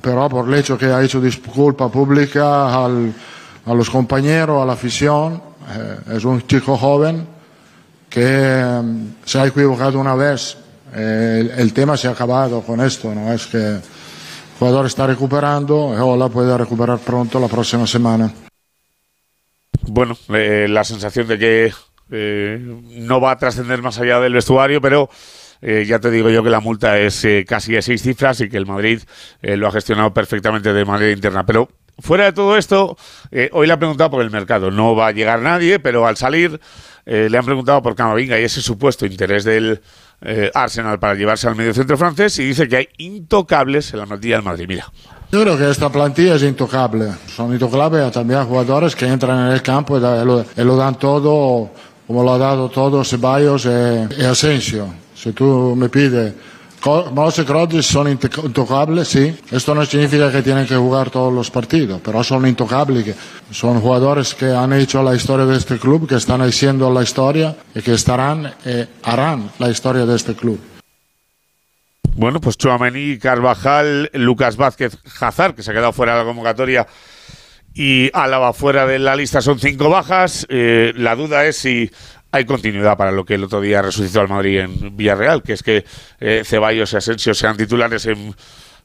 pero 0.00 0.28
por 0.28 0.48
el 0.48 0.54
hecho 0.54 0.76
que 0.76 0.86
ha 0.86 1.02
hecho 1.02 1.20
disculpa 1.20 1.90
pública 1.90 2.84
al, 2.84 3.12
a 3.66 3.74
los 3.74 3.90
compañeros, 3.90 4.62
a 4.62 4.66
la 4.66 4.72
afición, 4.72 5.42
eh, 5.70 6.16
es 6.16 6.24
un 6.24 6.46
chico 6.46 6.76
joven 6.76 7.26
que 8.08 8.64
um, 8.80 9.12
se 9.24 9.38
ha 9.38 9.46
equivocado 9.46 10.00
una 10.00 10.14
vez. 10.14 10.56
Eh, 10.94 11.38
el, 11.40 11.60
el, 11.60 11.72
tema 11.72 11.96
se 11.96 12.08
ha 12.08 12.12
acabado 12.12 12.62
con 12.62 12.80
esto, 12.80 13.14
no 13.14 13.32
es 13.32 13.46
que 13.46 13.58
el 13.58 13.82
jugador 14.58 14.86
está 14.86 15.06
recuperando 15.06 15.94
y 15.94 16.00
Ola 16.00 16.28
puede 16.28 16.56
recuperar 16.56 16.98
pronto 16.98 17.38
la 17.38 17.48
próxima 17.48 17.86
semana. 17.86 18.32
Bueno, 19.82 20.16
eh, 20.34 20.66
la 20.68 20.84
sensación 20.84 21.28
de 21.28 21.38
que 21.38 21.72
no 22.10 23.20
va 23.20 23.32
a 23.32 23.38
trascender 23.38 23.82
más 23.82 23.98
allá 23.98 24.18
del 24.18 24.32
vestuario, 24.32 24.80
pero 24.80 25.10
eh, 25.60 25.84
ya 25.86 25.98
te 25.98 26.10
digo 26.10 26.30
yo 26.30 26.42
que 26.42 26.50
la 26.50 26.60
multa 26.60 26.98
es 26.98 27.24
eh, 27.24 27.44
casi 27.46 27.72
de 27.72 27.82
seis 27.82 28.02
cifras 28.02 28.40
y 28.40 28.48
que 28.48 28.56
el 28.56 28.66
Madrid 28.66 29.02
eh, 29.42 29.56
lo 29.56 29.68
ha 29.68 29.72
gestionado 29.72 30.12
perfectamente 30.14 30.72
de 30.72 30.84
manera 30.84 31.10
interna. 31.10 31.44
Pero 31.44 31.68
fuera 31.98 32.24
de 32.24 32.32
todo 32.32 32.56
esto, 32.56 32.96
hoy 33.52 33.66
le 33.66 33.72
han 33.72 33.78
preguntado 33.78 34.10
por 34.10 34.22
el 34.22 34.30
mercado. 34.30 34.70
No 34.70 34.94
va 34.94 35.08
a 35.08 35.12
llegar 35.12 35.40
nadie, 35.40 35.78
pero 35.80 36.06
al 36.06 36.16
salir 36.16 36.60
le 37.04 37.38
han 37.38 37.44
preguntado 37.44 37.80
por 37.82 37.94
Camavinga 37.94 38.38
y 38.38 38.44
ese 38.44 38.60
supuesto 38.60 39.06
interés 39.06 39.42
del 39.42 39.80
Arsenal 40.54 40.98
para 40.98 41.14
llevarse 41.14 41.48
al 41.48 41.56
medio 41.56 41.72
centro 41.72 41.96
francés 41.96 42.38
y 42.38 42.44
dice 42.44 42.68
que 42.68 42.76
hay 42.76 42.88
intocables 42.98 43.92
en 43.94 44.00
la 44.00 44.06
plantilla 44.06 44.36
del 44.36 44.44
Madrid. 44.44 44.66
Mira. 44.68 44.92
Yo 45.32 45.42
creo 45.42 45.58
que 45.58 45.70
esta 45.70 45.90
plantilla 45.90 46.36
es 46.36 46.42
intocable. 46.42 47.08
Son 47.34 47.52
intocables 47.52 48.12
también 48.12 48.44
jugadores 48.44 48.94
que 48.94 49.06
entran 49.06 49.46
en 49.46 49.52
el 49.54 49.62
campo 49.62 49.96
y 49.96 50.00
lo, 50.00 50.40
y 50.40 50.76
dan 50.78 50.98
todo, 50.98 51.70
como 52.06 52.22
lo 52.22 52.34
ha 52.34 52.38
dado 52.38 52.68
todo 52.68 53.02
Ceballos 53.02 53.66
y 53.66 54.22
Asensio. 54.22 55.07
Si 55.20 55.32
tú 55.32 55.74
me 55.76 55.88
pides, 55.88 56.32
Mouse 57.12 57.44
y 57.72 57.82
son 57.82 58.08
intocables, 58.08 59.08
sí. 59.08 59.36
Esto 59.50 59.74
no 59.74 59.84
significa 59.84 60.30
que 60.30 60.42
tienen 60.42 60.64
que 60.64 60.76
jugar 60.76 61.10
todos 61.10 61.32
los 61.32 61.50
partidos, 61.50 62.00
pero 62.04 62.22
son 62.22 62.46
intocables. 62.46 63.16
Son 63.50 63.80
jugadores 63.80 64.34
que 64.34 64.46
han 64.46 64.72
hecho 64.72 65.02
la 65.02 65.14
historia 65.14 65.44
de 65.44 65.56
este 65.56 65.78
club, 65.78 66.08
que 66.08 66.14
están 66.14 66.40
haciendo 66.40 66.90
la 66.92 67.02
historia 67.02 67.56
y 67.74 67.82
que 67.82 67.94
estarán, 67.94 68.54
eh, 68.64 68.86
harán 69.02 69.50
la 69.58 69.68
historia 69.70 70.06
de 70.06 70.14
este 70.14 70.34
club. 70.34 70.60
Bueno, 72.14 72.40
pues 72.40 72.56
Chuamení, 72.56 73.18
Carvajal, 73.18 74.10
Lucas 74.14 74.56
Vázquez, 74.56 74.96
Hazard, 75.20 75.54
que 75.54 75.62
se 75.62 75.72
ha 75.72 75.74
quedado 75.74 75.92
fuera 75.92 76.12
de 76.12 76.18
la 76.20 76.24
convocatoria, 76.24 76.86
y 77.74 78.10
Álava 78.12 78.52
fuera 78.52 78.86
de 78.86 78.98
la 78.98 79.14
lista 79.14 79.40
son 79.40 79.60
cinco 79.60 79.88
bajas. 79.88 80.46
Eh, 80.48 80.92
la 80.96 81.14
duda 81.14 81.46
es 81.46 81.58
si 81.58 81.90
hay 82.30 82.44
continuidad 82.44 82.96
para 82.96 83.12
lo 83.12 83.24
que 83.24 83.34
el 83.34 83.44
otro 83.44 83.60
día 83.60 83.82
resucitó 83.82 84.20
al 84.20 84.28
Madrid 84.28 84.60
en 84.60 84.96
Villarreal, 84.96 85.42
que 85.42 85.54
es 85.54 85.62
que 85.62 85.84
eh, 86.20 86.42
Ceballos 86.44 86.92
y 86.92 86.96
Asensio 86.96 87.34
sean 87.34 87.56
titulares 87.56 88.06
en 88.06 88.34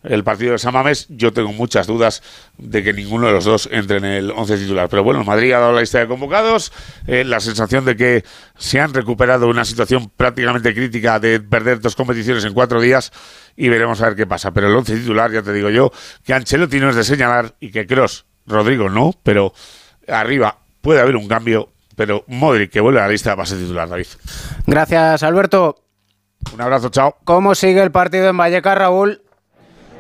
el 0.04 0.24
partido 0.24 0.52
de 0.52 0.60
San. 0.60 0.74
Yo 1.10 1.34
tengo 1.34 1.52
muchas 1.54 1.88
dudas 1.88 2.22
de 2.58 2.84
que 2.84 2.94
ninguno 2.94 3.28
de 3.28 3.34
los 3.34 3.46
dos 3.46 3.70
entre 3.72 3.98
en 3.98 4.06
el 4.06 4.32
once 4.32 4.58
titular. 4.58 4.90
Pero 4.90 5.04
bueno, 5.04 5.24
Madrid 5.24 5.54
ha 5.54 5.60
dado 5.60 5.74
la 5.74 5.82
lista 5.82 6.00
de 6.00 6.08
convocados, 6.08 6.72
eh, 7.08 7.24
la 7.24 7.40
sensación 7.40 7.86
de 7.86 7.96
que 7.96 8.24
se 8.58 8.80
han 8.80 8.94
recuperado 8.94 9.48
una 9.48 9.66
situación 9.66 10.12
prácticamente 10.16 10.74
crítica 10.74 11.20
de 11.20 11.40
perder 11.40 11.80
dos 11.80 11.96
competiciones 11.96 12.44
en 12.46 12.54
cuatro 12.54 12.82
días 12.82 13.12
y 13.56 13.70
veremos 13.70 14.02
a 14.02 14.08
ver 14.08 14.16
qué 14.16 14.28
pasa. 14.28 14.52
Pero 14.52 14.68
el 14.68 14.76
once 14.76 14.96
titular, 14.96 15.32
ya 15.32 15.42
te 15.42 15.54
digo 15.54 15.70
yo, 15.70 15.92
que 16.24 16.34
Ancelotti 16.34 16.80
no 16.80 16.90
es 16.90 16.96
de 16.96 17.04
señalar 17.04 17.56
y 17.60 17.72
que 17.72 17.88
Cross, 17.88 18.26
Rodrigo 18.46 18.90
no, 18.90 19.14
pero 19.24 19.54
arriba 20.08 20.60
puede 20.82 21.00
haber 21.00 21.16
un 21.16 21.28
cambio 21.28 21.73
pero 21.96 22.24
Modric 22.28 22.72
que 22.72 22.82
vuelve 22.82 23.00
a 23.00 23.04
la 23.04 23.10
lista 23.10 23.32
de 23.32 23.36
base 23.36 23.56
titular, 23.56 23.88
David. 23.88 24.08
Gracias, 24.66 25.24
Alberto. 25.24 25.78
Un 26.54 26.62
abrazo, 26.62 26.90
chao. 26.90 27.16
¿Cómo 27.24 27.56
sigue 27.56 27.82
el 27.82 27.92
partido 27.92 28.28
en 28.28 28.38
Vallecas, 28.38 28.78
Raúl? 28.78 29.22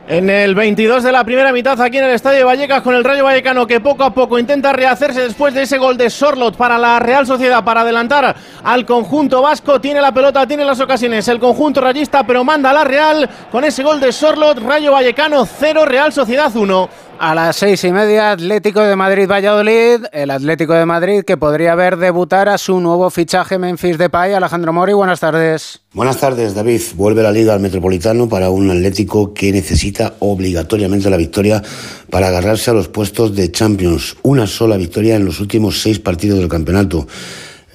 En 0.06 0.30
el 0.30 0.54
22 0.54 1.02
de 1.02 1.14
la 1.14 1.24
primera 1.24 1.54
mitad 1.54 1.80
aquí 1.80 1.98
en 1.98 2.04
el 2.04 2.12
Estadio 2.12 2.40
de 2.40 2.44
Vallecas 2.44 2.82
con 2.82 2.94
el 2.94 3.06
Rayo 3.06 3.24
Vallecano 3.24 3.66
que 3.66 3.80
poco 3.80 4.04
a 4.04 4.14
poco 4.14 4.38
intenta 4.38 4.74
rehacerse 4.74 5.22
después 5.22 5.54
de 5.54 5.62
ese 5.62 5.78
gol 5.78 5.96
de 5.96 6.10
Sorlot 6.10 6.58
para 6.58 6.78
la 6.78 7.00
Real 7.00 7.26
Sociedad 7.26 7.64
para 7.64 7.82
adelantar 7.82 8.36
al 8.66 8.86
conjunto 8.86 9.42
vasco. 9.42 9.80
Tiene 9.80 10.02
la 10.02 10.14
pelota, 10.14 10.46
tiene 10.46 10.66
las 10.66 10.82
ocasiones 10.82 11.26
el 11.30 11.40
conjunto 11.40 11.80
rayista 11.80 12.28
pero 12.28 12.44
manda 12.44 12.72
a 12.72 12.74
la 12.74 12.84
Real 12.84 13.30
con 13.50 13.64
ese 13.64 13.82
gol 13.82 14.02
de 14.02 14.12
Sorlot. 14.12 14.60
Rayo 14.60 14.92
Vallecano 14.92 15.46
0, 15.46 15.86
Real 15.86 16.12
Sociedad 16.12 16.54
1. 16.54 16.90
A 17.26 17.34
las 17.34 17.56
seis 17.56 17.82
y 17.86 17.92
media, 17.94 18.34
Atlético 18.34 18.82
de 18.82 18.98
Madrid-Valladolid. 18.98 20.08
El 20.12 20.30
Atlético 20.30 20.74
de 20.74 20.86
Madrid 20.86 21.24
que 21.24 21.38
podría 21.38 21.74
ver 21.74 21.96
debutar 21.96 22.50
a 22.50 22.58
su 22.58 22.82
nuevo 22.82 23.10
fichaje 23.10 23.58
Memphis 23.58 23.98
Depay. 23.98 24.34
Alejandro 24.34 24.74
Mori, 24.74 24.92
buenas 24.92 25.22
tardes. 25.22 25.80
Buenas 25.94 26.18
tardes, 26.18 26.54
David. 26.54 26.82
Vuelve 26.96 27.24
la 27.24 27.32
Liga 27.32 27.54
al 27.54 27.62
Metropolitano 27.62 28.28
para 28.28 28.50
un 28.50 28.70
Atlético 28.70 29.34
que 29.34 29.54
necesita 29.54 30.16
obligatoriamente 30.20 31.10
la 31.10 31.16
victoria 31.16 31.64
para 32.10 32.28
agarrarse 32.28 32.72
a 32.72 32.74
los 32.74 32.90
puestos 32.90 33.34
de 33.34 33.50
Champions. 33.50 34.18
Una 34.24 34.46
sola 34.46 34.76
victoria 34.76 35.16
en 35.16 35.24
los 35.24 35.40
últimos 35.40 35.82
seis 35.82 36.00
partidos 36.00 36.40
del 36.40 36.50
campeonato. 36.50 37.08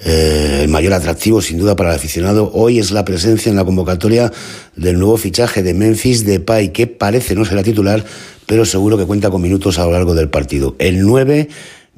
Eh, 0.03 0.61
el 0.63 0.69
mayor 0.69 0.93
atractivo, 0.93 1.41
sin 1.41 1.57
duda, 1.57 1.75
para 1.75 1.89
el 1.89 1.95
aficionado 1.95 2.51
hoy 2.53 2.79
es 2.79 2.91
la 2.91 3.03
presencia 3.03 3.49
en 3.49 3.55
la 3.55 3.65
convocatoria 3.65 4.31
del 4.75 4.97
nuevo 4.97 5.17
fichaje 5.17 5.61
de 5.61 5.73
Memphis 5.73 6.25
Depay, 6.25 6.71
que 6.71 6.87
parece 6.87 7.35
no 7.35 7.43
será 7.43 7.63
titular, 7.63 8.03
pero 8.45 8.65
seguro 8.65 8.97
que 8.97 9.05
cuenta 9.05 9.29
con 9.29 9.41
minutos 9.41 9.77
a 9.77 9.85
lo 9.85 9.91
largo 9.91 10.15
del 10.15 10.29
partido. 10.29 10.75
El 10.79 11.01
9 11.01 11.49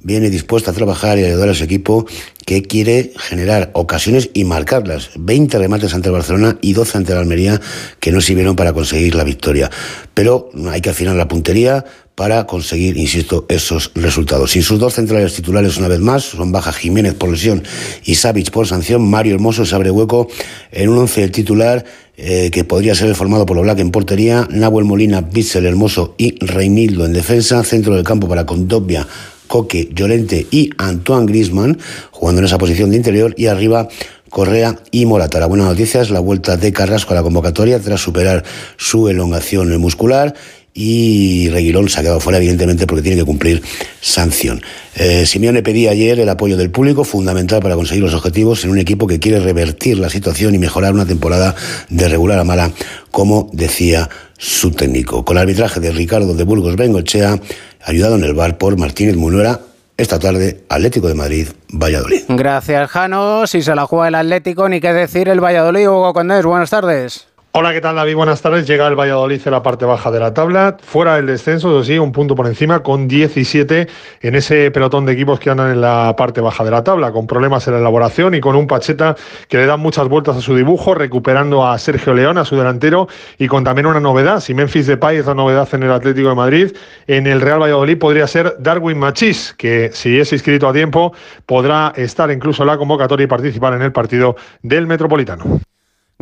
viene 0.04 0.30
dispuesto 0.30 0.72
a 0.72 0.74
trabajar 0.74 1.18
y 1.18 1.26
ayudar 1.26 1.50
a 1.50 1.54
su 1.54 1.64
equipo 1.64 2.06
que 2.46 2.64
quiere 2.64 3.14
generar 3.18 3.72
ocasiones 3.74 4.30
y 4.34 4.44
marcarlas. 4.44 5.12
20 5.18 5.58
remates 5.58 5.94
ante 5.94 6.10
el 6.10 6.14
Barcelona 6.14 6.58
y 6.62 6.74
12 6.74 6.98
ante 6.98 7.14
la 7.14 7.20
Almería 7.20 7.62
que 8.00 8.12
no 8.12 8.22
sirvieron 8.22 8.56
para 8.56 8.74
conseguir 8.74 9.16
la 9.16 9.24
victoria. 9.24 9.70
Pero 10.14 10.50
hay 10.70 10.82
que 10.82 10.90
afinar 10.90 11.16
la 11.16 11.28
puntería 11.28 11.86
para 12.16 12.46
conseguir, 12.46 12.98
insisto, 12.98 13.46
esos 13.48 13.92
resultados. 13.96 14.52
Sin 14.52 14.64
sus 14.64 14.80
dos 14.80 14.94
centrales 14.94 15.34
titulares 15.34 15.78
una 15.78 15.88
vez 15.88 16.00
más, 16.00 16.24
son 16.24 16.52
Baja 16.52 16.74
Jiménez 16.74 17.14
por 17.14 17.30
lesión 17.30 17.64
y 18.04 18.16
Savic 18.16 18.52
por 18.52 18.68
sanción, 18.68 19.10
Mario 19.10 19.36
Hermoso 19.36 19.66
se 19.66 19.74
abre 19.74 19.92
hueco 19.92 20.28
en 20.72 20.90
un 20.90 21.00
once 21.00 21.22
del 21.22 21.32
titular 21.32 21.86
eh, 22.18 22.52
que 22.52 22.64
podría 22.64 22.94
ser 22.94 23.16
formado 23.16 23.46
por 23.46 23.56
los 23.56 23.64
Black 23.64 23.80
en 23.80 23.90
portería, 23.90 24.48
Nahuel 24.52 24.86
Molina, 24.86 25.22
Bitzel 25.22 25.66
Hermoso 25.66 26.14
y 26.18 26.38
Reinildo 26.46 27.06
en 27.06 27.14
defensa, 27.14 27.64
centro 27.64 27.96
del 27.96 28.04
campo 28.04 28.28
para 28.28 28.46
Condobia, 28.46 29.08
Coque, 29.52 29.90
Llorente 29.94 30.48
y 30.50 30.70
Antoine 30.78 31.26
Grisman, 31.26 31.78
jugando 32.12 32.40
en 32.40 32.46
esa 32.46 32.58
posición 32.58 32.90
de 32.90 32.96
interior, 32.96 33.34
y 33.36 33.48
arriba 33.48 33.90
Correa 34.30 34.78
y 34.92 35.06
Morata. 35.06 35.42
La 35.42 35.46
buena 35.48 35.66
noticia 35.66 36.00
es 36.00 36.10
la 36.10 36.22
vuelta 36.22 36.56
de 36.56 36.72
Carrasco 36.72 37.12
a 37.12 37.16
la 37.16 37.22
convocatoria 37.22 37.78
tras 37.82 38.00
superar 38.00 38.46
su 38.78 39.10
elongación 39.10 39.78
muscular 39.78 40.36
y 40.74 41.50
Reguilón 41.50 41.90
se 41.90 42.00
ha 42.00 42.04
quedado 42.04 42.20
fuera, 42.20 42.38
evidentemente, 42.38 42.88
porque 42.88 43.02
tiene 43.02 43.18
que 43.18 43.26
cumplir 43.26 43.62
sanción. 44.00 44.62
Eh, 44.96 45.26
Simeone 45.26 45.64
pedía 45.64 45.92
ayer 45.92 46.20
el 46.20 46.30
apoyo 46.30 46.58
del 46.58 46.72
público, 46.72 47.04
fundamental 47.04 47.62
para 47.62 47.76
conseguir 47.76 48.04
los 48.04 48.14
objetivos 48.14 48.64
en 48.64 48.72
un 48.72 48.80
equipo 48.80 49.08
que 49.08 49.20
quiere 49.20 49.40
revertir 49.40 50.00
la 50.00 50.10
situación 50.10 50.56
y 50.56 50.60
mejorar 50.60 50.94
una 50.94 51.06
temporada 51.06 51.56
de 51.90 52.08
regular 52.08 52.40
a 52.40 52.44
mala, 52.44 52.72
como 53.12 53.50
decía 53.52 54.10
su 54.38 54.72
técnico. 54.72 55.26
Con 55.26 55.38
el 55.38 55.44
arbitraje 55.44 55.80
de 55.80 55.92
Ricardo 55.92 56.34
de 56.34 56.44
Burgos 56.44 56.76
Bengochea, 56.76 57.40
ayudado 57.84 58.16
en 58.16 58.24
el 58.24 58.34
bar 58.34 58.58
por 58.58 58.78
Martínez 58.78 59.18
Munuera, 59.18 59.60
esta 59.98 60.18
tarde, 60.18 60.64
Atlético 60.68 61.08
de 61.08 61.14
Madrid, 61.14 61.48
Valladolid. 61.70 62.24
Gracias, 62.28 62.90
Jano. 62.90 63.46
Si 63.46 63.62
se 63.62 63.76
la 63.76 63.86
juega 63.86 64.08
el 64.08 64.16
Atlético, 64.16 64.68
ni 64.68 64.82
qué 64.82 64.94
decir 64.94 65.30
el 65.30 65.44
Valladolid, 65.44 65.88
Hugo 65.88 66.14
Condés. 66.14 66.44
Buenas 66.44 66.72
tardes. 66.72 67.28
Hola, 67.54 67.74
¿qué 67.74 67.82
tal 67.82 67.98
David? 67.98 68.16
Buenas 68.16 68.42
tardes. 68.42 68.66
Llega 68.66 68.88
el 68.88 68.96
Valladolid 68.98 69.42
en 69.44 69.52
la 69.52 69.62
parte 69.62 69.84
baja 69.84 70.10
de 70.10 70.22
la 70.22 70.34
tabla, 70.34 70.78
fuera 70.82 71.18
del 71.18 71.26
descenso, 71.26 71.68
eso 71.68 71.84
sí, 71.84 72.00
un 72.00 72.14
punto 72.14 72.34
por 72.34 72.48
encima, 72.48 72.82
con 72.82 73.10
17 73.10 73.90
en 74.22 74.36
ese 74.36 74.72
pelotón 74.72 75.06
de 75.06 75.12
equipos 75.12 75.38
que 75.38 75.50
andan 75.50 75.70
en 75.70 75.82
la 75.82 76.16
parte 76.16 76.40
baja 76.40 76.64
de 76.64 76.72
la 76.72 76.82
tabla, 76.86 77.12
con 77.12 77.28
problemas 77.28 77.68
en 77.68 77.74
la 77.74 77.82
elaboración 77.82 78.36
y 78.36 78.40
con 78.40 78.56
un 78.56 78.68
Pacheta 78.68 79.18
que 79.50 79.58
le 79.58 79.66
da 79.66 79.76
muchas 79.76 80.08
vueltas 80.08 80.38
a 80.38 80.40
su 80.40 80.56
dibujo, 80.56 80.96
recuperando 80.96 81.68
a 81.68 81.78
Sergio 81.78 82.14
León, 82.14 82.38
a 82.38 82.46
su 82.46 82.56
delantero, 82.56 83.10
y 83.38 83.48
con 83.48 83.66
también 83.66 83.86
una 83.86 84.00
novedad. 84.00 84.40
Si 84.40 84.54
Memphis 84.54 84.88
Depay 84.88 85.18
es 85.18 85.26
la 85.26 85.36
novedad 85.36 85.68
en 85.74 85.84
el 85.84 85.92
Atlético 85.92 86.30
de 86.30 86.36
Madrid, 86.36 86.72
en 87.08 87.28
el 87.28 87.42
Real 87.42 87.62
Valladolid 87.62 87.98
podría 87.98 88.28
ser 88.28 88.56
Darwin 88.60 88.98
Machís, 88.98 89.54
que 89.58 89.90
si 89.92 90.18
es 90.18 90.32
inscrito 90.32 90.70
a 90.70 90.74
tiempo 90.74 91.12
podrá 91.46 91.92
estar 91.98 92.32
incluso 92.32 92.64
en 92.64 92.68
la 92.68 92.78
convocatoria 92.78 93.26
y 93.26 93.28
participar 93.28 93.74
en 93.74 93.82
el 93.82 93.92
partido 93.92 94.38
del 94.62 94.88
Metropolitano. 94.88 95.60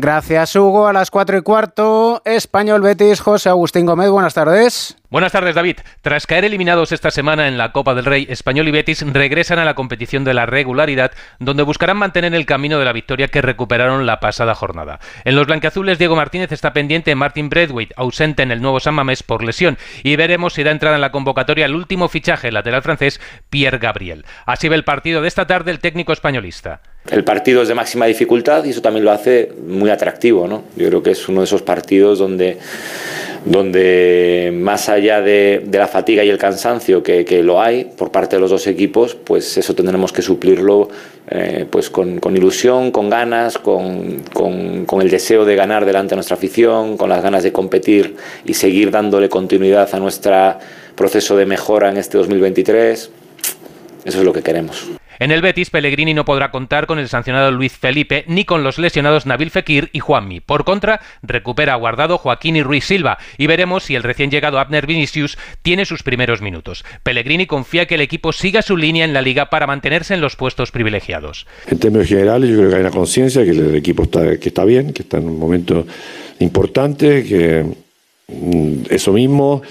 Gracias, 0.02 0.56
Hugo. 0.56 0.88
A 0.88 0.94
las 0.94 1.12
4 1.12 1.38
y 1.38 1.42
cuarto, 1.42 2.22
Español 2.24 2.82
Betis, 2.82 3.20
José 3.20 3.50
Agustín 3.50 3.86
Gómez. 3.86 4.10
Buenas 4.10 4.34
tardes. 4.34 4.99
Buenas 5.12 5.32
tardes, 5.32 5.56
David. 5.56 5.78
Tras 6.04 6.28
caer 6.28 6.46
eliminados 6.46 6.92
esta 6.92 7.10
semana 7.10 7.48
en 7.48 7.58
la 7.58 7.72
Copa 7.72 7.96
del 7.96 8.06
Rey, 8.06 8.28
Español 8.30 8.68
y 8.68 8.72
Betis 8.72 9.04
regresan 9.12 9.58
a 9.58 9.66
la 9.66 9.74
competición 9.74 10.24
de 10.24 10.36
la 10.36 10.46
regularidad, 10.46 11.14
donde 11.40 11.64
buscarán 11.64 11.98
mantener 11.98 12.36
el 12.36 12.46
camino 12.46 12.78
de 12.78 12.86
la 12.86 12.94
victoria 12.94 13.28
que 13.28 13.42
recuperaron 13.42 14.06
la 14.06 14.20
pasada 14.20 14.54
jornada. 14.54 15.00
En 15.26 15.36
los 15.36 15.48
blanqueazules, 15.48 15.98
Diego 15.98 16.16
Martínez 16.16 16.52
está 16.52 16.74
pendiente 16.74 17.16
Martin 17.16 17.50
Bradwaite, 17.50 17.96
ausente 17.98 18.44
en 18.44 18.52
el 18.52 18.62
nuevo 18.62 18.80
San 18.80 18.94
Mamés 18.94 19.24
por 19.24 19.44
lesión, 19.44 19.80
y 20.04 20.16
veremos 20.16 20.54
si 20.54 20.62
da 20.62 20.70
entrada 20.70 20.98
en 20.98 21.02
la 21.02 21.12
convocatoria 21.12 21.66
el 21.66 21.74
último 21.74 22.08
fichaje 22.08 22.52
lateral 22.52 22.84
francés, 22.84 23.20
Pierre 23.50 23.80
Gabriel. 23.80 24.26
Así 24.46 24.70
ve 24.70 24.76
el 24.76 24.84
partido 24.84 25.24
de 25.24 25.28
esta 25.28 25.48
tarde 25.48 25.72
el 25.72 25.80
técnico 25.80 26.14
españolista. 26.14 26.82
El 27.10 27.24
partido 27.24 27.64
es 27.64 27.68
de 27.68 27.74
máxima 27.74 28.06
dificultad 28.06 28.64
y 28.64 28.70
eso 28.70 28.84
también 28.84 29.06
lo 29.06 29.12
hace 29.12 29.54
muy 29.66 29.90
atractivo, 29.90 30.48
¿no? 30.48 30.66
Yo 30.76 30.88
creo 30.90 31.02
que 31.02 31.12
es 31.12 31.28
uno 31.28 31.40
de 31.40 31.46
esos 31.46 31.64
partidos 31.64 32.20
donde 32.20 32.60
donde 33.46 34.52
más 34.54 34.90
allá 35.00 35.22
de, 35.22 35.68
la 35.72 35.88
fatiga 35.88 36.24
y 36.24 36.30
el 36.30 36.38
cansancio 36.38 37.02
que, 37.04 37.44
lo 37.44 37.62
hay 37.62 37.86
por 37.86 38.12
parte 38.12 38.36
de 38.36 38.42
los 38.42 38.52
dos 38.52 38.68
equipos, 38.68 39.16
pues 39.16 39.58
eso 39.58 39.74
tendremos 39.74 40.12
que 40.14 40.22
suplirlo 40.22 40.90
eh, 41.30 41.66
pues 41.70 41.90
con, 41.90 42.20
ilusión, 42.36 42.92
con 42.92 43.10
ganas, 43.10 43.58
con, 43.58 44.22
con, 44.34 45.02
el 45.02 45.10
deseo 45.10 45.46
de 45.46 45.56
ganar 45.56 45.86
delante 45.86 46.12
de 46.12 46.18
nuestra 46.18 46.36
afición, 46.36 46.98
con 46.98 47.10
las 47.10 47.24
ganas 47.24 47.44
de 47.44 47.52
competir 47.52 48.16
y 48.46 48.54
seguir 48.54 48.92
dándole 48.92 49.30
continuidad 49.30 49.90
a 49.94 50.00
nuestro 50.00 50.56
proceso 50.96 51.36
de 51.36 51.46
mejora 51.46 51.90
en 51.90 51.98
este 51.98 52.18
2023. 52.18 53.12
Eso 54.06 54.18
es 54.20 54.24
lo 54.24 54.34
que 54.34 54.42
queremos. 54.42 54.99
En 55.20 55.32
el 55.32 55.42
Betis, 55.42 55.70
Pellegrini 55.70 56.14
no 56.14 56.24
podrá 56.24 56.50
contar 56.50 56.88
con 56.88 56.98
el 56.98 57.10
sancionado 57.10 57.52
Luis 57.52 57.74
Felipe 57.74 58.24
ni 58.28 58.46
con 58.46 58.64
los 58.64 58.80
lesionados 58.80 59.26
Nabil 59.26 59.52
Fekir 59.52 59.90
y 59.92 60.00
Juanmi. 60.00 60.40
Por 60.40 60.64
contra, 60.64 61.02
recupera 61.22 61.76
Guardado 61.76 62.18
Joaquín 62.18 62.56
y 62.56 62.64
Ruiz 62.64 62.86
Silva 62.86 63.18
y 63.38 63.48
veremos 63.48 63.84
si 63.84 63.96
el 63.96 64.04
recién 64.04 64.32
llegado 64.32 64.60
Abner 64.60 64.88
Vinicius 64.88 65.38
tiene 65.62 65.84
sus 65.84 66.04
primeros 66.04 66.42
minutos. 66.42 66.86
Pellegrini 67.04 67.48
confía 67.48 67.86
que 67.86 67.96
el 67.96 68.02
equipo 68.02 68.32
siga 68.32 68.62
su 68.62 68.78
línea 68.78 69.04
en 69.04 69.12
la 69.14 69.22
liga 69.22 69.50
para 69.50 69.68
mantenerse 69.68 70.14
en 70.14 70.22
los 70.22 70.38
puestos 70.38 70.72
privilegiados. 70.72 71.46
En 71.68 71.80
términos 71.80 72.08
generales, 72.08 72.50
yo 72.50 72.56
creo 72.56 72.70
que 72.70 72.76
hay 72.76 72.82
una 72.82 72.92
conciencia 72.92 73.44
que 73.44 73.52
el 73.52 73.76
equipo 73.76 74.04
está, 74.04 74.38
que 74.38 74.48
está 74.48 74.64
bien, 74.64 74.94
que 74.94 75.02
está 75.02 75.18
en 75.18 75.28
un 75.28 75.38
momento 75.38 75.86
importante, 76.40 77.26
que 77.26 77.66
mm, 78.30 78.84
eso 78.90 79.12
mismo 79.12 79.64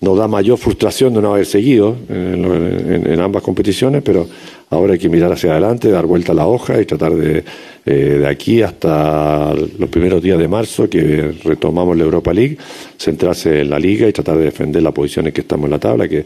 nos 0.00 0.16
da 0.16 0.26
mayor 0.28 0.56
frustración 0.56 1.12
de 1.12 1.20
no 1.20 1.32
haber 1.34 1.44
seguido 1.44 1.96
en, 2.08 3.20
ambas 3.20 3.42
competiciones, 3.42 4.02
pero 4.02 4.26
ahora 4.70 4.94
hay 4.94 4.98
que 4.98 5.10
mirar 5.10 5.32
hacia 5.32 5.52
adelante, 5.52 5.90
dar 5.90 6.06
vuelta 6.06 6.32
a 6.32 6.34
la 6.34 6.46
hoja 6.46 6.80
y 6.80 6.86
tratar 6.86 7.12
de, 7.14 7.44
eh, 7.84 7.92
de 7.92 8.26
aquí 8.26 8.62
hasta 8.62 9.52
los 9.52 9.90
primeros 9.90 10.22
días 10.22 10.38
de 10.38 10.48
marzo, 10.48 10.88
que 10.88 11.34
retomamos 11.44 11.98
la 11.98 12.04
Europa 12.04 12.32
League, 12.32 12.56
centrarse 12.96 13.60
en 13.60 13.68
la 13.68 13.78
liga 13.78 14.08
y 14.08 14.12
tratar 14.12 14.38
de 14.38 14.44
defender 14.44 14.82
la 14.82 14.92
posición 14.92 15.26
en 15.26 15.34
que 15.34 15.42
estamos 15.42 15.66
en 15.66 15.70
la 15.72 15.78
tabla, 15.78 16.08
que, 16.08 16.24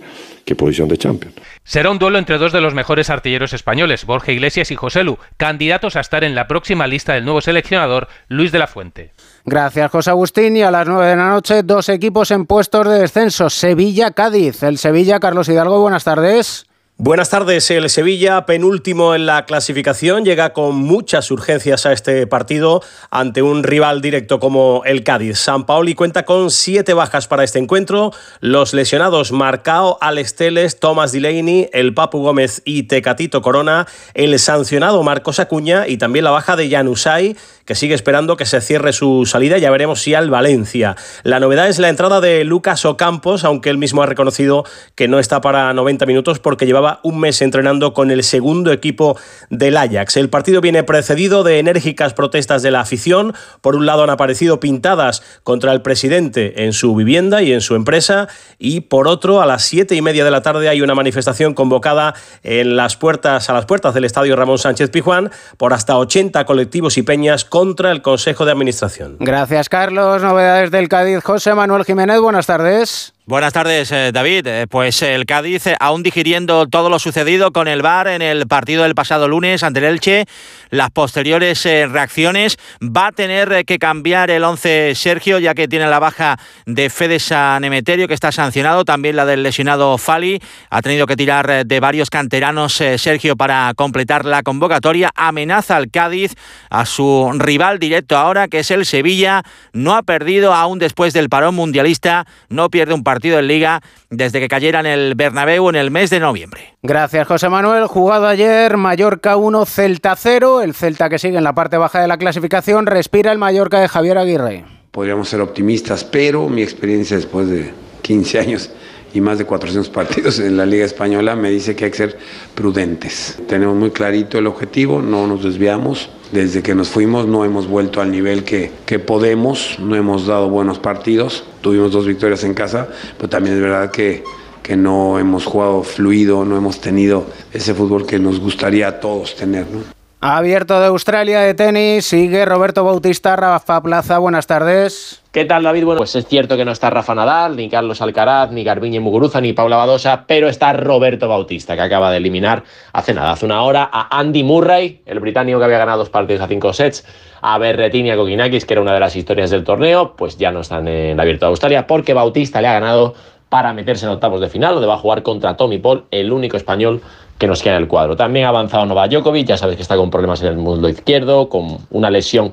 posición 0.54 0.88
de 0.88 0.96
Champions. 0.96 1.34
Será 1.64 1.90
un 1.90 1.98
duelo 1.98 2.18
entre 2.18 2.38
dos 2.38 2.52
de 2.52 2.60
los 2.60 2.74
mejores 2.74 3.10
artilleros 3.10 3.52
españoles, 3.54 4.04
Borja 4.06 4.30
Iglesias 4.30 4.70
y 4.70 4.76
José 4.76 5.02
Lu, 5.02 5.18
candidatos 5.37 5.96
a 5.96 6.00
estar 6.00 6.22
en 6.22 6.37
la 6.37 6.46
próxima 6.46 6.87
lista 6.87 7.14
del 7.14 7.24
nuevo 7.24 7.40
seleccionador, 7.40 8.06
Luis 8.28 8.52
de 8.52 8.60
la 8.60 8.68
Fuente. 8.68 9.10
Gracias, 9.46 9.90
José 9.90 10.11
Agustín. 10.11 10.57
Y 10.57 10.62
a 10.62 10.70
las 10.70 10.87
9 10.87 11.07
de 11.07 11.16
la 11.16 11.28
noche, 11.28 11.62
dos 11.62 11.88
equipos 11.90 12.30
en 12.30 12.46
puestos 12.46 12.88
de 12.88 13.00
descenso. 13.00 13.50
Sevilla-Cádiz. 13.50 14.62
El 14.62 14.78
Sevilla, 14.78 15.20
Carlos 15.20 15.48
Hidalgo, 15.48 15.80
buenas 15.80 16.04
tardes. 16.04 16.66
Buenas 16.96 17.28
tardes. 17.28 17.68
El 17.72 17.90
Sevilla, 17.90 18.46
penúltimo 18.46 19.16
en 19.16 19.26
la 19.26 19.46
clasificación, 19.46 20.24
llega 20.24 20.52
con 20.52 20.76
muchas 20.76 21.28
urgencias 21.33 21.87
a 21.87 21.92
este 21.92 22.24
partido 22.28 22.83
ante 23.11 23.42
un 23.42 23.64
rival 23.64 24.00
directo 24.00 24.38
como 24.38 24.83
el 24.87 25.02
Cádiz. 25.02 25.40
San 25.40 25.66
Paoli 25.66 25.96
cuenta 25.96 26.24
con 26.24 26.52
siete 26.52 26.94
bajas 26.94 27.26
para 27.26 27.42
este 27.42 27.59
encuentro. 27.59 28.12
Los 28.38 28.74
lesionados 28.74 29.33
Marcao, 29.33 29.98
Alex 30.00 30.37
Teles, 30.37 30.78
Thomas 30.78 31.11
Delaney, 31.11 31.68
el 31.72 31.94
Papu 31.94 32.22
Gómez 32.22 32.62
y 32.64 32.85
Tecatito 32.85 33.42
Corona, 33.42 33.88
el 34.14 34.38
sancionado 34.38 35.02
Marcos 35.02 35.40
Acuña 35.40 35.88
y 35.88 35.96
también 35.96 36.24
la 36.24 36.30
baja 36.30 36.54
de 36.54 36.70
Janusay, 36.70 37.37
que 37.64 37.74
sigue 37.74 37.94
esperando 37.94 38.37
que 38.37 38.46
se 38.46 38.61
cierre 38.61 38.92
su 38.92 39.27
salida. 39.27 39.59
Ya 39.59 39.70
veremos 39.70 40.03
si 40.03 40.14
al 40.14 40.31
Valencia. 40.31 40.96
La 41.22 41.40
novedad 41.40 41.68
es 41.68 41.79
la 41.79 41.88
entrada 41.88 42.20
de 42.20 42.44
Lucas 42.44 42.85
Ocampos, 42.85 43.44
aunque 43.44 43.70
él 43.70 43.79
mismo 43.79 44.03
ha 44.03 44.07
reconocido 44.07 44.64
que 44.94 45.09
no 45.09 45.18
está 45.18 45.40
para 45.40 45.72
90 45.72 46.07
minutos 46.07 46.38
porque 46.38 46.66
llevaba 46.66 47.00
un 47.03 47.20
mes 47.20 47.42
entrenando 47.42 47.92
con 47.92 48.11
el 48.11 48.22
segundo 48.22 48.72
equipo 48.72 49.18
del 49.50 49.77
Ajax. 49.77 50.16
El 50.16 50.31
partido 50.31 50.61
viene 50.61 50.83
precedido 50.83 51.42
de 51.42 51.59
enérgicas 51.59 52.14
protestas 52.14 52.62
de 52.62 52.70
la 52.70 52.81
afición. 52.81 53.35
Por 53.61 53.77
un 53.77 53.87
lado 53.87 54.03
han 54.03 54.11
aparecido 54.11 54.61
pintadas 54.61 55.22
contra 55.42 55.72
el 55.72 55.83
presidente 55.83 56.64
en 56.64 56.72
su 56.72 56.94
vivienda 56.94 57.42
y 57.42 57.53
en 57.53 57.61
su 57.61 57.74
empresa 57.74 58.29
y 58.59 58.83
por 58.83 59.09
otro 59.09 59.40
a 59.40 59.46
las 59.46 59.64
siete 59.64 59.94
y 59.94 60.03
media 60.03 60.24
de 60.24 60.31
la 60.31 60.42
tarde 60.42 60.68
hay 60.68 60.83
una 60.83 60.94
manifestación 60.94 61.55
convocada 61.55 62.14
en 62.42 62.77
las 62.77 62.96
puertas 62.96 63.48
a 63.50 63.53
las 63.53 63.66
puertas 63.66 63.94
del 63.94 64.05
Estadio 64.05 64.37
Ramón 64.37 64.59
Sánchez 64.59 64.90
Pijuán 64.90 65.31
por 65.57 65.72
hasta 65.72 65.98
80 65.98 66.44
colectivos 66.44 66.98
y 66.98 67.03
peñas 67.03 67.44
contra 67.55 67.93
el 67.93 68.03
Consejo 68.03 68.45
de 68.45 68.51
Administración. 68.51 69.14
Gracias 69.21 69.69
Carlos. 69.69 70.21
Novedades 70.21 70.73
del 70.73 70.88
Cádiz. 70.88 71.23
José 71.23 71.55
Manuel 71.55 71.85
Jiménez, 71.85 72.19
buenas 72.19 72.47
tardes. 72.47 73.13
Buenas 73.26 73.54
tardes, 73.54 73.90
eh, 73.90 74.10
David. 74.12 74.46
Eh, 74.46 74.66
pues 74.68 75.00
el 75.00 75.24
Cádiz, 75.24 75.66
eh, 75.66 75.76
aún 75.80 76.02
digiriendo 76.02 76.66
todo 76.66 76.90
lo 76.90 76.98
sucedido 76.98 77.52
con 77.52 77.68
el 77.68 77.80
VAR 77.80 78.08
en 78.08 78.20
el 78.20 78.46
partido 78.46 78.82
del 78.82 78.94
pasado 78.94 79.28
lunes 79.28 79.62
ante 79.62 79.78
el 79.78 79.87
Elche, 79.87 80.26
las 80.68 80.90
posteriores 80.90 81.64
reacciones, 81.64 82.58
va 82.82 83.06
a 83.06 83.12
tener 83.12 83.64
que 83.64 83.78
cambiar 83.78 84.30
el 84.30 84.44
11 84.44 84.94
Sergio, 84.94 85.38
ya 85.38 85.54
que 85.54 85.68
tiene 85.68 85.87
la 85.87 86.00
baja 86.00 86.38
de 86.66 86.90
Fede 86.90 87.18
San 87.18 87.64
Emeterio, 87.64 88.08
que 88.08 88.12
está 88.12 88.30
sancionado, 88.30 88.84
también 88.84 89.16
la 89.16 89.24
del 89.24 89.42
lesionado 89.42 89.96
Fali. 89.96 90.42
Ha 90.68 90.82
tenido 90.82 91.06
que 91.06 91.16
tirar 91.16 91.64
de 91.64 91.80
varios 91.80 92.10
canteranos 92.10 92.74
Sergio 92.74 93.37
para 93.37 93.72
completar 93.74 94.26
la 94.26 94.42
convocatoria. 94.42 95.10
Amenaza 95.14 95.76
al 95.76 95.90
Cádiz, 95.90 96.34
a 96.68 96.84
su 96.84 97.30
rival 97.38 97.78
directo 97.78 98.18
ahora, 98.18 98.48
que 98.48 98.58
es 98.58 98.70
el 98.70 98.84
Sevilla. 98.84 99.42
No 99.72 99.94
ha 99.94 100.02
perdido 100.02 100.52
aún 100.52 100.78
después 100.78 101.14
del 101.14 101.30
parón 101.30 101.54
mundialista, 101.54 102.26
no 102.50 102.68
pierde 102.68 102.92
un 102.92 103.04
partido 103.04 103.13
partido 103.14 103.38
en 103.38 103.46
Liga 103.46 103.81
desde 104.11 104.40
que 104.40 104.48
cayera 104.48 104.81
en 104.81 104.87
el 104.87 105.14
Bernabéu 105.14 105.68
en 105.68 105.77
el 105.77 105.92
mes 105.92 106.11
de 106.11 106.18
noviembre. 106.18 106.74
Gracias, 106.83 107.29
José 107.29 107.48
Manuel. 107.48 107.87
Jugado 107.87 108.27
ayer, 108.27 108.77
Mallorca 108.77 109.37
1, 109.37 109.66
Celta 109.66 110.16
0. 110.16 110.62
El 110.62 110.74
Celta 110.74 111.09
que 111.09 111.20
sigue 111.20 111.38
en 111.38 111.44
la 111.44 111.53
parte 111.53 111.77
baja 111.77 112.00
de 112.00 112.09
la 112.09 112.18
clasificación 112.18 112.87
respira 112.87 113.31
el 113.31 113.38
Mallorca 113.38 113.79
de 113.79 113.87
Javier 113.87 114.18
Aguirre. 114.18 114.64
Podríamos 114.90 115.29
ser 115.29 115.40
optimistas, 115.42 116.03
pero 116.03 116.48
mi 116.48 116.62
experiencia 116.62 117.16
después 117.16 117.48
de 117.48 117.72
15 118.03 118.40
años 118.40 118.70
y 119.14 119.20
más 119.20 119.38
de 119.38 119.46
400 119.46 119.88
partidos 119.90 120.40
en 120.40 120.57
la 120.57 120.66
Liga 120.66 120.85
Española 120.85 121.37
me 121.37 121.48
dice 121.48 121.74
que 121.74 121.87
hay 121.87 121.90
que 121.92 121.96
ser 121.96 122.18
prudentes. 122.55 123.38
Tenemos 123.48 123.77
muy 123.77 123.90
clarito 123.90 124.38
el 124.38 124.48
objetivo, 124.48 125.00
no 125.00 125.27
nos 125.27 125.44
desviamos. 125.44 126.11
Desde 126.33 126.62
que 126.62 126.74
nos 126.74 126.88
fuimos 126.88 127.29
no 127.29 127.44
hemos 127.44 127.68
vuelto 127.68 128.00
al 128.03 128.11
nivel 128.11 128.42
que, 128.42 128.72
que 128.85 128.98
podemos, 128.98 129.79
no 129.79 129.94
hemos 129.94 130.27
dado 130.27 130.50
buenos 130.50 130.81
partidos. 130.81 131.44
Tuvimos 131.61 131.92
dos 131.92 132.07
victorias 132.07 132.42
en 132.42 132.55
casa, 132.55 132.88
pero 133.16 133.29
también 133.29 133.55
es 133.55 133.62
verdad 133.62 133.92
que, 133.92 134.24
que 134.64 134.77
no 134.77 135.20
hemos 135.20 135.44
jugado 135.44 135.85
fluido, 135.85 136.44
no 136.44 136.57
hemos 136.57 136.81
tenido 136.81 137.27
ese 137.53 137.72
fútbol 137.72 138.07
que 138.07 138.18
nos 138.18 138.40
gustaría 138.40 138.88
a 138.88 139.00
todos 139.00 139.37
tener. 139.37 139.66
¿no? 139.70 140.04
Abierto 140.26 140.80
de 140.80 140.87
Australia 140.87 141.40
de 141.40 141.52
tenis, 141.52 142.06
sigue 142.06 142.46
Roberto 142.46 142.82
Bautista, 142.82 143.37
Rafa 143.37 143.82
Plaza, 143.82 144.16
buenas 144.16 144.46
tardes. 144.46 145.22
¿Qué 145.32 145.44
tal, 145.44 145.64
David? 145.64 145.84
Bueno, 145.84 145.98
pues 145.98 146.16
es 146.16 146.26
cierto 146.26 146.56
que 146.56 146.64
no 146.64 146.72
está 146.72 146.88
Rafa 146.88 147.14
Nadal, 147.14 147.56
ni 147.56 147.68
Carlos 147.68 148.00
Alcaraz, 148.00 148.50
ni 148.50 148.64
Garbiñe 148.64 149.00
Muguruza, 149.00 149.42
ni 149.42 149.52
Paula 149.52 149.76
Badosa, 149.76 150.24
pero 150.26 150.48
está 150.48 150.72
Roberto 150.72 151.28
Bautista, 151.28 151.76
que 151.76 151.82
acaba 151.82 152.10
de 152.10 152.16
eliminar 152.16 152.64
hace 152.94 153.12
nada, 153.12 153.32
hace 153.32 153.44
una 153.44 153.60
hora, 153.64 153.90
a 153.92 154.18
Andy 154.18 154.44
Murray, 154.44 155.02
el 155.04 155.20
británico 155.20 155.58
que 155.58 155.66
había 155.66 155.76
ganado 155.76 155.98
dos 155.98 156.08
partidos 156.08 156.40
a 156.40 156.48
cinco 156.48 156.72
sets, 156.72 157.04
a 157.42 157.58
Berretini 157.58 158.08
y 158.08 158.12
a 158.12 158.16
Kokinakis, 158.16 158.64
que 158.64 158.72
era 158.72 158.80
una 158.80 158.94
de 158.94 159.00
las 159.00 159.14
historias 159.16 159.50
del 159.50 159.62
torneo, 159.62 160.14
pues 160.16 160.38
ya 160.38 160.50
no 160.50 160.60
están 160.60 160.88
en 160.88 161.20
Abierto 161.20 161.44
de 161.44 161.50
Australia, 161.50 161.87
porque 161.87 162.14
Bautista 162.14 162.62
le 162.62 162.68
ha 162.68 162.72
ganado 162.72 163.12
para 163.50 163.74
meterse 163.74 164.06
en 164.06 164.12
octavos 164.12 164.40
de 164.40 164.48
final, 164.48 164.72
donde 164.72 164.88
va 164.88 164.94
a 164.94 164.98
jugar 164.98 165.22
contra 165.22 165.56
Tommy 165.58 165.76
Paul, 165.76 166.06
el 166.10 166.32
único 166.32 166.56
español 166.56 167.02
que 167.38 167.47
nos 167.47 167.62
queda 167.62 167.77
en 167.77 167.83
el 167.83 167.88
cuadro. 167.88 168.16
También 168.16 168.47
ha 168.47 168.49
avanzado 168.51 168.87
Novak 168.87 169.11
Djokovic, 169.11 169.47
ya 169.47 169.57
sabes 169.57 169.77
que 169.77 169.83
está 169.83 169.97
con 169.97 170.11
problemas 170.11 170.40
en 170.42 170.49
el 170.49 170.57
mundo 170.57 170.88
izquierdo, 170.88 171.49
con 171.49 171.79
una 171.90 172.11
lesión 172.11 172.53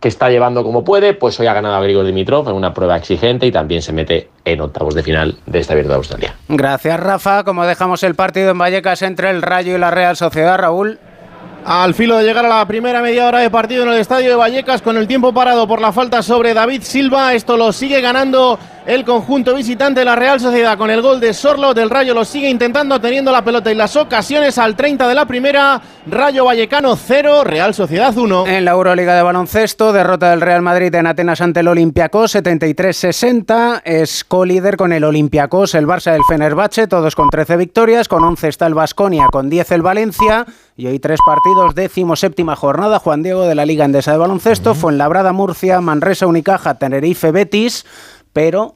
que 0.00 0.08
está 0.08 0.28
llevando 0.28 0.62
como 0.62 0.84
puede, 0.84 1.14
pues 1.14 1.40
hoy 1.40 1.46
ha 1.46 1.54
ganado 1.54 1.76
a 1.76 1.80
Grigor 1.80 2.04
Dimitrov 2.04 2.48
en 2.48 2.54
una 2.54 2.74
prueba 2.74 2.96
exigente 2.96 3.46
y 3.46 3.52
también 3.52 3.80
se 3.80 3.92
mete 3.92 4.28
en 4.44 4.60
octavos 4.60 4.94
de 4.94 5.02
final 5.02 5.36
de 5.46 5.58
esta 5.58 5.72
Abierto 5.72 5.90
de 5.90 5.96
Australia. 5.96 6.34
Gracias, 6.48 7.00
Rafa. 7.00 7.44
Como 7.44 7.64
dejamos 7.64 8.02
el 8.02 8.14
partido 8.14 8.50
en 8.50 8.58
Vallecas 8.58 9.02
entre 9.02 9.30
el 9.30 9.42
Rayo 9.42 9.74
y 9.74 9.78
la 9.78 9.90
Real 9.90 10.16
Sociedad, 10.16 10.58
Raúl. 10.58 10.98
Al 11.64 11.94
filo 11.94 12.16
de 12.18 12.24
llegar 12.24 12.44
a 12.44 12.48
la 12.48 12.66
primera 12.66 13.00
media 13.00 13.26
hora 13.26 13.40
de 13.40 13.50
partido 13.50 13.82
en 13.82 13.88
el 13.88 13.98
estadio 13.98 14.30
de 14.30 14.36
Vallecas 14.36 14.82
con 14.82 14.96
el 14.96 15.08
tiempo 15.08 15.32
parado 15.32 15.66
por 15.66 15.80
la 15.80 15.92
falta 15.92 16.22
sobre 16.22 16.54
David 16.54 16.82
Silva, 16.82 17.34
esto 17.34 17.56
lo 17.56 17.72
sigue 17.72 18.00
ganando 18.00 18.56
el 18.86 19.04
conjunto 19.04 19.54
visitante 19.54 20.00
de 20.00 20.06
la 20.06 20.14
Real 20.14 20.38
Sociedad 20.38 20.78
con 20.78 20.90
el 20.90 21.02
gol 21.02 21.18
de 21.18 21.34
Sorlo 21.34 21.74
del 21.74 21.90
Rayo 21.90 22.14
lo 22.14 22.24
sigue 22.24 22.48
intentando 22.48 23.00
teniendo 23.00 23.32
la 23.32 23.42
pelota 23.42 23.72
y 23.72 23.74
las 23.74 23.96
ocasiones 23.96 24.58
al 24.58 24.76
30 24.76 25.08
de 25.08 25.14
la 25.14 25.26
primera. 25.26 25.82
Rayo 26.06 26.44
Vallecano 26.44 26.94
0 26.94 27.42
Real 27.42 27.74
Sociedad 27.74 28.16
1 28.16 28.46
en 28.46 28.64
la 28.64 28.70
Euroliga 28.70 29.16
de 29.16 29.22
baloncesto 29.22 29.92
derrota 29.92 30.30
del 30.30 30.40
Real 30.40 30.62
Madrid 30.62 30.94
en 30.94 31.08
Atenas 31.08 31.40
ante 31.40 31.60
el 31.60 31.68
Olympiacos 31.68 32.36
73-60 32.36 33.82
es 33.84 34.22
co-líder 34.22 34.76
con 34.76 34.92
el 34.92 35.02
Olympiacos 35.02 35.74
el 35.74 35.86
Barça 35.86 36.12
del 36.12 36.22
Fenerbahce 36.28 36.86
todos 36.86 37.16
con 37.16 37.28
13 37.28 37.56
victorias. 37.56 38.06
Con 38.06 38.22
11 38.22 38.46
está 38.48 38.66
el 38.68 38.74
Basconia 38.74 39.26
con 39.32 39.50
10 39.50 39.72
el 39.72 39.82
Valencia. 39.82 40.46
Y 40.78 40.86
hoy 40.86 40.98
tres 40.98 41.18
partidos 41.24 41.74
décimo 41.74 42.16
séptima 42.16 42.54
jornada. 42.54 42.98
Juan 42.98 43.22
Diego 43.22 43.46
de 43.46 43.54
la 43.54 43.64
Liga 43.64 43.86
Endesa 43.86 44.12
de 44.12 44.18
baloncesto 44.18 44.74
fue 44.74 44.92
en 44.92 44.98
Labrada 44.98 45.32
Murcia 45.32 45.80
Manresa 45.80 46.26
Unicaja 46.26 46.74
Tenerife 46.74 47.32
Betis 47.32 47.86
pero 48.36 48.74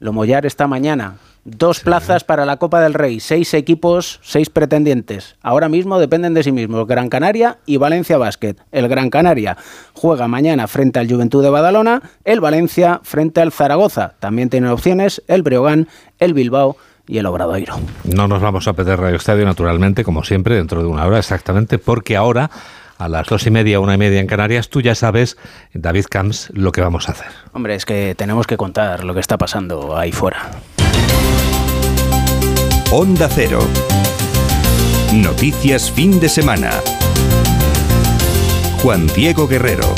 Lomollar 0.00 0.46
esta 0.46 0.66
mañana. 0.66 1.16
Dos 1.44 1.80
plazas 1.80 2.24
para 2.24 2.46
la 2.46 2.56
Copa 2.56 2.80
del 2.80 2.94
Rey, 2.94 3.20
seis 3.20 3.52
equipos, 3.52 4.18
seis 4.22 4.48
pretendientes. 4.48 5.36
Ahora 5.42 5.68
mismo 5.68 5.98
dependen 5.98 6.32
de 6.32 6.42
sí 6.42 6.52
mismos, 6.52 6.86
Gran 6.86 7.10
Canaria 7.10 7.58
y 7.66 7.76
Valencia 7.76 8.16
Basket. 8.16 8.56
El 8.72 8.88
Gran 8.88 9.10
Canaria 9.10 9.58
juega 9.92 10.26
mañana 10.26 10.68
frente 10.68 11.00
al 11.00 11.10
Juventud 11.10 11.42
de 11.42 11.50
Badalona, 11.50 12.00
el 12.24 12.40
Valencia 12.40 13.00
frente 13.02 13.42
al 13.42 13.52
Zaragoza. 13.52 14.14
También 14.20 14.48
tienen 14.48 14.70
opciones 14.70 15.22
el 15.28 15.42
Breogán, 15.42 15.86
el 16.18 16.32
Bilbao 16.32 16.78
y 17.06 17.18
el 17.18 17.26
Obradoiro. 17.26 17.74
No 18.04 18.26
nos 18.26 18.40
vamos 18.40 18.66
a 18.68 18.72
perder 18.72 19.00
Radio 19.00 19.16
Estadio, 19.16 19.44
naturalmente, 19.44 20.02
como 20.02 20.24
siempre, 20.24 20.56
dentro 20.56 20.80
de 20.80 20.88
una 20.88 21.04
hora 21.04 21.18
exactamente, 21.18 21.78
porque 21.78 22.16
ahora 22.16 22.50
a 22.98 23.08
las 23.08 23.26
dos 23.26 23.46
y 23.46 23.50
media, 23.50 23.80
una 23.80 23.94
y 23.94 23.98
media 23.98 24.20
en 24.20 24.26
Canarias, 24.26 24.68
tú 24.68 24.80
ya 24.80 24.94
sabes, 24.94 25.36
David 25.72 26.06
Camps, 26.10 26.50
lo 26.52 26.72
que 26.72 26.80
vamos 26.80 27.08
a 27.08 27.12
hacer. 27.12 27.28
Hombre, 27.52 27.74
es 27.74 27.84
que 27.84 28.14
tenemos 28.16 28.46
que 28.46 28.56
contar 28.56 29.04
lo 29.04 29.14
que 29.14 29.20
está 29.20 29.38
pasando 29.38 29.96
ahí 29.96 30.12
fuera. 30.12 30.50
Onda 32.90 33.28
Cero. 33.28 33.60
Noticias 35.12 35.90
fin 35.90 36.20
de 36.20 36.28
semana. 36.28 36.70
Juan 38.82 39.06
Diego 39.08 39.48
Guerrero. 39.48 39.94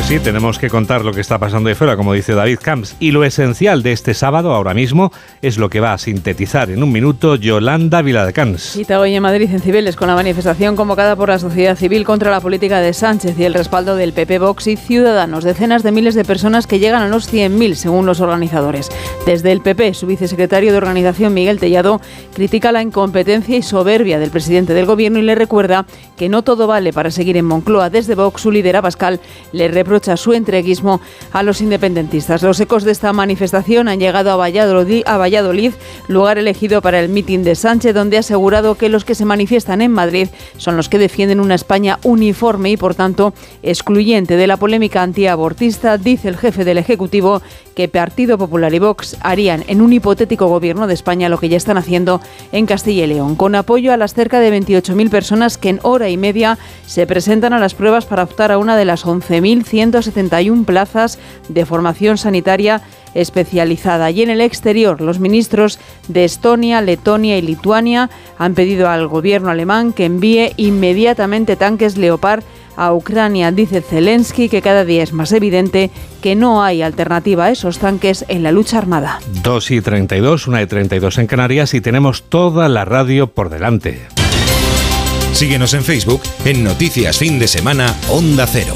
Pues 0.00 0.08
sí, 0.08 0.18
tenemos 0.18 0.58
que 0.58 0.70
contar 0.70 1.04
lo 1.04 1.12
que 1.12 1.20
está 1.20 1.36
pasando 1.36 1.68
ahí 1.68 1.74
fuera, 1.74 1.94
como 1.94 2.14
dice 2.14 2.32
David 2.32 2.60
Camps. 2.62 2.96
Y 3.00 3.10
lo 3.10 3.22
esencial 3.22 3.82
de 3.82 3.92
este 3.92 4.14
sábado, 4.14 4.54
ahora 4.54 4.72
mismo, 4.72 5.12
es 5.42 5.58
lo 5.58 5.68
que 5.68 5.78
va 5.78 5.92
a 5.92 5.98
sintetizar 5.98 6.70
en 6.70 6.82
un 6.82 6.90
minuto 6.90 7.36
Yolanda 7.36 8.00
Viladecans. 8.00 8.62
Cita 8.62 8.98
hoy 8.98 9.14
en 9.14 9.22
Madrid, 9.22 9.50
en 9.52 9.60
Cibeles, 9.60 9.96
con 9.96 10.08
la 10.08 10.14
manifestación 10.14 10.74
convocada 10.74 11.16
por 11.16 11.28
la 11.28 11.38
sociedad 11.38 11.76
civil 11.76 12.06
contra 12.06 12.30
la 12.30 12.40
política 12.40 12.80
de 12.80 12.94
Sánchez 12.94 13.38
y 13.38 13.44
el 13.44 13.52
respaldo 13.52 13.94
del 13.94 14.14
PP, 14.14 14.38
Vox 14.38 14.68
y 14.68 14.76
Ciudadanos. 14.76 15.44
Decenas 15.44 15.82
de 15.82 15.92
miles 15.92 16.14
de 16.14 16.24
personas 16.24 16.66
que 16.66 16.78
llegan 16.78 17.02
a 17.02 17.08
los 17.08 17.30
100.000, 17.30 17.74
según 17.74 18.06
los 18.06 18.22
organizadores. 18.22 18.88
Desde 19.26 19.52
el 19.52 19.60
PP, 19.60 19.92
su 19.92 20.06
vicesecretario 20.06 20.72
de 20.72 20.78
organización, 20.78 21.34
Miguel 21.34 21.60
Tellado, 21.60 22.00
critica 22.34 22.72
la 22.72 22.80
incompetencia 22.80 23.54
y 23.54 23.62
soberbia 23.62 24.18
del 24.18 24.30
presidente 24.30 24.72
del 24.72 24.86
gobierno 24.86 25.18
y 25.18 25.22
le 25.22 25.34
recuerda 25.34 25.84
que 26.16 26.30
no 26.30 26.40
todo 26.40 26.66
vale 26.66 26.94
para 26.94 27.10
seguir 27.10 27.36
en 27.36 27.44
Moncloa. 27.44 27.90
Desde 27.90 28.14
Vox, 28.14 28.40
su 28.40 28.50
líder 28.50 28.76
Abascal 28.76 29.20
le 29.52 29.68
reprocha 29.68 29.89
su 30.16 30.32
entreguismo 30.32 31.00
a 31.32 31.42
los 31.42 31.60
independentistas. 31.60 32.42
Los 32.42 32.60
ecos 32.60 32.84
de 32.84 32.92
esta 32.92 33.12
manifestación 33.12 33.88
han 33.88 33.98
llegado 33.98 34.30
a 34.30 34.36
Valladolid, 34.36 35.72
lugar 36.08 36.38
elegido 36.38 36.80
para 36.80 37.00
el 37.00 37.08
mitin 37.08 37.42
de 37.42 37.54
Sánchez, 37.54 37.94
donde 37.94 38.16
ha 38.16 38.20
asegurado 38.20 38.76
que 38.76 38.88
los 38.88 39.04
que 39.04 39.14
se 39.14 39.24
manifiestan 39.24 39.82
en 39.82 39.92
Madrid 39.92 40.28
son 40.56 40.76
los 40.76 40.88
que 40.88 40.98
defienden 40.98 41.40
una 41.40 41.54
España 41.54 41.98
uniforme 42.04 42.70
y, 42.70 42.76
por 42.76 42.94
tanto, 42.94 43.34
excluyente 43.62 44.36
de 44.36 44.46
la 44.46 44.56
polémica 44.56 45.02
antiabortista. 45.02 45.98
Dice 45.98 46.28
el 46.28 46.36
jefe 46.36 46.64
del 46.64 46.78
Ejecutivo 46.78 47.42
que 47.74 47.88
Partido 47.88 48.38
Popular 48.38 48.72
y 48.74 48.78
Vox 48.78 49.16
harían 49.20 49.64
en 49.66 49.80
un 49.80 49.92
hipotético 49.92 50.46
gobierno 50.48 50.86
de 50.86 50.94
España 50.94 51.28
lo 51.28 51.38
que 51.38 51.48
ya 51.48 51.56
están 51.56 51.78
haciendo 51.78 52.20
en 52.52 52.66
Castilla 52.66 53.04
y 53.04 53.06
León, 53.06 53.36
con 53.36 53.54
apoyo 53.54 53.92
a 53.92 53.96
las 53.96 54.14
cerca 54.14 54.40
de 54.40 54.52
28.000 54.52 55.10
personas 55.10 55.56
que 55.56 55.70
en 55.70 55.80
hora 55.82 56.08
y 56.08 56.16
media 56.16 56.58
se 56.86 57.06
presentan 57.06 57.52
a 57.52 57.58
las 57.58 57.74
pruebas 57.74 58.06
para 58.06 58.24
optar 58.24 58.52
a 58.52 58.58
una 58.58 58.76
de 58.76 58.84
las 58.84 59.06
11.171 59.80 60.64
plazas 60.64 61.18
de 61.48 61.66
formación 61.66 62.18
sanitaria 62.18 62.82
especializada. 63.14 64.10
Y 64.10 64.22
en 64.22 64.30
el 64.30 64.40
exterior, 64.40 65.00
los 65.00 65.18
ministros 65.18 65.78
de 66.08 66.24
Estonia, 66.24 66.80
Letonia 66.80 67.38
y 67.38 67.42
Lituania 67.42 68.10
han 68.38 68.54
pedido 68.54 68.88
al 68.88 69.08
gobierno 69.08 69.50
alemán 69.50 69.92
que 69.92 70.04
envíe 70.04 70.52
inmediatamente 70.56 71.56
tanques 71.56 71.96
Leopard 71.96 72.42
a 72.76 72.94
Ucrania. 72.94 73.52
Dice 73.52 73.82
Zelensky 73.82 74.48
que 74.48 74.62
cada 74.62 74.84
día 74.84 75.02
es 75.02 75.12
más 75.12 75.32
evidente 75.32 75.90
que 76.22 76.34
no 76.34 76.62
hay 76.62 76.82
alternativa 76.82 77.46
a 77.46 77.50
esos 77.50 77.78
tanques 77.78 78.24
en 78.28 78.42
la 78.42 78.52
lucha 78.52 78.78
armada. 78.78 79.20
2 79.42 79.70
y 79.72 79.80
32, 79.80 80.46
1 80.46 80.62
y 80.62 80.66
32 80.66 81.18
en 81.18 81.26
Canarias 81.26 81.74
y 81.74 81.80
tenemos 81.80 82.22
toda 82.22 82.68
la 82.68 82.84
radio 82.84 83.26
por 83.26 83.50
delante. 83.50 84.00
Síguenos 85.32 85.74
en 85.74 85.84
Facebook 85.84 86.22
en 86.44 86.64
Noticias 86.64 87.18
Fin 87.18 87.38
de 87.38 87.48
Semana 87.48 87.94
Onda 88.08 88.46
Cero. 88.46 88.74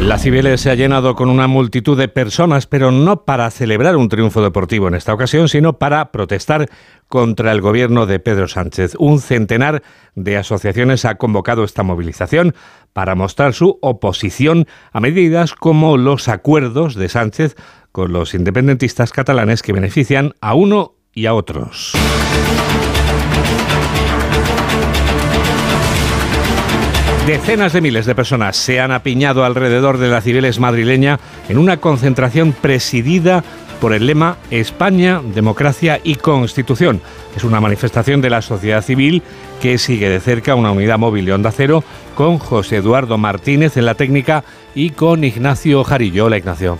La 0.00 0.18
Cibeles 0.18 0.60
se 0.60 0.70
ha 0.70 0.74
llenado 0.74 1.14
con 1.14 1.30
una 1.30 1.46
multitud 1.46 1.96
de 1.96 2.08
personas, 2.08 2.66
pero 2.66 2.90
no 2.90 3.24
para 3.24 3.50
celebrar 3.50 3.96
un 3.96 4.10
triunfo 4.10 4.42
deportivo 4.42 4.88
en 4.88 4.94
esta 4.94 5.14
ocasión, 5.14 5.48
sino 5.48 5.78
para 5.78 6.12
protestar 6.12 6.68
contra 7.08 7.50
el 7.50 7.62
gobierno 7.62 8.04
de 8.04 8.18
Pedro 8.18 8.46
Sánchez. 8.46 8.94
Un 8.98 9.20
centenar 9.20 9.82
de 10.14 10.36
asociaciones 10.36 11.06
ha 11.06 11.14
convocado 11.14 11.64
esta 11.64 11.82
movilización 11.82 12.54
para 12.92 13.14
mostrar 13.14 13.54
su 13.54 13.78
oposición 13.80 14.66
a 14.92 15.00
medidas 15.00 15.54
como 15.54 15.96
los 15.96 16.28
acuerdos 16.28 16.94
de 16.94 17.08
Sánchez 17.08 17.56
con 17.90 18.12
los 18.12 18.34
independentistas 18.34 19.12
catalanes 19.12 19.62
que 19.62 19.72
benefician 19.72 20.34
a 20.42 20.54
uno 20.54 20.96
y 21.14 21.24
a 21.24 21.32
otros. 21.32 21.94
Decenas 27.26 27.72
de 27.72 27.80
miles 27.80 28.06
de 28.06 28.14
personas 28.14 28.56
se 28.56 28.78
han 28.78 28.92
apiñado 28.92 29.44
alrededor 29.44 29.98
de 29.98 30.08
la 30.08 30.20
Cibeles 30.20 30.60
madrileña 30.60 31.18
en 31.48 31.58
una 31.58 31.78
concentración 31.78 32.52
presidida 32.52 33.42
por 33.80 33.92
el 33.92 34.06
lema 34.06 34.36
España, 34.52 35.20
democracia 35.34 36.00
y 36.04 36.14
constitución. 36.14 37.00
Es 37.36 37.42
una 37.42 37.60
manifestación 37.60 38.20
de 38.20 38.30
la 38.30 38.42
sociedad 38.42 38.80
civil 38.80 39.24
que 39.60 39.76
sigue 39.76 40.08
de 40.08 40.20
cerca 40.20 40.54
una 40.54 40.70
unidad 40.70 40.98
móvil 40.98 41.24
de 41.24 41.32
Onda 41.32 41.50
Cero 41.50 41.82
con 42.14 42.38
José 42.38 42.76
Eduardo 42.76 43.18
Martínez 43.18 43.76
en 43.76 43.86
la 43.86 43.96
técnica 43.96 44.44
y 44.76 44.90
con 44.90 45.24
Ignacio 45.24 45.82
Jarillo. 45.82 46.26
Hola 46.26 46.38
Ignacio. 46.38 46.78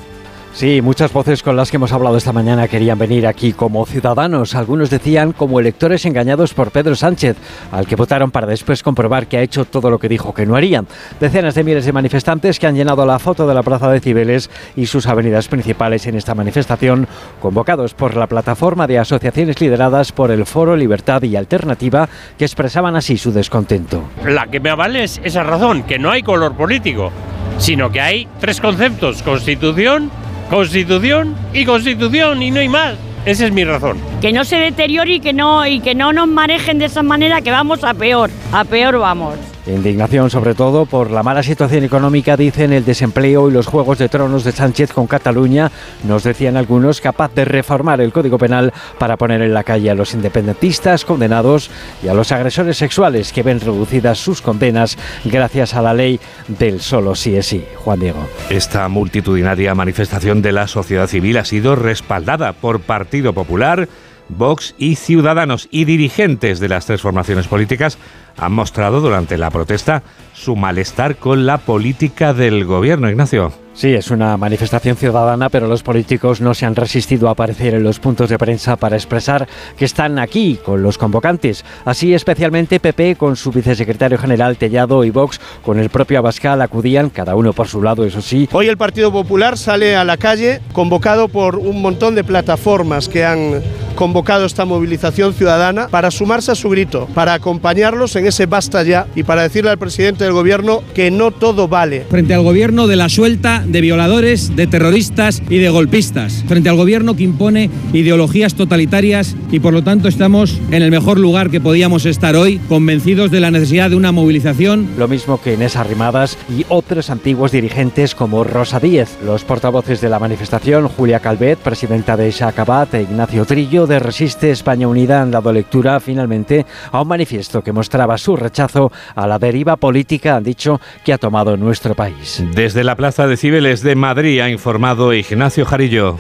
Sí, 0.56 0.80
muchas 0.80 1.12
voces 1.12 1.42
con 1.42 1.54
las 1.54 1.70
que 1.70 1.76
hemos 1.76 1.92
hablado 1.92 2.16
esta 2.16 2.32
mañana 2.32 2.66
querían 2.66 2.98
venir 2.98 3.26
aquí 3.26 3.52
como 3.52 3.84
ciudadanos. 3.84 4.54
Algunos 4.54 4.88
decían 4.88 5.32
como 5.32 5.60
electores 5.60 6.06
engañados 6.06 6.54
por 6.54 6.70
Pedro 6.70 6.96
Sánchez, 6.96 7.36
al 7.70 7.86
que 7.86 7.94
votaron 7.94 8.30
para 8.30 8.46
después 8.46 8.82
comprobar 8.82 9.26
que 9.26 9.36
ha 9.36 9.42
hecho 9.42 9.66
todo 9.66 9.90
lo 9.90 9.98
que 9.98 10.08
dijo 10.08 10.32
que 10.32 10.46
no 10.46 10.56
harían. 10.56 10.86
Decenas 11.20 11.56
de 11.56 11.62
miles 11.62 11.84
de 11.84 11.92
manifestantes 11.92 12.58
que 12.58 12.66
han 12.66 12.74
llenado 12.74 13.04
la 13.04 13.18
foto 13.18 13.46
de 13.46 13.52
la 13.52 13.62
Plaza 13.62 13.90
de 13.90 14.00
Cibeles 14.00 14.48
y 14.76 14.86
sus 14.86 15.06
avenidas 15.06 15.46
principales 15.48 16.06
en 16.06 16.14
esta 16.14 16.34
manifestación, 16.34 17.06
convocados 17.42 17.92
por 17.92 18.16
la 18.16 18.26
plataforma 18.26 18.86
de 18.86 18.98
asociaciones 18.98 19.60
lideradas 19.60 20.10
por 20.10 20.30
el 20.30 20.46
Foro 20.46 20.74
Libertad 20.74 21.22
y 21.24 21.36
Alternativa, 21.36 22.08
que 22.38 22.46
expresaban 22.46 22.96
así 22.96 23.18
su 23.18 23.30
descontento. 23.30 24.04
La 24.24 24.46
que 24.46 24.60
me 24.60 24.70
avale 24.70 25.04
es 25.04 25.20
esa 25.22 25.42
razón, 25.42 25.82
que 25.82 25.98
no 25.98 26.10
hay 26.10 26.22
color 26.22 26.54
político, 26.54 27.12
sino 27.58 27.92
que 27.92 28.00
hay 28.00 28.26
tres 28.40 28.58
conceptos, 28.62 29.22
constitución, 29.22 30.10
Constitución 30.50 31.34
y 31.52 31.64
Constitución 31.64 32.42
y 32.42 32.50
no 32.50 32.60
hay 32.60 32.68
más. 32.68 32.94
Esa 33.24 33.46
es 33.46 33.52
mi 33.52 33.64
razón. 33.64 33.98
Que 34.20 34.32
no 34.32 34.44
se 34.44 34.56
deteriore 34.56 35.14
y 35.14 35.20
que 35.20 35.32
no, 35.32 35.66
y 35.66 35.80
que 35.80 35.96
no 35.96 36.12
nos 36.12 36.28
manejen 36.28 36.78
de 36.78 36.84
esa 36.84 37.02
manera 37.02 37.40
que 37.42 37.50
vamos 37.50 37.82
a 37.82 37.92
peor. 37.92 38.30
A 38.52 38.64
peor 38.64 38.98
vamos. 38.98 39.34
Indignación 39.66 40.30
sobre 40.30 40.54
todo 40.54 40.86
por 40.86 41.10
la 41.10 41.22
mala 41.22 41.42
situación 41.42 41.84
económica, 41.84 42.36
dicen 42.36 42.72
el 42.72 42.84
desempleo 42.84 43.48
y 43.48 43.52
los 43.52 43.66
juegos 43.66 43.98
de 43.98 44.08
tronos 44.08 44.44
de 44.44 44.52
Sánchez 44.52 44.92
con 44.92 45.06
Cataluña, 45.06 45.72
nos 46.04 46.22
decían 46.22 46.56
algunos, 46.56 47.00
capaz 47.00 47.34
de 47.34 47.44
reformar 47.44 48.00
el 48.00 48.12
Código 48.12 48.38
Penal 48.38 48.72
para 48.98 49.16
poner 49.16 49.42
en 49.42 49.52
la 49.52 49.64
calle 49.64 49.90
a 49.90 49.94
los 49.94 50.14
independentistas 50.14 51.04
condenados 51.04 51.70
y 52.02 52.08
a 52.08 52.14
los 52.14 52.30
agresores 52.30 52.76
sexuales 52.76 53.32
que 53.32 53.42
ven 53.42 53.60
reducidas 53.60 54.18
sus 54.18 54.40
condenas 54.40 54.96
gracias 55.24 55.74
a 55.74 55.82
la 55.82 55.94
ley 55.94 56.20
del 56.46 56.80
solo 56.80 57.14
sí 57.14 57.36
es 57.36 57.46
sí. 57.46 57.64
Juan 57.76 58.00
Diego. 58.00 58.26
Esta 58.50 58.88
multitudinaria 58.88 59.74
manifestación 59.74 60.42
de 60.42 60.52
la 60.52 60.68
sociedad 60.68 61.06
civil 61.06 61.36
ha 61.38 61.44
sido 61.44 61.74
respaldada 61.76 62.52
por 62.52 62.80
Partido 62.80 63.32
Popular, 63.32 63.88
Vox 64.28 64.74
y 64.78 64.96
Ciudadanos 64.96 65.68
y 65.70 65.84
dirigentes 65.84 66.60
de 66.60 66.68
las 66.68 66.86
tres 66.86 67.00
formaciones 67.00 67.46
políticas 67.46 67.98
han 68.36 68.52
mostrado 68.52 69.00
durante 69.00 69.38
la 69.38 69.50
protesta 69.50 70.02
su 70.34 70.56
malestar 70.56 71.16
con 71.16 71.46
la 71.46 71.58
política 71.58 72.34
del 72.34 72.64
gobierno. 72.64 73.10
Ignacio. 73.10 73.65
Sí, 73.76 73.92
es 73.92 74.10
una 74.10 74.38
manifestación 74.38 74.96
ciudadana, 74.96 75.50
pero 75.50 75.68
los 75.68 75.82
políticos 75.82 76.40
no 76.40 76.54
se 76.54 76.64
han 76.64 76.74
resistido 76.74 77.28
a 77.28 77.32
aparecer 77.32 77.74
en 77.74 77.82
los 77.82 78.00
puntos 78.00 78.30
de 78.30 78.38
prensa 78.38 78.76
para 78.76 78.96
expresar 78.96 79.46
que 79.76 79.84
están 79.84 80.18
aquí 80.18 80.58
con 80.64 80.82
los 80.82 80.96
convocantes. 80.96 81.62
Así, 81.84 82.14
especialmente 82.14 82.80
PP 82.80 83.16
con 83.16 83.36
su 83.36 83.52
vicesecretario 83.52 84.16
general 84.16 84.56
Tellado 84.56 85.04
y 85.04 85.10
Vox 85.10 85.42
con 85.60 85.78
el 85.78 85.90
propio 85.90 86.20
Abascal 86.20 86.62
acudían, 86.62 87.10
cada 87.10 87.34
uno 87.34 87.52
por 87.52 87.68
su 87.68 87.82
lado, 87.82 88.06
eso 88.06 88.22
sí. 88.22 88.48
Hoy 88.52 88.68
el 88.68 88.78
Partido 88.78 89.12
Popular 89.12 89.58
sale 89.58 89.94
a 89.94 90.04
la 90.04 90.16
calle 90.16 90.62
convocado 90.72 91.28
por 91.28 91.56
un 91.56 91.82
montón 91.82 92.14
de 92.14 92.24
plataformas 92.24 93.10
que 93.10 93.26
han 93.26 93.60
convocado 93.94 94.46
esta 94.46 94.64
movilización 94.64 95.34
ciudadana 95.34 95.88
para 95.88 96.10
sumarse 96.10 96.52
a 96.52 96.54
su 96.54 96.70
grito, 96.70 97.08
para 97.14 97.34
acompañarlos 97.34 98.14
en 98.16 98.26
ese 98.26 98.46
basta 98.46 98.82
ya 98.84 99.06
y 99.14 99.22
para 99.22 99.42
decirle 99.42 99.70
al 99.70 99.78
presidente 99.78 100.24
del 100.24 100.34
gobierno 100.34 100.82
que 100.94 101.10
no 101.10 101.30
todo 101.30 101.66
vale. 101.66 102.06
Frente 102.08 102.34
al 102.34 102.42
gobierno 102.42 102.86
de 102.86 102.96
la 102.96 103.08
suelta 103.08 103.64
de 103.68 103.80
violadores, 103.80 104.54
de 104.56 104.66
terroristas 104.66 105.42
y 105.48 105.58
de 105.58 105.68
golpistas, 105.68 106.44
frente 106.46 106.68
al 106.68 106.76
gobierno 106.76 107.16
que 107.16 107.24
impone 107.24 107.70
ideologías 107.92 108.54
totalitarias 108.54 109.36
y 109.50 109.60
por 109.60 109.72
lo 109.72 109.82
tanto 109.82 110.08
estamos 110.08 110.60
en 110.70 110.82
el 110.82 110.90
mejor 110.90 111.18
lugar 111.18 111.50
que 111.50 111.60
podíamos 111.60 112.06
estar 112.06 112.36
hoy, 112.36 112.58
convencidos 112.68 113.30
de 113.30 113.40
la 113.40 113.50
necesidad 113.50 113.90
de 113.90 113.96
una 113.96 114.12
movilización. 114.12 114.88
Lo 114.98 115.08
mismo 115.08 115.40
que 115.40 115.54
Inés 115.54 115.76
Arrimadas 115.76 116.38
y 116.48 116.64
otros 116.68 117.10
antiguos 117.10 117.52
dirigentes 117.52 118.14
como 118.14 118.44
Rosa 118.44 118.80
Díez, 118.80 119.16
los 119.24 119.44
portavoces 119.44 120.00
de 120.00 120.08
la 120.08 120.18
manifestación, 120.18 120.88
Julia 120.88 121.20
Calvet, 121.20 121.58
presidenta 121.58 122.16
de 122.16 122.30
Shacabat, 122.30 122.94
e 122.94 123.02
Ignacio 123.02 123.44
Trillo 123.44 123.86
de 123.86 123.98
Resiste 123.98 124.50
España 124.50 124.88
Unida 124.88 125.22
han 125.22 125.30
dado 125.30 125.52
lectura 125.52 126.00
finalmente 126.00 126.66
a 126.92 127.02
un 127.02 127.08
manifiesto 127.08 127.62
que 127.62 127.72
mostraba 127.72 128.18
su 128.18 128.36
rechazo 128.36 128.90
a 129.14 129.26
la 129.26 129.38
deriva 129.38 129.76
política, 129.76 130.36
han 130.36 130.44
dicho, 130.44 130.80
que 131.04 131.12
ha 131.12 131.18
tomado 131.18 131.56
nuestro 131.56 131.94
país. 131.94 132.42
Desde 132.54 132.84
la 132.84 132.96
Plaza 132.96 133.26
de 133.26 133.36
De 133.56 133.94
Madrid 133.94 134.40
ha 134.40 134.50
informado 134.50 135.14
Ignacio 135.14 135.64
Jarillo. 135.64 136.18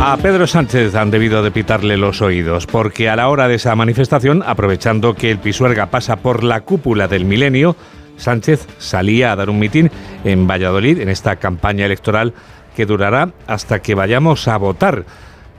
A 0.00 0.16
Pedro 0.18 0.46
Sánchez 0.46 0.94
han 0.94 1.10
debido 1.10 1.42
de 1.42 1.50
pitarle 1.50 1.96
los 1.96 2.22
oídos, 2.22 2.64
porque 2.64 3.08
a 3.08 3.16
la 3.16 3.28
hora 3.28 3.48
de 3.48 3.56
esa 3.56 3.74
manifestación, 3.74 4.44
aprovechando 4.46 5.14
que 5.14 5.32
el 5.32 5.40
Pisuerga 5.40 5.86
pasa 5.86 6.14
por 6.14 6.44
la 6.44 6.60
cúpula 6.60 7.08
del 7.08 7.24
milenio, 7.24 7.74
Sánchez 8.18 8.68
salía 8.78 9.32
a 9.32 9.36
dar 9.36 9.50
un 9.50 9.58
mitin 9.58 9.90
en 10.22 10.46
Valladolid 10.46 11.00
en 11.00 11.08
esta 11.08 11.34
campaña 11.36 11.84
electoral 11.84 12.32
que 12.76 12.86
durará 12.86 13.32
hasta 13.48 13.82
que 13.82 13.96
vayamos 13.96 14.46
a 14.46 14.56
votar. 14.58 15.06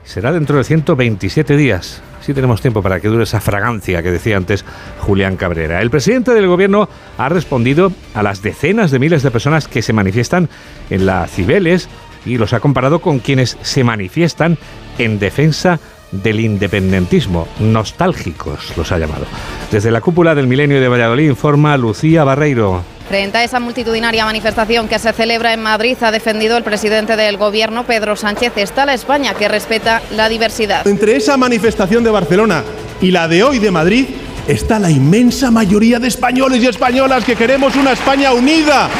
Será 0.02 0.32
dentro 0.32 0.56
de 0.56 0.64
127 0.64 1.58
días. 1.58 2.02
Sí 2.28 2.34
tenemos 2.34 2.60
tiempo 2.60 2.82
para 2.82 3.00
que 3.00 3.08
dure 3.08 3.24
esa 3.24 3.40
fragancia 3.40 4.02
que 4.02 4.10
decía 4.10 4.36
antes 4.36 4.62
Julián 4.98 5.38
Cabrera. 5.38 5.80
El 5.80 5.88
presidente 5.88 6.34
del 6.34 6.46
gobierno 6.46 6.86
ha 7.16 7.30
respondido 7.30 7.90
a 8.12 8.22
las 8.22 8.42
decenas 8.42 8.90
de 8.90 8.98
miles 8.98 9.22
de 9.22 9.30
personas 9.30 9.66
que 9.66 9.80
se 9.80 9.94
manifiestan 9.94 10.50
en 10.90 11.06
la 11.06 11.26
Cibeles 11.26 11.88
y 12.26 12.36
los 12.36 12.52
ha 12.52 12.60
comparado 12.60 12.98
con 12.98 13.20
quienes 13.20 13.56
se 13.62 13.82
manifiestan 13.82 14.58
en 14.98 15.18
defensa 15.18 15.80
del 16.12 16.40
independentismo. 16.40 17.48
Nostálgicos 17.60 18.76
los 18.76 18.92
ha 18.92 18.98
llamado. 18.98 19.24
Desde 19.72 19.90
la 19.90 20.02
cúpula 20.02 20.34
del 20.34 20.48
milenio 20.48 20.82
de 20.82 20.88
Valladolid 20.88 21.30
informa 21.30 21.78
Lucía 21.78 22.24
Barreiro. 22.24 22.97
Frente 23.08 23.38
a 23.38 23.44
esa 23.44 23.58
multitudinaria 23.58 24.26
manifestación 24.26 24.86
que 24.86 24.98
se 24.98 25.14
celebra 25.14 25.54
en 25.54 25.62
Madrid, 25.62 25.96
ha 26.02 26.10
defendido 26.10 26.58
el 26.58 26.62
presidente 26.62 27.16
del 27.16 27.38
Gobierno, 27.38 27.84
Pedro 27.84 28.16
Sánchez, 28.16 28.52
está 28.56 28.84
la 28.84 28.92
España 28.92 29.32
que 29.32 29.48
respeta 29.48 30.02
la 30.10 30.28
diversidad. 30.28 30.86
Entre 30.86 31.16
esa 31.16 31.38
manifestación 31.38 32.04
de 32.04 32.10
Barcelona 32.10 32.62
y 33.00 33.10
la 33.10 33.26
de 33.26 33.42
hoy 33.42 33.60
de 33.60 33.70
Madrid 33.70 34.08
está 34.46 34.78
la 34.78 34.90
inmensa 34.90 35.50
mayoría 35.50 35.98
de 35.98 36.08
españoles 36.08 36.62
y 36.62 36.66
españolas 36.66 37.24
que 37.24 37.34
queremos 37.34 37.76
una 37.76 37.92
España 37.92 38.34
unida, 38.34 38.90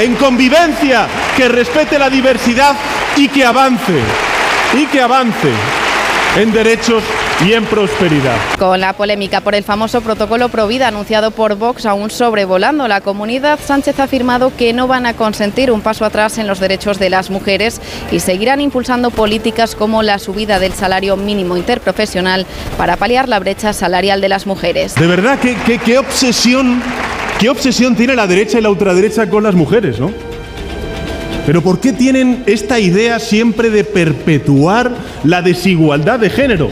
en 0.00 0.14
convivencia, 0.14 1.08
que 1.36 1.48
respete 1.48 1.98
la 1.98 2.08
diversidad 2.08 2.76
y 3.16 3.26
que 3.26 3.44
avance, 3.44 3.98
y 4.78 4.86
que 4.86 5.00
avance 5.00 5.50
en 6.36 6.52
derechos 6.52 7.02
y 7.44 7.52
en 7.52 7.64
prosperidad. 7.64 8.36
Con 8.58 8.80
la 8.80 8.92
polémica 8.92 9.40
por 9.40 9.54
el 9.54 9.64
famoso 9.64 10.00
protocolo 10.00 10.48
Provida 10.48 10.88
anunciado 10.88 11.30
por 11.30 11.54
Vox 11.56 11.86
aún 11.86 12.10
sobrevolando 12.10 12.88
la 12.88 13.00
comunidad, 13.00 13.58
Sánchez 13.62 14.00
ha 14.00 14.04
afirmado 14.04 14.52
que 14.56 14.72
no 14.72 14.86
van 14.86 15.06
a 15.06 15.14
consentir 15.14 15.70
un 15.70 15.80
paso 15.80 16.04
atrás 16.04 16.38
en 16.38 16.46
los 16.46 16.60
derechos 16.60 16.98
de 16.98 17.10
las 17.10 17.30
mujeres 17.30 17.80
y 18.10 18.20
seguirán 18.20 18.60
impulsando 18.60 19.10
políticas 19.10 19.74
como 19.74 20.02
la 20.02 20.18
subida 20.18 20.58
del 20.58 20.72
salario 20.72 21.16
mínimo 21.16 21.56
interprofesional 21.56 22.46
para 22.76 22.96
paliar 22.96 23.28
la 23.28 23.38
brecha 23.38 23.72
salarial 23.72 24.20
de 24.20 24.28
las 24.28 24.46
mujeres. 24.46 24.94
De 24.94 25.06
verdad, 25.06 25.38
qué, 25.40 25.56
qué, 25.66 25.78
qué 25.78 25.98
obsesión, 25.98 26.82
qué 27.38 27.48
obsesión 27.48 27.96
tiene 27.96 28.14
la 28.14 28.26
derecha 28.26 28.58
y 28.58 28.62
la 28.62 28.70
ultraderecha 28.70 29.28
con 29.28 29.44
las 29.44 29.54
mujeres, 29.54 30.00
¿no? 30.00 30.10
Pero 31.46 31.62
¿por 31.62 31.78
qué 31.78 31.92
tienen 31.92 32.42
esta 32.46 32.80
idea 32.80 33.20
siempre 33.20 33.70
de 33.70 33.84
perpetuar 33.84 34.92
la 35.22 35.42
desigualdad 35.42 36.18
de 36.18 36.28
género? 36.28 36.70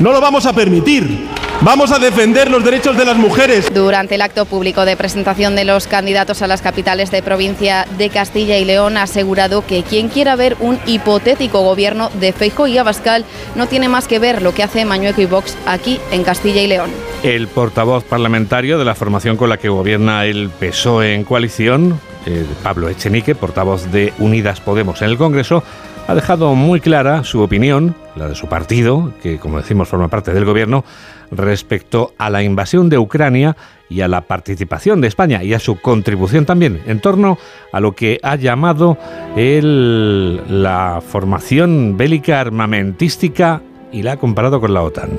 No 0.00 0.10
lo 0.10 0.20
vamos 0.20 0.46
a 0.46 0.52
permitir. 0.52 1.28
Vamos 1.62 1.90
a 1.90 1.98
defender 1.98 2.50
los 2.50 2.62
derechos 2.62 2.98
de 2.98 3.04
las 3.06 3.16
mujeres. 3.16 3.72
Durante 3.72 4.16
el 4.16 4.22
acto 4.22 4.44
público 4.44 4.84
de 4.84 4.96
presentación 4.96 5.56
de 5.56 5.64
los 5.64 5.86
candidatos 5.86 6.42
a 6.42 6.48
las 6.48 6.60
capitales 6.60 7.10
de 7.10 7.22
provincia 7.22 7.86
de 7.96 8.10
Castilla 8.10 8.58
y 8.58 8.64
León 8.64 8.98
ha 8.98 9.04
asegurado 9.04 9.64
que 9.64 9.82
quien 9.82 10.08
quiera 10.08 10.36
ver 10.36 10.56
un 10.60 10.78
hipotético 10.86 11.62
gobierno 11.62 12.10
de 12.20 12.32
Feijóo 12.32 12.66
y 12.66 12.76
Abascal 12.76 13.24
no 13.54 13.68
tiene 13.68 13.88
más 13.88 14.06
que 14.06 14.18
ver 14.18 14.42
lo 14.42 14.52
que 14.52 14.64
hace 14.64 14.84
Mañueco 14.84 15.22
y 15.22 15.26
Vox 15.26 15.56
aquí 15.66 15.98
en 16.10 16.24
Castilla 16.24 16.60
y 16.60 16.66
León. 16.66 16.90
El 17.22 17.48
portavoz 17.48 18.04
parlamentario 18.04 18.76
de 18.76 18.84
la 18.84 18.94
formación 18.94 19.36
con 19.36 19.48
la 19.48 19.56
que 19.56 19.70
gobierna 19.70 20.26
el 20.26 20.50
PSOE 20.50 21.14
en 21.14 21.24
coalición, 21.24 21.98
eh, 22.26 22.44
Pablo 22.62 22.88
Echenique, 22.88 23.34
portavoz 23.34 23.90
de 23.90 24.12
Unidas 24.18 24.60
Podemos 24.60 25.00
en 25.02 25.10
el 25.10 25.16
Congreso, 25.16 25.62
ha 26.08 26.14
dejado 26.14 26.54
muy 26.54 26.80
clara 26.80 27.24
su 27.24 27.40
opinión, 27.40 27.94
la 28.14 28.28
de 28.28 28.34
su 28.34 28.46
partido, 28.46 29.12
que 29.22 29.38
como 29.38 29.58
decimos 29.58 29.88
forma 29.88 30.08
parte 30.08 30.32
del 30.32 30.44
gobierno, 30.44 30.84
respecto 31.30 32.12
a 32.18 32.30
la 32.30 32.42
invasión 32.42 32.88
de 32.88 32.98
Ucrania 32.98 33.56
y 33.88 34.00
a 34.00 34.08
la 34.08 34.22
participación 34.22 35.00
de 35.00 35.08
España 35.08 35.42
y 35.42 35.54
a 35.54 35.58
su 35.58 35.80
contribución 35.80 36.46
también 36.46 36.82
en 36.86 37.00
torno 37.00 37.38
a 37.72 37.80
lo 37.80 37.92
que 37.92 38.20
ha 38.22 38.36
llamado 38.36 38.98
el, 39.36 40.62
la 40.62 41.02
formación 41.06 41.96
bélica 41.96 42.40
armamentística 42.40 43.62
y 43.92 44.02
la 44.02 44.12
ha 44.12 44.16
comparado 44.16 44.60
con 44.60 44.74
la 44.74 44.82
OTAN. 44.82 45.18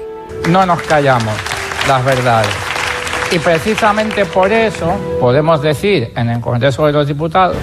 No 0.49 0.66
nos 0.66 0.82
callamos 0.84 1.34
las 1.88 2.05
verdades. 2.05 2.76
Y 3.32 3.39
precisamente 3.39 4.25
por 4.25 4.51
eso 4.51 4.93
podemos 5.19 5.61
decir 5.61 6.13
en 6.15 6.30
el 6.30 6.39
Congreso 6.39 6.86
de 6.86 6.93
los 6.93 7.07
Diputados 7.07 7.57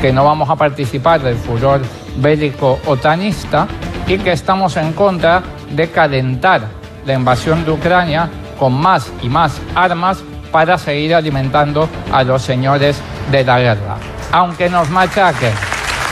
que 0.00 0.12
no 0.12 0.24
vamos 0.24 0.50
a 0.50 0.56
participar 0.56 1.22
del 1.22 1.36
furor 1.36 1.80
bélico 2.16 2.80
otanista 2.86 3.68
y 4.06 4.18
que 4.18 4.32
estamos 4.32 4.76
en 4.76 4.92
contra 4.92 5.42
de 5.70 5.88
calentar 5.90 6.62
la 7.04 7.14
invasión 7.14 7.64
de 7.64 7.70
Ucrania 7.70 8.28
con 8.58 8.72
más 8.72 9.12
y 9.22 9.28
más 9.28 9.60
armas 9.74 10.22
para 10.50 10.76
seguir 10.76 11.14
alimentando 11.14 11.88
a 12.12 12.24
los 12.24 12.42
señores 12.42 13.00
de 13.30 13.44
la 13.44 13.60
guerra. 13.60 13.96
Aunque 14.32 14.68
nos 14.68 14.90
machaquen 14.90 15.52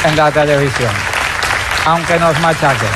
en 0.06 0.16
la 0.16 0.30
televisión, 0.30 0.92
aunque 1.86 2.18
nos 2.18 2.38
machaquen. 2.40 2.88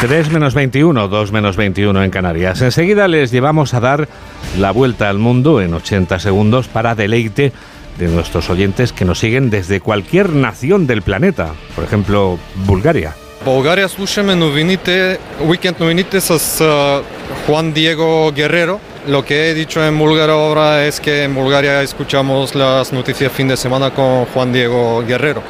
3 0.00 0.30
menos 0.30 0.54
21, 0.54 1.06
2 1.06 1.32
menos 1.32 1.56
21 1.56 2.02
en 2.02 2.10
Canarias. 2.10 2.60
Enseguida 2.60 3.06
les 3.06 3.30
llevamos 3.30 3.72
a 3.72 3.78
dar 3.78 4.08
la 4.57 4.71
vuelta 4.71 5.09
al 5.09 5.17
mundo 5.17 5.61
en 5.61 5.73
80 5.73 6.19
segundos 6.19 6.67
para 6.67 6.95
deleite 6.95 7.53
de 7.97 8.07
nuestros 8.07 8.49
oyentes 8.49 8.93
que 8.93 9.05
nos 9.05 9.19
siguen 9.19 9.49
desde 9.49 9.79
cualquier 9.79 10.29
nación 10.29 10.87
del 10.87 11.01
planeta, 11.01 11.53
por 11.75 11.83
ejemplo, 11.83 12.37
Bulgaria. 12.65 13.15
България 13.45 13.87
слушаме 13.87 14.35
новините, 14.35 15.19
уикенд 15.39 15.79
новините 15.79 16.19
с 16.19 16.59
uh, 16.59 17.03
Juan 17.45 17.73
Diego 17.73 18.33
Guerrero. 18.33 18.81
Lo 19.07 19.23
que 19.23 19.49
he 19.49 19.53
dicho 19.53 19.81
en 19.85 19.97
búlgaro 19.97 20.33
ahora 20.33 20.85
es 20.85 20.99
que 20.99 21.23
en 21.23 21.33
Bulgaria 21.33 21.81
escuchamos 21.81 22.55
las 22.55 22.91
noticias 22.91 23.31
fin 23.31 23.47
de 23.47 23.55
semana 23.55 23.91
con 23.91 24.25
Juan 24.25 24.51
Diego 24.51 25.01
Guerrero. 25.07 25.43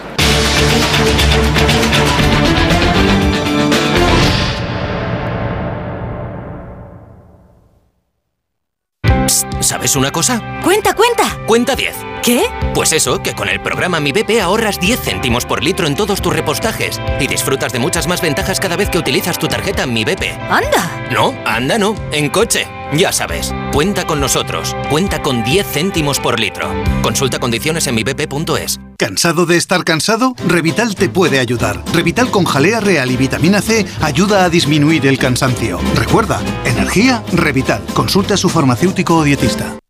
¿Sabes 9.72 9.96
una 9.96 10.10
cosa? 10.10 10.38
Cuenta, 10.62 10.92
cuenta. 10.94 11.24
Cuenta 11.46 11.74
10. 11.74 11.94
¿Qué? 12.22 12.44
Pues 12.72 12.92
eso, 12.92 13.20
que 13.20 13.34
con 13.34 13.48
el 13.48 13.60
programa 13.60 13.98
Mi 13.98 14.12
BP 14.12 14.40
ahorras 14.40 14.78
10 14.78 15.00
céntimos 15.00 15.44
por 15.44 15.62
litro 15.62 15.88
en 15.88 15.96
todos 15.96 16.22
tus 16.22 16.32
repostajes 16.32 17.00
y 17.20 17.26
disfrutas 17.26 17.72
de 17.72 17.80
muchas 17.80 18.06
más 18.06 18.22
ventajas 18.22 18.60
cada 18.60 18.76
vez 18.76 18.88
que 18.88 18.98
utilizas 18.98 19.38
tu 19.38 19.48
tarjeta 19.48 19.86
Mi 19.86 20.04
BP. 20.04 20.38
¡Anda! 20.48 21.08
No, 21.10 21.34
anda 21.44 21.78
no, 21.78 21.96
en 22.12 22.30
coche. 22.30 22.66
Ya 22.94 23.10
sabes, 23.10 23.52
cuenta 23.72 24.06
con 24.06 24.20
nosotros. 24.20 24.76
Cuenta 24.88 25.20
con 25.20 25.42
10 25.42 25.66
céntimos 25.66 26.20
por 26.20 26.38
litro. 26.38 26.68
Consulta 27.02 27.40
condiciones 27.40 27.86
en 27.88 27.96
mibp.es. 27.96 28.78
¿Cansado 28.96 29.44
de 29.44 29.56
estar 29.56 29.82
cansado? 29.82 30.34
Revital 30.46 30.94
te 30.94 31.08
puede 31.08 31.40
ayudar. 31.40 31.82
Revital 31.92 32.30
con 32.30 32.44
jalea 32.44 32.80
real 32.80 33.10
y 33.10 33.16
vitamina 33.16 33.60
C 33.60 33.84
ayuda 34.00 34.44
a 34.44 34.48
disminuir 34.48 35.06
el 35.08 35.18
cansancio. 35.18 35.80
Recuerda, 35.96 36.40
energía, 36.64 37.24
Revital. 37.32 37.82
Consulta 37.94 38.34
a 38.34 38.36
su 38.36 38.48
farmacéutico 38.48 39.16
o 39.16 39.24
dietista. 39.24 39.81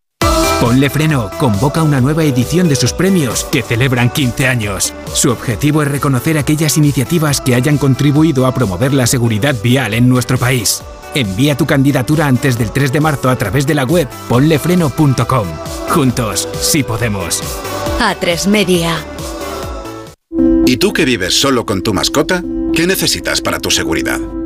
Ponle 0.63 0.91
Freno 0.91 1.29
convoca 1.41 1.83
una 1.83 2.01
nueva 2.01 2.23
edición 2.23 2.69
de 2.69 2.77
sus 2.77 2.93
premios 2.93 3.43
que 3.51 3.63
celebran 3.63 4.11
15 4.11 4.47
años. 4.47 4.95
Su 5.13 5.33
objetivo 5.33 5.83
es 5.83 5.89
reconocer 5.89 6.39
aquellas 6.39 6.79
iniciativas 6.79 7.41
que 7.41 7.57
hayan 7.57 7.79
contribuido 7.79 8.47
a 8.47 8.55
promover 8.55 8.95
la 8.95 9.09
seguridad 9.09 9.57
vial 9.61 9.93
en 9.93 10.09
nuestro 10.09 10.39
país. 10.39 10.81
Envía 11.17 11.57
tu 11.57 11.67
candidatura 11.67 12.29
antes 12.29 12.57
del 12.59 12.71
3 12.71 12.93
de 12.93 13.01
marzo 13.01 13.29
a 13.29 13.35
través 13.35 13.67
de 13.67 13.75
la 13.75 13.83
web 13.83 14.07
ponlefreno.com. 14.29 15.49
Juntos, 15.89 16.49
sí 16.61 16.85
podemos. 16.85 17.43
A3 17.99 18.47
Media. 18.47 19.05
¿Y 20.65 20.77
tú 20.77 20.93
que 20.93 21.05
vives 21.05 21.41
solo 21.41 21.67
con 21.67 21.83
tu 21.83 21.93
mascota? 21.93 22.41
¿Qué 22.73 22.87
necesitas 22.87 23.41
para 23.41 23.59
tu 23.59 23.73
seguridad? 23.73 24.21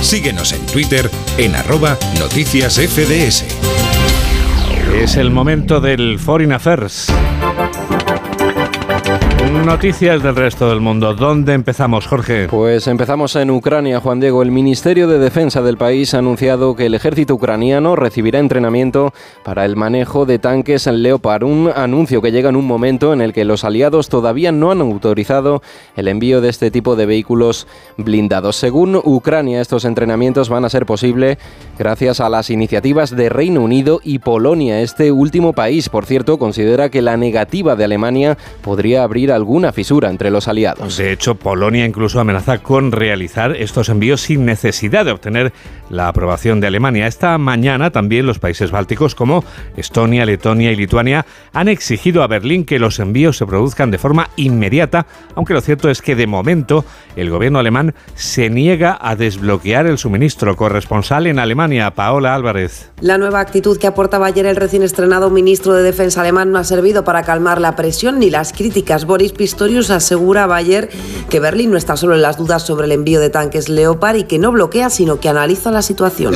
Síguenos 0.00 0.52
en 0.52 0.64
Twitter 0.66 1.10
en 1.38 1.54
arroba 1.54 1.98
noticias 2.18 2.74
FDS. 2.78 3.44
Es 4.94 5.16
el 5.16 5.30
momento 5.30 5.80
del 5.80 6.18
Foreign 6.18 6.52
Affairs. 6.52 7.08
Noticias 9.46 10.22
del 10.22 10.34
resto 10.34 10.68
del 10.68 10.80
mundo. 10.80 11.14
¿Dónde 11.14 11.52
empezamos, 11.52 12.06
Jorge? 12.06 12.48
Pues 12.48 12.86
empezamos 12.86 13.36
en 13.36 13.50
Ucrania, 13.50 14.00
Juan 14.00 14.20
Diego. 14.20 14.42
El 14.42 14.50
Ministerio 14.50 15.06
de 15.06 15.18
Defensa 15.18 15.60
del 15.62 15.76
país 15.76 16.14
ha 16.14 16.18
anunciado 16.18 16.74
que 16.74 16.86
el 16.86 16.94
ejército 16.94 17.34
ucraniano 17.34 17.94
recibirá 17.94 18.38
entrenamiento 18.38 19.12
para 19.44 19.64
el 19.64 19.76
manejo 19.76 20.24
de 20.24 20.38
tanques 20.38 20.86
Leopard, 20.86 21.44
un 21.44 21.70
anuncio 21.74 22.22
que 22.22 22.32
llega 22.32 22.48
en 22.48 22.56
un 22.56 22.66
momento 22.66 23.12
en 23.12 23.20
el 23.20 23.32
que 23.32 23.44
los 23.44 23.64
aliados 23.64 24.08
todavía 24.08 24.50
no 24.50 24.70
han 24.70 24.80
autorizado 24.80 25.62
el 25.94 26.08
envío 26.08 26.40
de 26.40 26.48
este 26.48 26.70
tipo 26.70 26.96
de 26.96 27.06
vehículos 27.06 27.66
blindados. 27.96 28.56
Según 28.56 28.96
Ucrania, 28.96 29.60
estos 29.60 29.84
entrenamientos 29.84 30.48
van 30.48 30.64
a 30.64 30.70
ser 30.70 30.86
posibles 30.86 31.38
gracias 31.78 32.20
a 32.20 32.28
las 32.28 32.50
iniciativas 32.50 33.14
de 33.14 33.28
Reino 33.28 33.60
Unido 33.60 34.00
y 34.02 34.20
Polonia. 34.20 34.80
Este 34.80 35.12
último 35.12 35.52
país, 35.52 35.88
por 35.88 36.06
cierto, 36.06 36.38
considera 36.38 36.88
que 36.88 37.02
la 37.02 37.16
negativa 37.16 37.76
de 37.76 37.84
Alemania 37.84 38.38
podría 38.62 39.02
abrir 39.02 39.32
alguna 39.36 39.72
fisura 39.72 40.10
entre 40.10 40.30
los 40.30 40.48
aliados. 40.48 40.96
De 40.96 41.12
hecho, 41.12 41.36
Polonia 41.36 41.86
incluso 41.86 42.18
amenaza 42.18 42.58
con 42.58 42.92
realizar 42.92 43.54
estos 43.54 43.88
envíos 43.88 44.22
sin 44.22 44.44
necesidad 44.44 45.04
de 45.04 45.12
obtener 45.12 45.52
la 45.88 46.08
aprobación 46.08 46.60
de 46.60 46.66
Alemania. 46.66 47.06
Esta 47.06 47.38
mañana 47.38 47.90
también 47.90 48.26
los 48.26 48.38
países 48.38 48.70
bálticos 48.70 49.14
como 49.14 49.44
Estonia, 49.76 50.26
Letonia 50.26 50.72
y 50.72 50.76
Lituania 50.76 51.24
han 51.52 51.68
exigido 51.68 52.22
a 52.22 52.26
Berlín 52.26 52.64
que 52.64 52.78
los 52.78 52.98
envíos 52.98 53.36
se 53.36 53.46
produzcan 53.46 53.90
de 53.90 53.98
forma 53.98 54.30
inmediata, 54.36 55.06
aunque 55.34 55.54
lo 55.54 55.60
cierto 55.60 55.88
es 55.88 56.02
que 56.02 56.16
de 56.16 56.26
momento 56.26 56.84
el 57.14 57.30
gobierno 57.30 57.58
alemán 57.58 57.94
se 58.14 58.50
niega 58.50 58.98
a 59.00 59.16
desbloquear 59.16 59.86
el 59.86 59.98
suministro. 59.98 60.56
Corresponsal 60.56 61.26
en 61.26 61.38
Alemania, 61.38 61.90
Paola 61.92 62.34
Álvarez. 62.34 62.90
La 63.00 63.18
nueva 63.18 63.40
actitud 63.40 63.78
que 63.78 63.86
aportaba 63.86 64.26
ayer 64.26 64.46
el 64.46 64.56
recién 64.56 64.82
estrenado 64.82 65.30
ministro 65.30 65.74
de 65.74 65.82
Defensa 65.82 66.20
alemán 66.20 66.50
no 66.50 66.58
ha 66.58 66.64
servido 66.64 67.04
para 67.04 67.22
calmar 67.22 67.60
la 67.60 67.76
presión 67.76 68.18
ni 68.18 68.30
las 68.30 68.52
críticas. 68.52 69.04
Boris 69.16 69.32
Pistorius 69.32 69.88
asegura 69.88 70.44
ayer 70.54 70.90
que 71.30 71.40
Berlín 71.40 71.70
no 71.70 71.78
está 71.78 71.96
solo 71.96 72.14
en 72.14 72.20
las 72.20 72.36
dudas 72.36 72.66
sobre 72.66 72.84
el 72.84 72.92
envío 72.92 73.18
de 73.18 73.30
tanques 73.30 73.70
Leopard 73.70 74.16
y 74.16 74.24
que 74.24 74.38
no 74.38 74.52
bloquea, 74.52 74.90
sino 74.90 75.20
que 75.20 75.30
analiza 75.30 75.70
la 75.70 75.80
situación. 75.80 76.34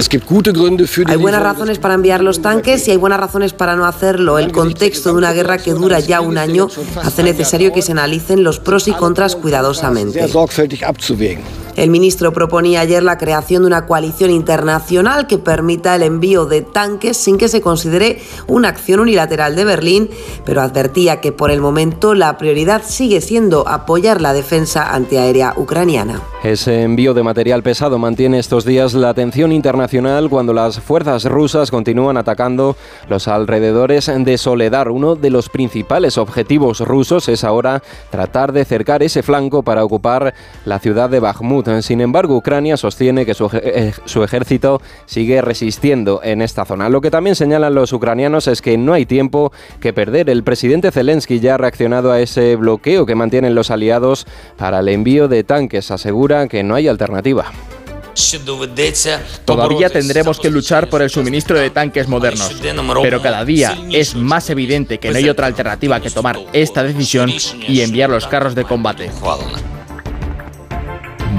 Hay 1.07 1.17
buenas 1.19 1.43
razones 1.43 1.79
para 1.79 1.93
enviar 1.93 2.23
los 2.23 2.41
tanques 2.41 2.89
y 2.89 2.93
hay 2.93 2.97
buenas 2.97 3.21
razones 3.21 3.53
para 3.53 3.77
no 3.77 3.85
hacerlo. 3.85 4.39
El 4.39 4.51
contexto 4.51 5.11
de 5.11 5.19
una 5.19 5.35
guerra 5.35 5.59
que 5.59 5.75
dura 5.75 6.01
ya 6.01 6.23
un 6.23 6.39
año 6.39 6.69
hace 7.03 7.23
necesario 7.23 7.71
que 7.71 7.83
se 7.83 7.93
analicen 7.93 8.45
los 8.45 8.59
pros 8.61 8.89
y 8.89 8.93
contras 8.93 9.37
cuidadosamente. 9.37 10.27
El 11.77 11.91
ministro 11.91 12.33
proponía 12.33 12.81
ayer 12.81 13.03
la 13.03 13.19
creación 13.19 13.63
de 13.63 13.69
una 13.69 13.87
coalición 13.87 14.31
internacional 14.31 15.27
que 15.27 15.39
permita 15.39 15.95
el 15.95 16.03
envío 16.03 16.47
de 16.47 16.63
tanques 16.63 17.17
sin 17.17 17.39
que 17.39 17.49
se 17.49 17.61
considere 17.61 18.21
una 18.47 18.69
acción 18.69 19.01
unilateral 19.01 19.57
de 19.57 19.65
Berlín, 19.65 20.11
pero 20.45 20.61
advertía 20.61 21.21
que 21.21 21.33
por 21.33 21.51
el 21.51 21.61
momento 21.61 22.15
la 22.15 22.37
prioridad 22.39 22.83
sigue 22.85 23.21
siendo 23.21 23.67
apoyar 23.69 24.21
la 24.21 24.33
defensa 24.33 24.95
antiaérea 24.95 25.55
ucraniana. 25.57 26.21
Ese 26.43 26.83
envío 26.83 27.15
de 27.15 27.23
material 27.23 27.63
pesado 27.63 27.99
mantiene 27.99 28.39
estos 28.39 28.65
días 28.65 28.95
la 28.95 29.11
atención 29.11 29.53
internacional 29.53 30.29
cuando 30.31 30.53
las 30.53 30.81
fuerzas 30.81 31.25
rusas 31.25 31.71
continúan 31.71 32.17
atacando 32.17 32.77
los 33.09 33.29
alrededores 33.29 34.11
de 34.15 34.39
Soledar. 34.39 34.91
Uno 34.91 35.17
de 35.17 35.31
los 35.31 35.49
principales 35.49 36.19
objetivos 36.19 36.81
rusos 36.81 37.29
es 37.29 37.45
ahora 37.45 37.83
tratar 38.11 38.53
de 38.53 38.65
cercar 38.65 39.03
ese 39.03 39.23
flanco 39.23 39.63
para 39.63 39.85
ocupar 39.85 40.35
la 40.65 40.79
ciudad 40.79 41.11
de 41.11 41.21
Bakhmut. 41.21 41.60
Sin 41.83 42.01
embargo, 42.01 42.37
Ucrania 42.37 42.77
sostiene 42.77 43.27
que 43.27 43.35
su, 43.35 43.51
eh, 43.53 43.93
su, 44.05 44.23
ejército 44.23 44.81
sigue 45.07 45.43
resistiendo 45.43 46.21
en 46.23 46.43
esta 46.43 46.65
zona. 46.65 46.89
Lo 46.89 47.01
que 47.01 47.11
también 47.11 47.37
señalan 47.37 47.75
los 47.75 47.93
ucranianos 47.93 48.47
es 48.47 48.63
que 48.63 48.77
no 48.79 48.93
hay 48.93 49.07
tiempo 49.07 49.53
que 49.81 49.93
perder. 49.93 50.31
El 50.31 50.43
presidente 50.43 50.91
Zelensky 50.91 51.41
ya 51.41 51.55
ha 51.55 51.59
reaccionado 51.59 52.13
a 52.13 52.21
ese 52.21 52.57
bloqueo 52.57 53.07
que 53.07 53.15
mantienen 53.15 53.55
los 53.55 53.71
aliados 53.71 54.27
para 54.57 54.81
el 54.81 54.89
envío 54.89 55.29
de 55.29 55.45
tanques. 55.45 55.91
Asegura 55.91 56.49
que 56.49 56.63
no 56.63 56.75
hay 56.75 56.89
alternativa. 56.89 57.53
Todavía 59.45 59.89
tendremos 59.89 60.39
que 60.39 60.51
luchar 60.51 60.89
por 60.89 61.03
el 61.03 61.11
suministro 61.11 61.59
de 61.59 61.71
tanques 61.71 62.09
modernos, 62.09 62.55
pero 63.03 63.23
cada 63.23 63.45
día 63.45 63.79
es 63.91 64.15
más 64.15 64.51
evidente 64.51 64.99
que 64.99 65.11
no 65.11 65.17
hay 65.17 65.29
otra 65.29 65.47
alternativa 65.47 66.01
que 66.01 66.11
tomar 66.11 66.39
esta 66.53 66.83
decisión 66.83 67.31
y 67.67 67.81
enviar 67.81 68.11
los 68.11 68.27
carros 68.27 68.55
de 68.55 68.65
combate. 68.65 69.11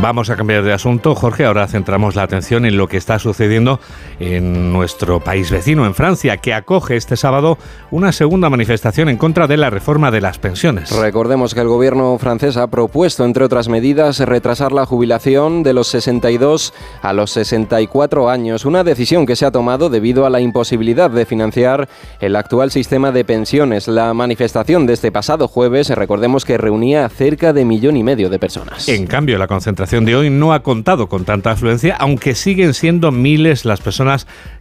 Vamos 0.02 0.32
a 0.32 0.36
cambiar 0.36 0.64
de 0.64 0.74
asunto, 0.74 1.14
Jorge. 1.14 1.46
Ahora 1.46 1.68
centramos 1.68 2.16
la 2.16 2.24
atención 2.24 2.66
en 2.66 2.76
lo 2.76 2.88
que 2.88 2.98
está 2.98 3.20
sucediendo 3.20 3.80
en 4.22 4.72
nuestro 4.72 5.20
país 5.20 5.50
vecino, 5.50 5.86
en 5.86 5.96
Francia, 5.96 6.38
que 6.38 6.54
acoge 6.54 6.96
este 6.96 7.18
sábado 7.18 7.58
una 7.90 8.12
segunda 8.12 8.50
manifestación 8.50 9.10
en 9.10 9.18
contra 9.18 9.48
de 9.48 9.58
la 9.58 9.70
reforma 9.72 10.12
de 10.12 10.22
las 10.22 10.38
pensiones. 10.38 10.92
Recordemos 10.92 11.56
que 11.56 11.62
el 11.62 11.68
gobierno 11.68 12.18
francés 12.20 12.56
ha 12.58 12.68
propuesto, 12.68 13.26
entre 13.26 13.44
otras 13.44 13.68
medidas, 13.68 14.20
retrasar 14.20 14.72
la 14.72 14.86
jubilación 14.86 15.64
de 15.64 15.74
los 15.74 15.88
62 15.88 16.74
a 17.02 17.14
los 17.14 17.32
64 17.32 18.30
años, 18.30 18.66
una 18.66 18.84
decisión 18.84 19.26
que 19.26 19.36
se 19.36 19.46
ha 19.46 19.52
tomado 19.52 19.90
debido 19.90 20.26
a 20.26 20.30
la 20.30 20.40
imposibilidad 20.40 21.10
de 21.10 21.26
financiar 21.26 21.90
el 22.20 22.36
actual 22.36 22.70
sistema 22.70 23.12
de 23.12 23.26
pensiones. 23.26 23.88
La 23.88 24.14
manifestación 24.14 24.86
de 24.86 24.94
este 24.94 25.12
pasado 25.12 25.48
jueves, 25.48 25.90
recordemos 25.90 26.46
que 26.46 26.60
reunía 26.60 27.06
a 27.06 27.10
cerca 27.10 27.54
de 27.54 27.66
millón 27.66 27.98
y 27.98 28.04
medio 28.04 28.30
de 28.30 28.38
personas. 28.38 28.88
En 28.88 29.08
cambio, 29.08 29.40
la 29.40 29.48
concentración 29.48 30.06
de 30.06 30.16
hoy 30.16 30.30
no 30.30 30.54
ha 30.54 30.62
contado 30.62 31.10
con 31.10 31.26
tanta 31.26 31.52
afluencia, 31.52 31.96
aunque 31.96 32.36
siguen 32.36 32.74
siendo 32.74 33.12
miles 33.12 33.66
las 33.66 33.82
personas 33.82 34.11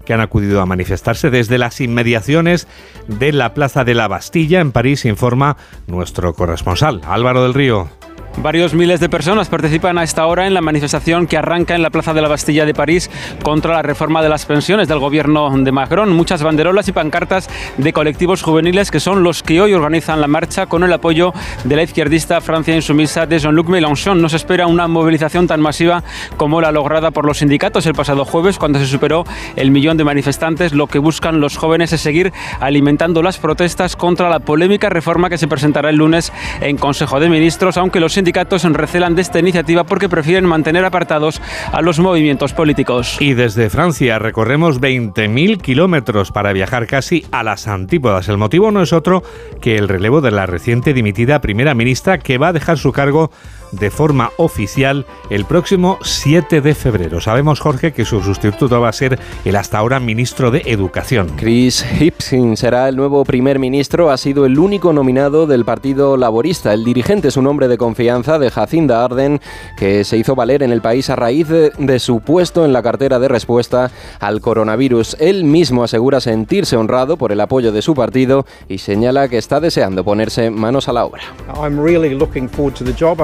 que 0.04 0.14
han 0.14 0.20
acudido 0.20 0.60
a 0.60 0.66
manifestarse 0.66 1.30
desde 1.30 1.58
las 1.58 1.80
inmediaciones 1.80 2.66
de 3.06 3.32
la 3.32 3.54
Plaza 3.54 3.84
de 3.84 3.94
la 3.94 4.08
Bastilla 4.08 4.60
en 4.60 4.72
París, 4.72 5.04
informa 5.04 5.56
nuestro 5.86 6.34
corresponsal 6.34 7.00
Álvaro 7.04 7.42
del 7.42 7.54
Río. 7.54 7.88
Varios 8.36 8.74
miles 8.74 9.00
de 9.00 9.08
personas 9.08 9.48
participan 9.48 9.98
a 9.98 10.02
esta 10.02 10.24
hora 10.26 10.46
en 10.46 10.54
la 10.54 10.60
manifestación 10.60 11.26
que 11.26 11.36
arranca 11.36 11.74
en 11.74 11.82
la 11.82 11.90
Plaza 11.90 12.14
de 12.14 12.22
la 12.22 12.28
Bastilla 12.28 12.64
de 12.64 12.72
París 12.72 13.10
contra 13.42 13.74
la 13.74 13.82
reforma 13.82 14.22
de 14.22 14.28
las 14.28 14.46
pensiones 14.46 14.88
del 14.88 14.98
gobierno 14.98 15.50
de 15.58 15.72
Macron. 15.72 16.10
Muchas 16.12 16.42
banderolas 16.42 16.88
y 16.88 16.92
pancartas 16.92 17.50
de 17.76 17.92
colectivos 17.92 18.42
juveniles 18.42 18.90
que 18.90 19.00
son 19.00 19.22
los 19.22 19.42
que 19.42 19.60
hoy 19.60 19.74
organizan 19.74 20.20
la 20.20 20.26
marcha 20.26 20.66
con 20.66 20.84
el 20.84 20.92
apoyo 20.92 21.34
de 21.64 21.76
la 21.76 21.82
izquierdista 21.82 22.40
Francia 22.40 22.74
insumisa 22.74 23.26
de 23.26 23.38
Jean-Luc 23.38 23.68
Mélenchon. 23.68 24.22
No 24.22 24.28
se 24.28 24.36
espera 24.36 24.66
una 24.66 24.88
movilización 24.88 25.46
tan 25.46 25.60
masiva 25.60 26.02
como 26.36 26.60
la 26.60 26.72
lograda 26.72 27.10
por 27.10 27.26
los 27.26 27.38
sindicatos 27.38 27.84
el 27.86 27.94
pasado 27.94 28.24
jueves 28.24 28.58
cuando 28.58 28.78
se 28.78 28.86
superó 28.86 29.24
el 29.56 29.70
millón 29.70 29.96
de 29.96 30.04
manifestantes. 30.04 30.72
Lo 30.72 30.86
que 30.86 30.98
buscan 30.98 31.40
los 31.40 31.56
jóvenes 31.56 31.92
es 31.92 32.00
seguir 32.00 32.32
alimentando 32.60 33.22
las 33.22 33.38
protestas 33.38 33.96
contra 33.96 34.30
la 34.30 34.38
polémica 34.38 34.88
reforma 34.88 35.28
que 35.28 35.36
se 35.36 35.48
presentará 35.48 35.90
el 35.90 35.96
lunes 35.96 36.32
en 36.60 36.78
Consejo 36.78 37.20
de 37.20 37.28
Ministros, 37.28 37.76
aunque 37.76 38.00
los 38.00 38.19
sindicatos 38.20 38.64
recelan 38.64 39.14
de 39.14 39.22
esta 39.22 39.38
iniciativa 39.38 39.84
porque 39.84 40.06
prefieren 40.06 40.44
mantener 40.44 40.84
apartados 40.84 41.40
a 41.72 41.80
los 41.80 41.98
movimientos 42.00 42.52
políticos. 42.52 43.16
Y 43.18 43.32
desde 43.32 43.70
Francia 43.70 44.18
recorremos 44.18 44.78
20.000 44.78 45.58
kilómetros 45.62 46.30
para 46.30 46.52
viajar 46.52 46.86
casi 46.86 47.24
a 47.32 47.42
las 47.42 47.66
antípodas. 47.66 48.28
El 48.28 48.36
motivo 48.36 48.70
no 48.72 48.82
es 48.82 48.92
otro 48.92 49.22
que 49.62 49.78
el 49.78 49.88
relevo 49.88 50.20
de 50.20 50.32
la 50.32 50.44
reciente 50.44 50.92
dimitida 50.92 51.40
primera 51.40 51.74
ministra 51.74 52.18
que 52.18 52.36
va 52.36 52.48
a 52.48 52.52
dejar 52.52 52.76
su 52.76 52.92
cargo 52.92 53.30
de 53.72 53.90
forma 53.90 54.30
oficial 54.36 55.06
el 55.30 55.44
próximo 55.44 55.98
7 56.02 56.60
de 56.60 56.74
febrero. 56.74 57.20
Sabemos, 57.20 57.60
Jorge, 57.60 57.92
que 57.92 58.04
su 58.04 58.22
sustituto 58.22 58.80
va 58.80 58.88
a 58.88 58.92
ser 58.92 59.18
el 59.44 59.56
hasta 59.56 59.78
ahora 59.78 60.00
ministro 60.00 60.50
de 60.50 60.62
Educación. 60.66 61.32
Chris 61.36 61.84
Hipsin 62.00 62.56
será 62.56 62.88
el 62.88 62.96
nuevo 62.96 63.24
primer 63.24 63.58
ministro. 63.58 64.10
Ha 64.10 64.16
sido 64.16 64.46
el 64.46 64.58
único 64.58 64.92
nominado 64.92 65.46
del 65.46 65.64
Partido 65.64 66.16
Laborista. 66.16 66.72
El 66.72 66.84
dirigente 66.84 67.28
es 67.28 67.36
un 67.36 67.46
hombre 67.46 67.68
de 67.68 67.78
confianza 67.78 68.38
de 68.38 68.50
Jacinda 68.50 69.04
Arden, 69.04 69.40
que 69.76 70.04
se 70.04 70.16
hizo 70.16 70.34
valer 70.34 70.62
en 70.62 70.72
el 70.72 70.80
país 70.80 71.10
a 71.10 71.16
raíz 71.16 71.48
de, 71.48 71.70
de 71.78 71.98
su 71.98 72.20
puesto 72.20 72.64
en 72.64 72.72
la 72.72 72.82
cartera 72.82 73.18
de 73.18 73.28
respuesta 73.28 73.90
al 74.18 74.40
coronavirus. 74.40 75.16
Él 75.20 75.44
mismo 75.44 75.84
asegura 75.84 76.20
sentirse 76.20 76.76
honrado 76.76 77.16
por 77.16 77.32
el 77.32 77.40
apoyo 77.40 77.72
de 77.72 77.82
su 77.82 77.94
partido 77.94 78.46
y 78.68 78.78
señala 78.78 79.28
que 79.28 79.38
está 79.38 79.60
deseando 79.60 80.04
ponerse 80.04 80.50
manos 80.50 80.88
a 80.88 80.92
la 80.92 81.04
obra. 81.04 81.22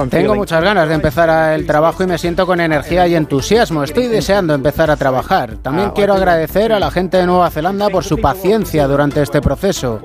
Tengo 0.09 0.36
muchas 0.37 0.63
ganas 0.63 0.87
de 0.87 0.95
empezar 0.95 1.53
el 1.53 1.65
trabajo 1.65 2.03
y 2.03 2.07
me 2.07 2.17
siento 2.17 2.45
con 2.45 2.61
energía 2.61 3.07
y 3.07 3.15
entusiasmo. 3.15 3.83
Estoy 3.83 4.07
deseando 4.07 4.53
empezar 4.53 4.91
a 4.91 4.95
trabajar. 4.95 5.57
También 5.57 5.91
quiero 5.91 6.13
agradecer 6.13 6.71
a 6.71 6.79
la 6.79 6.91
gente 6.91 7.17
de 7.17 7.25
Nueva 7.25 7.49
Zelanda 7.49 7.89
por 7.89 8.03
su 8.03 8.17
paciencia 8.19 8.87
durante 8.87 9.21
este 9.21 9.41
proceso. 9.41 9.99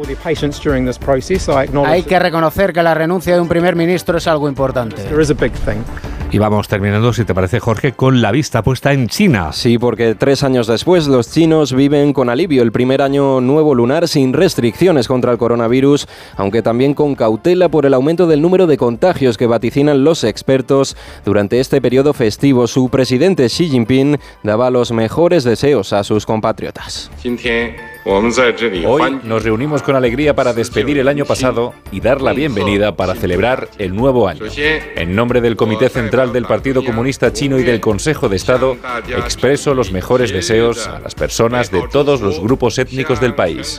Hay 1.86 2.02
que 2.04 2.18
reconocer 2.18 2.72
que 2.72 2.82
la 2.82 2.94
renuncia 2.94 3.34
de 3.34 3.40
un 3.40 3.48
primer 3.48 3.76
ministro 3.76 4.18
es 4.18 4.26
algo 4.26 4.48
importante. 4.48 5.02
Y 6.32 6.38
vamos 6.38 6.66
terminando, 6.66 7.12
si 7.12 7.26
te 7.26 7.34
parece, 7.34 7.60
Jorge, 7.60 7.92
con 7.92 8.22
la 8.22 8.32
vista 8.32 8.62
puesta 8.62 8.94
en 8.94 9.06
China. 9.06 9.52
Sí, 9.52 9.76
porque 9.76 10.14
tres 10.14 10.42
años 10.42 10.66
después 10.66 11.06
los 11.06 11.30
chinos 11.30 11.74
viven 11.74 12.14
con 12.14 12.30
alivio 12.30 12.62
el 12.62 12.72
primer 12.72 13.02
año 13.02 13.42
nuevo 13.42 13.74
lunar 13.74 14.08
sin 14.08 14.32
restricciones 14.32 15.08
contra 15.08 15.30
el 15.30 15.36
coronavirus, 15.36 16.08
aunque 16.36 16.62
también 16.62 16.94
con 16.94 17.16
cautela 17.16 17.68
por 17.68 17.84
el 17.84 17.92
aumento 17.92 18.26
del 18.26 18.40
número 18.40 18.66
de 18.66 18.78
contagios 18.78 19.36
que 19.36 19.46
vaticinan 19.46 20.04
los 20.04 20.24
expertos 20.24 20.96
durante 21.26 21.60
este 21.60 21.82
periodo 21.82 22.14
festivo. 22.14 22.66
Su 22.66 22.88
presidente 22.88 23.48
Xi 23.48 23.68
Jinping 23.68 24.16
daba 24.42 24.70
los 24.70 24.90
mejores 24.90 25.44
deseos 25.44 25.92
a 25.92 26.02
sus 26.02 26.24
compatriotas. 26.24 27.10
Hoy 28.04 29.20
nos 29.22 29.44
reunimos 29.44 29.82
con 29.82 29.94
alegría 29.94 30.34
para 30.34 30.52
despedir 30.52 30.98
el 30.98 31.08
año 31.08 31.24
pasado 31.24 31.74
y 31.90 32.00
dar 32.00 32.20
la 32.20 32.32
bienvenida 32.32 32.96
para 32.96 33.14
celebrar 33.14 33.68
el 33.78 33.94
nuevo 33.94 34.28
año. 34.28 34.44
En 34.96 35.14
nombre 35.14 35.40
del 35.40 35.56
Comité 35.56 35.88
Central 35.88 36.32
del 36.32 36.44
Partido 36.44 36.84
Comunista 36.84 37.32
Chino 37.32 37.58
y 37.58 37.62
del 37.62 37.80
Consejo 37.80 38.28
de 38.28 38.36
Estado, 38.36 38.76
expreso 39.08 39.74
los 39.74 39.92
mejores 39.92 40.32
deseos 40.32 40.86
a 40.86 40.98
las 40.98 41.14
personas 41.14 41.70
de 41.70 41.82
todos 41.90 42.20
los 42.20 42.40
grupos 42.40 42.78
étnicos 42.78 43.20
del 43.20 43.34
país. 43.34 43.78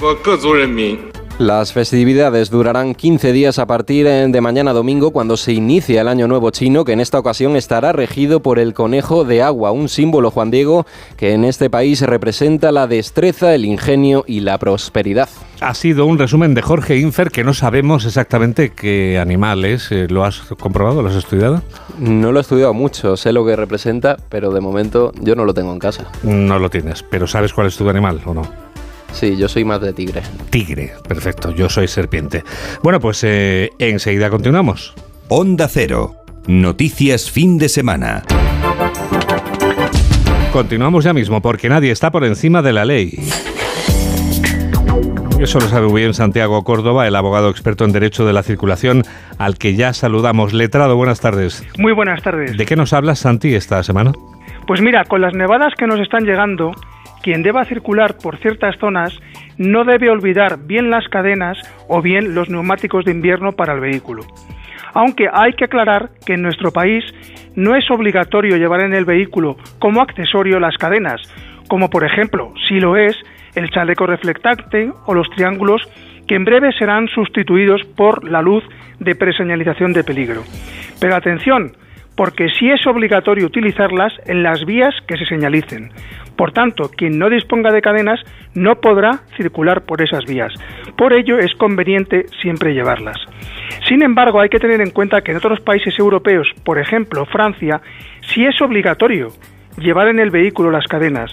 Las 1.40 1.74
festividades 1.74 2.52
durarán 2.52 2.94
15 2.94 3.32
días 3.34 3.58
a 3.58 3.66
partir 3.66 4.06
de 4.08 4.42
mañana 4.42 4.72
domingo 4.72 5.10
cuando 5.10 5.36
se 5.36 5.52
inicia 5.52 6.02
el 6.02 6.08
Año 6.08 6.28
Nuevo 6.28 6.52
Chino, 6.52 6.86
que 6.86 6.92
en 6.92 7.00
esta 7.00 7.18
ocasión 7.18 7.56
estará 7.56 7.92
regido 7.92 8.42
por 8.42 8.60
el 8.60 8.76
conejo 8.76 9.26
de 9.26 9.42
agua, 9.42 9.72
un 9.72 9.90
símbolo, 9.90 10.30
Juan 10.30 10.52
Diego, 10.52 10.86
que 11.18 11.34
en 11.34 11.44
este 11.44 11.72
país 11.72 12.02
representa 12.02 12.72
la 12.72 12.86
destreza, 12.86 13.56
el 13.56 13.66
ingenio 13.66 14.24
y 14.28 14.42
la 14.42 14.60
prosperidad. 14.60 15.28
Ha 15.60 15.74
sido 15.74 16.06
un 16.06 16.20
resumen 16.20 16.54
de 16.54 16.62
Jorge 16.62 17.00
Infer 17.00 17.32
que 17.32 17.44
no 17.44 17.56
sabemos 17.56 18.06
exactamente 18.06 18.70
qué 18.70 19.18
animal 19.18 19.66
es. 19.66 19.92
Eh, 19.92 20.08
¿Lo 20.10 20.26
has 20.26 20.40
comprobado? 20.60 21.02
¿Lo 21.02 21.10
has 21.10 21.16
estudiado? 21.16 21.64
No 21.98 22.32
lo 22.32 22.40
he 22.40 22.42
estudiado 22.42 22.76
mucho, 22.76 23.18
sé 23.18 23.34
lo 23.34 23.44
que 23.44 23.56
representa, 23.56 24.18
pero 24.30 24.52
de 24.52 24.62
momento 24.62 25.12
yo 25.20 25.36
no 25.36 25.46
lo 25.46 25.54
tengo 25.56 25.74
en 25.74 25.80
casa. 25.80 26.12
No 26.22 26.60
lo 26.60 26.70
tienes, 26.70 27.02
pero 27.02 27.26
¿sabes 27.26 27.54
cuál 27.54 27.68
es 27.68 27.76
tu 27.76 27.90
animal 27.90 28.22
o 28.24 28.36
no? 28.36 28.73
Sí, 29.14 29.38
yo 29.38 29.48
soy 29.48 29.64
más 29.64 29.80
de 29.80 29.94
tigre. 29.94 30.22
Tigre, 30.50 30.94
perfecto. 31.08 31.52
Yo 31.52 31.70
soy 31.70 31.88
serpiente. 31.88 32.44
Bueno, 32.82 33.00
pues 33.00 33.24
eh, 33.24 33.70
enseguida 33.80 34.30
continuamos. 34.30 34.94
Onda 35.30 35.68
Cero. 35.68 36.16
Noticias 36.48 37.32
fin 37.32 37.58
de 37.58 37.70
semana. 37.70 38.24
Continuamos 40.52 41.06
ya 41.06 41.14
mismo 41.14 41.42
porque 41.42 41.70
nadie 41.70 41.92
está 41.92 42.12
por 42.12 42.26
encima 42.26 42.62
de 42.62 42.74
la 42.74 42.86
ley. 42.86 43.18
Eso 45.40 45.60
lo 45.60 45.68
sabe 45.68 45.88
muy 45.88 46.02
bien 46.02 46.14
Santiago 46.14 46.64
Córdoba, 46.64 47.08
el 47.08 47.16
abogado 47.16 47.50
experto 47.50 47.86
en 47.86 47.92
Derecho 47.92 48.26
de 48.26 48.34
la 48.34 48.44
Circulación, 48.44 49.04
al 49.38 49.58
que 49.58 49.76
ya 49.76 49.94
saludamos. 49.94 50.54
Letrado, 50.54 50.96
buenas 50.96 51.20
tardes. 51.20 51.66
Muy 51.78 51.92
buenas 51.92 52.22
tardes. 52.22 52.56
¿De 52.56 52.66
qué 52.66 52.76
nos 52.76 52.94
hablas, 52.94 53.20
Santi, 53.20 53.54
esta 53.54 53.84
semana? 53.84 54.14
Pues 54.68 54.80
mira, 54.80 55.04
con 55.06 55.22
las 55.22 55.34
nevadas 55.34 55.74
que 55.78 55.88
nos 55.88 56.00
están 56.00 56.24
llegando, 56.24 56.72
quien 57.24 57.42
deba 57.42 57.66
circular 57.66 58.18
por 58.22 58.38
ciertas 58.38 58.78
zonas 58.78 59.18
no 59.58 59.86
debe 59.86 60.10
olvidar 60.10 60.60
bien 60.68 60.92
las 60.92 61.08
cadenas 61.08 61.58
o 61.88 62.02
bien 62.02 62.36
los 62.36 62.50
neumáticos 62.50 63.06
de 63.06 63.12
invierno 63.12 63.54
para 63.54 63.74
el 63.74 63.80
vehículo. 63.80 64.24
Aunque 64.94 65.28
hay 65.32 65.54
que 65.54 65.66
aclarar 65.66 66.10
que 66.26 66.34
en 66.34 66.44
nuestro 66.44 66.72
país 66.72 67.04
no 67.56 67.76
es 67.76 67.90
obligatorio 67.90 68.58
llevar 68.58 68.82
en 68.82 68.94
el 68.94 69.06
vehículo 69.06 69.58
como 69.80 70.02
accesorio 70.02 70.60
las 70.60 70.78
cadenas, 70.78 71.22
como 71.68 71.90
por 71.90 72.04
ejemplo, 72.04 72.54
si 72.68 72.80
lo 72.80 72.98
es, 72.98 73.16
el 73.56 73.70
chaleco 73.70 74.06
reflectante 74.06 74.92
o 75.06 75.14
los 75.14 75.30
triángulos 75.32 75.82
que 76.28 76.36
en 76.36 76.46
breve 76.46 76.72
serán 76.78 77.08
sustituidos 77.08 77.82
por 77.96 78.30
la 78.30 78.42
luz 78.42 78.64
de 79.00 79.16
preseñalización 79.16 79.94
de 79.94 80.04
peligro. 80.04 80.44
Pero 81.00 81.16
atención, 81.16 81.72
porque 82.16 82.48
sí 82.58 82.70
es 82.70 82.86
obligatorio 82.88 83.46
utilizarlas 83.46 84.14
en 84.26 84.44
las 84.44 84.66
vías 84.66 84.94
que 85.08 85.18
se 85.18 85.26
señalicen. 85.26 85.92
Por 86.36 86.52
tanto, 86.52 86.90
quien 86.90 87.20
no 87.20 87.30
disponga 87.30 87.72
de 87.72 87.82
cadenas 87.82 88.20
no 88.54 88.76
podrá 88.82 89.22
circular 89.38 89.82
por 89.82 90.02
esas 90.02 90.26
vías. 90.26 90.54
Por 90.98 91.14
ello 91.14 91.38
es 91.38 91.54
conveniente 91.56 92.26
siempre 92.42 92.74
llevarlas. 92.74 93.18
Sin 93.88 94.02
embargo, 94.04 94.40
hay 94.40 94.50
que 94.50 94.60
tener 94.60 94.82
en 94.82 94.92
cuenta 94.92 95.22
que 95.22 95.32
en 95.32 95.38
otros 95.38 95.60
países 95.60 95.98
europeos, 96.00 96.48
por 96.64 96.80
ejemplo 96.80 97.26
Francia, 97.26 97.82
sí 98.22 98.46
es 98.46 98.60
obligatorio 98.62 99.30
llevar 99.78 100.08
en 100.08 100.20
el 100.20 100.32
vehículo 100.32 100.72
las 100.72 100.88
cadenas. 100.88 101.32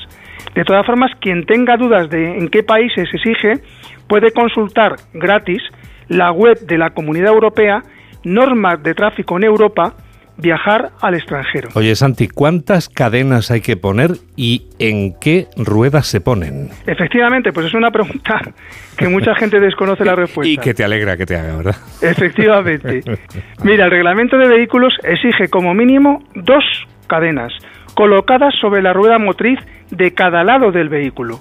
De 0.54 0.64
todas 0.64 0.84
formas, 0.84 1.12
quien 1.20 1.46
tenga 1.46 1.76
dudas 1.76 2.10
de 2.10 2.38
en 2.38 2.48
qué 2.48 2.62
países 2.62 3.08
se 3.10 3.16
exige, 3.16 3.62
puede 4.08 4.32
consultar 4.32 4.96
gratis 5.12 5.62
la 6.08 6.32
web 6.32 6.58
de 6.60 6.78
la 6.78 6.90
Comunidad 6.90 7.32
Europea, 7.32 7.82
Normas 8.24 8.82
de 8.82 8.94
Tráfico 8.94 9.36
en 9.36 9.44
Europa, 9.44 9.94
viajar 10.40 10.90
al 11.00 11.14
extranjero. 11.14 11.68
Oye, 11.74 11.94
Santi, 11.94 12.28
¿cuántas 12.28 12.88
cadenas 12.88 13.50
hay 13.50 13.60
que 13.60 13.76
poner 13.76 14.12
y 14.36 14.66
en 14.78 15.14
qué 15.20 15.46
ruedas 15.56 16.06
se 16.06 16.20
ponen? 16.20 16.70
Efectivamente, 16.86 17.52
pues 17.52 17.66
es 17.66 17.74
una 17.74 17.90
pregunta 17.90 18.40
que 18.96 19.08
mucha 19.08 19.34
gente 19.34 19.60
desconoce 19.60 20.04
la 20.04 20.14
respuesta. 20.14 20.50
Y 20.50 20.56
que 20.56 20.74
te 20.74 20.84
alegra 20.84 21.16
que 21.16 21.26
te 21.26 21.36
haga, 21.36 21.56
¿verdad? 21.56 21.76
Efectivamente. 22.02 23.02
Mira, 23.64 23.84
el 23.84 23.90
reglamento 23.90 24.36
de 24.36 24.48
vehículos 24.48 24.94
exige 25.02 25.48
como 25.48 25.74
mínimo 25.74 26.22
dos 26.34 26.64
cadenas 27.06 27.52
colocadas 27.94 28.54
sobre 28.60 28.82
la 28.82 28.92
rueda 28.92 29.18
motriz 29.18 29.58
de 29.90 30.14
cada 30.14 30.44
lado 30.44 30.70
del 30.72 30.88
vehículo, 30.88 31.38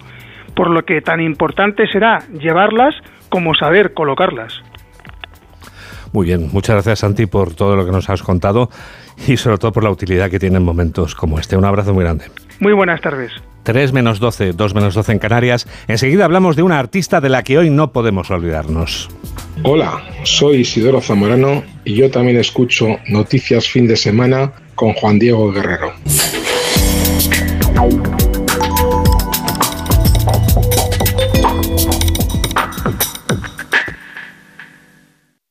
por 0.55 0.69
lo 0.69 0.83
que 0.83 1.01
tan 1.01 1.21
importante 1.21 1.87
será 1.87 2.19
llevarlas 2.39 2.95
como 3.29 3.53
saber 3.53 3.93
colocarlas. 3.93 4.61
Muy 6.11 6.27
bien, 6.27 6.49
muchas 6.51 6.75
gracias 6.75 6.99
Santi 6.99 7.25
por 7.25 7.53
todo 7.53 7.75
lo 7.75 7.85
que 7.85 7.91
nos 7.91 8.09
has 8.09 8.23
contado 8.23 8.69
y 9.27 9.37
sobre 9.37 9.57
todo 9.57 9.71
por 9.71 9.83
la 9.83 9.91
utilidad 9.91 10.29
que 10.29 10.39
tienen 10.39 10.63
momentos 10.63 11.15
como 11.15 11.39
este. 11.39 11.55
Un 11.57 11.65
abrazo 11.65 11.93
muy 11.93 12.03
grande. 12.03 12.25
Muy 12.59 12.73
buenas 12.73 13.01
tardes. 13.01 13.31
3 13.63 13.93
menos 13.93 14.19
12, 14.19 14.53
2 14.53 14.73
menos 14.73 14.95
12 14.95 15.11
en 15.11 15.19
Canarias. 15.19 15.67
Enseguida 15.87 16.25
hablamos 16.25 16.55
de 16.55 16.63
una 16.63 16.79
artista 16.79 17.21
de 17.21 17.29
la 17.29 17.43
que 17.43 17.57
hoy 17.57 17.69
no 17.69 17.91
podemos 17.91 18.31
olvidarnos. 18.31 19.09
Hola, 19.63 20.01
soy 20.23 20.61
Isidoro 20.61 21.01
Zamorano 21.01 21.63
y 21.83 21.93
yo 21.93 22.09
también 22.09 22.37
escucho 22.37 22.97
Noticias 23.07 23.67
Fin 23.67 23.87
de 23.87 23.97
Semana 23.97 24.53
con 24.75 24.93
Juan 24.93 25.19
Diego 25.19 25.51
Guerrero. 25.51 25.93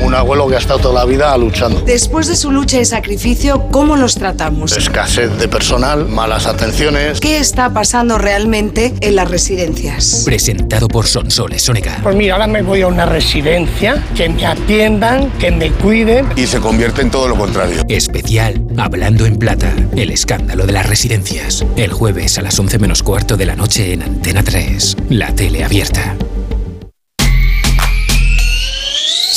Un 0.00 0.14
abuelo 0.14 0.48
que 0.48 0.56
ha 0.56 0.58
estado 0.58 0.78
toda 0.78 0.94
la 1.00 1.04
vida 1.04 1.36
luchando. 1.36 1.80
Después 1.80 2.26
de 2.26 2.36
su 2.36 2.50
lucha 2.50 2.80
y 2.80 2.84
sacrificio, 2.84 3.68
¿cómo 3.70 3.96
los 3.96 4.14
tratamos? 4.14 4.76
Escasez 4.76 5.38
de 5.38 5.48
personal, 5.48 6.06
malas 6.08 6.46
atenciones. 6.46 7.20
¿Qué 7.20 7.38
está 7.38 7.72
pasando 7.72 8.18
realmente 8.18 8.94
en 9.00 9.16
las 9.16 9.30
residencias? 9.30 10.22
Presentado 10.24 10.88
por 10.88 11.06
Sonsoles 11.06 11.62
Sonega. 11.62 11.98
Pues 12.02 12.16
mira, 12.16 12.34
ahora 12.34 12.46
me 12.46 12.62
voy 12.62 12.82
a 12.82 12.86
una 12.86 13.06
residencia, 13.06 14.02
que 14.16 14.28
me 14.28 14.46
atiendan, 14.46 15.30
que 15.32 15.50
me 15.50 15.70
cuiden. 15.70 16.26
Y 16.36 16.46
se 16.46 16.60
convierte 16.60 17.02
en 17.02 17.10
todo 17.10 17.28
lo 17.28 17.36
contrario. 17.36 17.82
Especial 17.88 18.62
Hablando 18.76 19.26
en 19.26 19.36
Plata, 19.36 19.74
el 19.96 20.10
escándalo 20.10 20.64
de 20.66 20.72
las 20.72 20.86
residencias. 20.86 21.64
El 21.76 21.92
jueves 21.92 22.38
a 22.38 22.42
las 22.42 22.58
11 22.58 22.78
menos 22.78 23.02
cuarto 23.02 23.36
de 23.36 23.46
la 23.46 23.56
noche 23.56 23.92
en 23.92 24.02
Antena 24.02 24.42
3, 24.42 24.96
la 25.10 25.34
tele 25.34 25.64
abierta. 25.64 26.16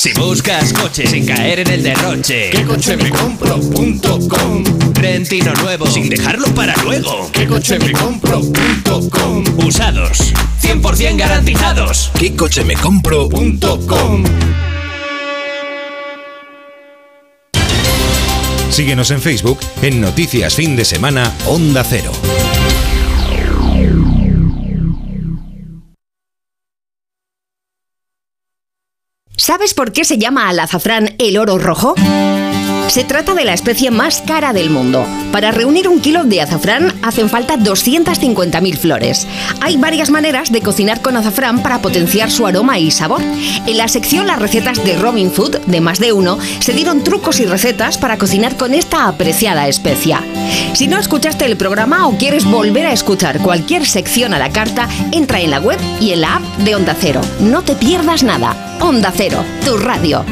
Si 0.01 0.11
buscas 0.13 0.73
coche 0.73 1.05
sin 1.05 1.27
caer 1.27 1.59
en 1.59 1.67
el 1.69 1.83
derroche, 1.83 2.49
¿qué 2.49 2.63
coche 2.63 2.97
me 2.97 3.11
compro.com? 3.11 4.63
Trentino 4.93 5.53
nuevo 5.61 5.85
sin 5.85 6.09
dejarlo 6.09 6.47
para 6.55 6.75
luego, 6.77 7.29
¿qué 7.31 7.45
coche 7.45 7.77
me 7.77 7.91
compro.com? 7.91 9.43
Usados, 9.63 10.33
100% 10.59 11.17
garantizados, 11.17 12.09
¿qué 12.17 12.35
coche 12.35 12.63
me 12.63 12.73
compro.com? 12.73 14.23
Síguenos 18.71 19.11
en 19.11 19.21
Facebook 19.21 19.59
en 19.83 20.01
Noticias 20.01 20.55
Fin 20.55 20.75
de 20.75 20.83
Semana 20.83 21.31
Onda 21.45 21.83
Cero. 21.87 22.11
¿Sabes 29.51 29.73
por 29.73 29.91
qué 29.91 30.05
se 30.05 30.17
llama 30.17 30.47
al 30.47 30.61
azafrán 30.61 31.13
el 31.17 31.37
oro 31.37 31.57
rojo? 31.57 31.93
Se 32.91 33.05
trata 33.05 33.33
de 33.33 33.45
la 33.45 33.53
especie 33.53 33.89
más 33.89 34.21
cara 34.21 34.51
del 34.51 34.69
mundo. 34.69 35.05
Para 35.31 35.51
reunir 35.51 35.87
un 35.87 36.01
kilo 36.01 36.25
de 36.25 36.41
azafrán 36.41 36.93
hacen 37.01 37.29
falta 37.29 37.55
250.000 37.55 38.75
flores. 38.75 39.29
Hay 39.61 39.77
varias 39.77 40.09
maneras 40.09 40.51
de 40.51 40.61
cocinar 40.61 41.01
con 41.01 41.15
azafrán 41.15 41.63
para 41.63 41.81
potenciar 41.81 42.29
su 42.29 42.45
aroma 42.45 42.79
y 42.79 42.91
sabor. 42.91 43.21
En 43.21 43.77
la 43.77 43.87
sección 43.87 44.27
Las 44.27 44.39
recetas 44.39 44.83
de 44.83 44.97
Robin 44.97 45.31
Food, 45.31 45.59
de 45.67 45.79
más 45.79 45.99
de 45.99 46.11
uno, 46.11 46.37
se 46.59 46.73
dieron 46.73 47.01
trucos 47.01 47.39
y 47.39 47.45
recetas 47.45 47.97
para 47.97 48.17
cocinar 48.17 48.57
con 48.57 48.73
esta 48.73 49.07
apreciada 49.07 49.69
especia. 49.69 50.21
Si 50.73 50.89
no 50.89 50.99
escuchaste 50.99 51.45
el 51.45 51.55
programa 51.55 52.09
o 52.09 52.17
quieres 52.17 52.43
volver 52.43 52.87
a 52.87 52.91
escuchar 52.91 53.39
cualquier 53.39 53.85
sección 53.85 54.33
a 54.33 54.39
la 54.39 54.49
carta, 54.49 54.89
entra 55.13 55.39
en 55.39 55.51
la 55.51 55.61
web 55.61 55.79
y 56.01 56.11
en 56.11 56.19
la 56.19 56.35
app 56.35 56.43
de 56.57 56.75
Onda 56.75 56.97
Cero. 56.99 57.21
No 57.39 57.61
te 57.61 57.75
pierdas 57.75 58.21
nada. 58.23 58.77
Onda 58.81 59.13
Cero, 59.15 59.45
tu 59.63 59.77
radio. 59.77 60.25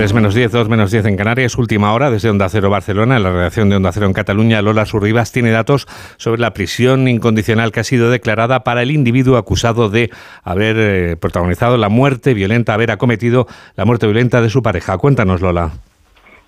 3 0.00 0.14
menos 0.14 0.34
10, 0.34 0.52
2 0.52 0.68
menos 0.70 0.90
10 0.90 1.04
en 1.04 1.16
Canarias, 1.18 1.58
última 1.58 1.92
hora 1.92 2.10
desde 2.10 2.30
Onda 2.30 2.48
Cero 2.48 2.70
Barcelona, 2.70 3.18
en 3.18 3.22
la 3.22 3.32
redacción 3.32 3.68
de 3.68 3.76
Onda 3.76 3.92
Cero 3.92 4.06
en 4.06 4.14
Cataluña. 4.14 4.62
Lola 4.62 4.86
Surribas 4.86 5.30
tiene 5.30 5.50
datos 5.50 5.86
sobre 6.16 6.40
la 6.40 6.54
prisión 6.54 7.06
incondicional 7.06 7.70
que 7.70 7.80
ha 7.80 7.84
sido 7.84 8.10
declarada 8.10 8.60
para 8.60 8.80
el 8.80 8.92
individuo 8.92 9.36
acusado 9.36 9.90
de 9.90 10.08
haber 10.42 10.76
eh, 10.78 11.16
protagonizado 11.20 11.76
la 11.76 11.90
muerte 11.90 12.32
violenta, 12.32 12.72
haber 12.72 12.92
acometido 12.92 13.46
la 13.76 13.84
muerte 13.84 14.06
violenta 14.06 14.40
de 14.40 14.48
su 14.48 14.62
pareja. 14.62 14.96
Cuéntanos, 14.96 15.42
Lola. 15.42 15.72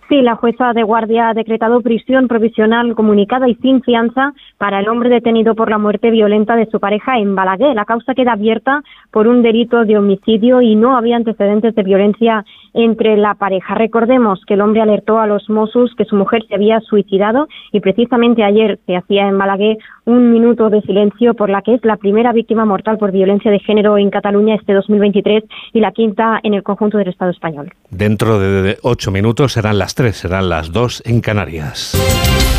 Sí, 0.09 0.23
la 0.23 0.37
jueza 0.37 0.73
de 0.73 0.83
guardia 0.83 1.29
ha 1.29 1.35
decretado 1.35 1.83
prisión 1.83 2.29
provisional 2.29 2.95
comunicada 2.95 3.49
y 3.49 3.55
sin 3.57 3.83
fianza 3.83 4.33
para 4.63 4.79
el 4.79 4.89
hombre 4.89 5.11
detenido 5.11 5.57
por 5.57 5.69
la 5.69 5.79
muerte 5.79 6.13
violenta 6.13 6.55
de 6.55 6.67
su 6.67 6.79
pareja 6.79 7.19
en 7.19 7.35
Balaguer. 7.35 7.75
La 7.75 7.85
causa 7.85 8.15
queda 8.15 8.35
abierta 8.35 8.85
por 9.11 9.27
un 9.27 9.43
delito 9.43 9.85
de 9.85 9.99
homicidio 9.99 10.63
y 10.63 10.77
no 10.77 10.97
había 10.97 11.17
antecedentes 11.17 11.75
de 11.75 11.83
violencia 11.83 12.45
entre 12.73 13.17
la 13.17 13.35
pareja. 13.35 13.75
Recordemos 13.75 14.41
que 14.47 14.55
el 14.55 14.61
hombre 14.61 14.81
alertó 14.81 15.19
a 15.19 15.27
los 15.27 15.51
Mossos 15.51 15.93
que 15.97 16.05
su 16.05 16.15
mujer 16.15 16.45
se 16.47 16.55
había 16.55 16.79
suicidado 16.79 17.49
y 17.73 17.81
precisamente 17.81 18.45
ayer 18.45 18.79
se 18.87 18.95
hacía 18.95 19.27
en 19.27 19.37
Balaguer 19.37 19.79
un 20.05 20.31
minuto 20.31 20.71
de 20.71 20.81
silencio 20.83 21.35
por 21.35 21.51
la 21.51 21.63
que 21.63 21.75
es 21.75 21.85
la 21.85 21.97
primera 21.97 22.33
víctima 22.33 22.65
mortal 22.65 22.99
por 22.99 23.11
violencia 23.11 23.51
de 23.51 23.59
género 23.59 23.99
en 23.99 24.11
Cataluña 24.11 24.55
este 24.55 24.75
2023 24.75 25.43
y 25.73 25.81
la 25.81 25.91
quinta 25.91 26.39
en 26.41 26.55
el 26.55 26.63
conjunto 26.63 26.99
del 26.99 27.09
Estado 27.09 27.33
español. 27.33 27.73
Dentro 27.91 28.39
de 28.39 28.79
ocho 28.83 29.11
minutos 29.11 29.55
serán 29.55 29.79
las 29.79 29.97
tres, 29.97 30.19
serán 30.19 30.49
las 30.49 30.71
dos 30.71 31.03
en 31.05 31.21
Canarias. 31.21 32.52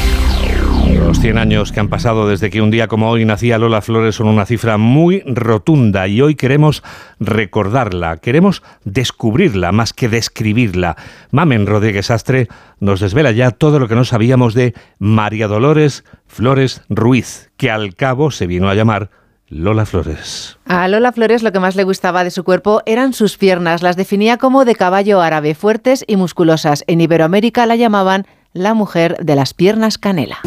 Los 0.91 1.19
100 1.19 1.37
años 1.37 1.71
que 1.71 1.79
han 1.79 1.89
pasado 1.89 2.27
desde 2.27 2.49
que 2.49 2.61
un 2.61 2.71
día 2.71 2.87
como 2.87 3.09
hoy 3.09 3.25
nacía 3.25 3.57
Lola 3.57 3.81
Flores 3.81 4.15
son 4.15 4.27
una 4.27 4.45
cifra 4.45 4.77
muy 4.77 5.21
rotunda 5.25 6.07
y 6.07 6.21
hoy 6.21 6.35
queremos 6.35 6.83
recordarla, 7.19 8.17
queremos 8.17 8.63
descubrirla 8.83 9.71
más 9.71 9.93
que 9.93 10.09
describirla. 10.09 10.95
Mamen 11.31 11.67
Rodríguez 11.67 12.11
Astre 12.11 12.47
nos 12.79 12.99
desvela 12.99 13.31
ya 13.31 13.51
todo 13.51 13.79
lo 13.79 13.87
que 13.87 13.95
no 13.95 14.05
sabíamos 14.05 14.53
de 14.53 14.73
María 14.99 15.47
Dolores 15.47 16.03
Flores 16.27 16.81
Ruiz, 16.89 17.51
que 17.57 17.69
al 17.71 17.95
cabo 17.95 18.31
se 18.31 18.47
vino 18.47 18.69
a 18.69 18.75
llamar 18.75 19.09
Lola 19.49 19.85
Flores. 19.85 20.57
A 20.65 20.87
Lola 20.87 21.11
Flores 21.11 21.43
lo 21.43 21.51
que 21.51 21.59
más 21.59 21.75
le 21.75 21.83
gustaba 21.83 22.23
de 22.23 22.31
su 22.31 22.43
cuerpo 22.43 22.81
eran 22.85 23.13
sus 23.13 23.37
piernas. 23.37 23.83
Las 23.83 23.95
definía 23.95 24.37
como 24.37 24.65
de 24.65 24.75
caballo 24.75 25.21
árabe, 25.21 25.53
fuertes 25.53 26.03
y 26.07 26.15
musculosas. 26.15 26.83
En 26.87 27.01
Iberoamérica 27.01 27.65
la 27.65 27.75
llamaban 27.75 28.25
la 28.53 28.73
mujer 28.73 29.17
de 29.19 29.35
las 29.35 29.53
piernas 29.53 29.97
canela. 29.97 30.39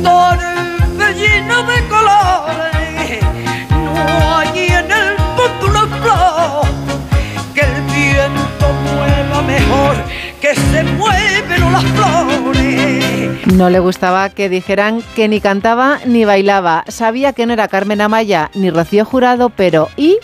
que 10.41 10.55
se 10.55 10.85
mueven 10.85 11.73
las 11.73 11.85
flores. 11.85 13.47
No 13.47 13.71
le 13.71 13.81
gustaba 13.81 14.29
que 14.31 14.49
dijeran 14.49 15.03
que 15.15 15.29
ni 15.29 15.41
cantaba 15.41 15.99
ni 16.07 16.25
bailaba. 16.25 16.85
Sabía 16.89 17.33
que 17.33 17.47
no 17.47 17.53
era 17.53 17.69
Carmen 17.69 18.01
Amaya 18.01 18.51
ni 18.55 18.71
Rocío 18.71 19.05
Jurado, 19.05 19.51
pero 19.51 19.89
¿y? 19.97 20.19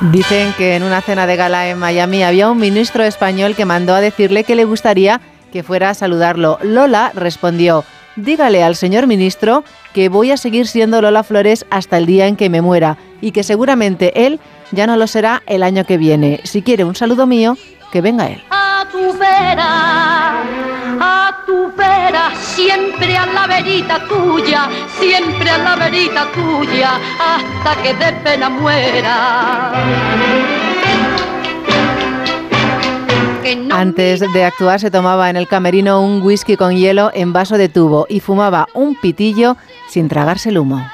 Dicen 0.00 0.54
que 0.56 0.76
en 0.76 0.82
una 0.82 1.02
cena 1.02 1.26
de 1.26 1.36
gala 1.36 1.68
en 1.68 1.78
Miami 1.78 2.22
había 2.22 2.50
un 2.50 2.56
ministro 2.56 3.04
español 3.04 3.54
que 3.54 3.66
mandó 3.66 3.94
a 3.94 4.00
decirle 4.00 4.44
que 4.44 4.54
le 4.54 4.64
gustaría 4.64 5.20
que 5.52 5.62
fuera 5.62 5.90
a 5.90 5.94
saludarlo. 5.94 6.58
Lola 6.62 7.12
respondió, 7.14 7.84
dígale 8.16 8.62
al 8.62 8.76
señor 8.76 9.06
ministro 9.06 9.62
que 9.92 10.08
voy 10.08 10.30
a 10.30 10.38
seguir 10.38 10.66
siendo 10.66 11.02
Lola 11.02 11.22
Flores 11.22 11.66
hasta 11.70 11.98
el 11.98 12.06
día 12.06 12.28
en 12.28 12.36
que 12.36 12.48
me 12.48 12.62
muera 12.62 12.96
y 13.20 13.32
que 13.32 13.42
seguramente 13.42 14.26
él 14.26 14.40
ya 14.72 14.86
no 14.86 14.96
lo 14.96 15.06
será 15.06 15.42
el 15.46 15.62
año 15.62 15.84
que 15.84 15.98
viene. 15.98 16.40
Si 16.44 16.62
quiere 16.62 16.84
un 16.84 16.94
saludo 16.94 17.26
mío, 17.26 17.58
que 17.92 18.00
venga 18.00 18.28
él. 18.28 18.42
A 18.90 18.92
tu 18.92 19.12
vera, 19.12 20.42
a 20.98 21.44
tu 21.46 21.70
vera, 21.76 22.32
siempre 22.34 23.16
a 23.16 23.24
la 23.26 23.46
verita 23.46 24.04
tuya, 24.08 24.68
siempre 24.98 25.48
a 25.48 25.58
la 25.58 25.76
verita 25.76 26.26
tuya, 26.32 26.98
hasta 27.20 27.82
que 27.82 27.94
de 27.94 28.12
pena 28.24 28.48
muera. 28.50 29.72
Antes 33.70 34.24
de 34.32 34.44
actuar 34.44 34.80
se 34.80 34.90
tomaba 34.90 35.30
en 35.30 35.36
el 35.36 35.46
camerino 35.46 36.02
un 36.02 36.20
whisky 36.22 36.56
con 36.56 36.74
hielo 36.76 37.12
en 37.14 37.32
vaso 37.32 37.58
de 37.58 37.68
tubo 37.68 38.06
y 38.08 38.18
fumaba 38.18 38.66
un 38.74 38.96
pitillo 38.96 39.56
sin 39.88 40.08
tragarse 40.08 40.48
el 40.48 40.58
humo. 40.58 40.84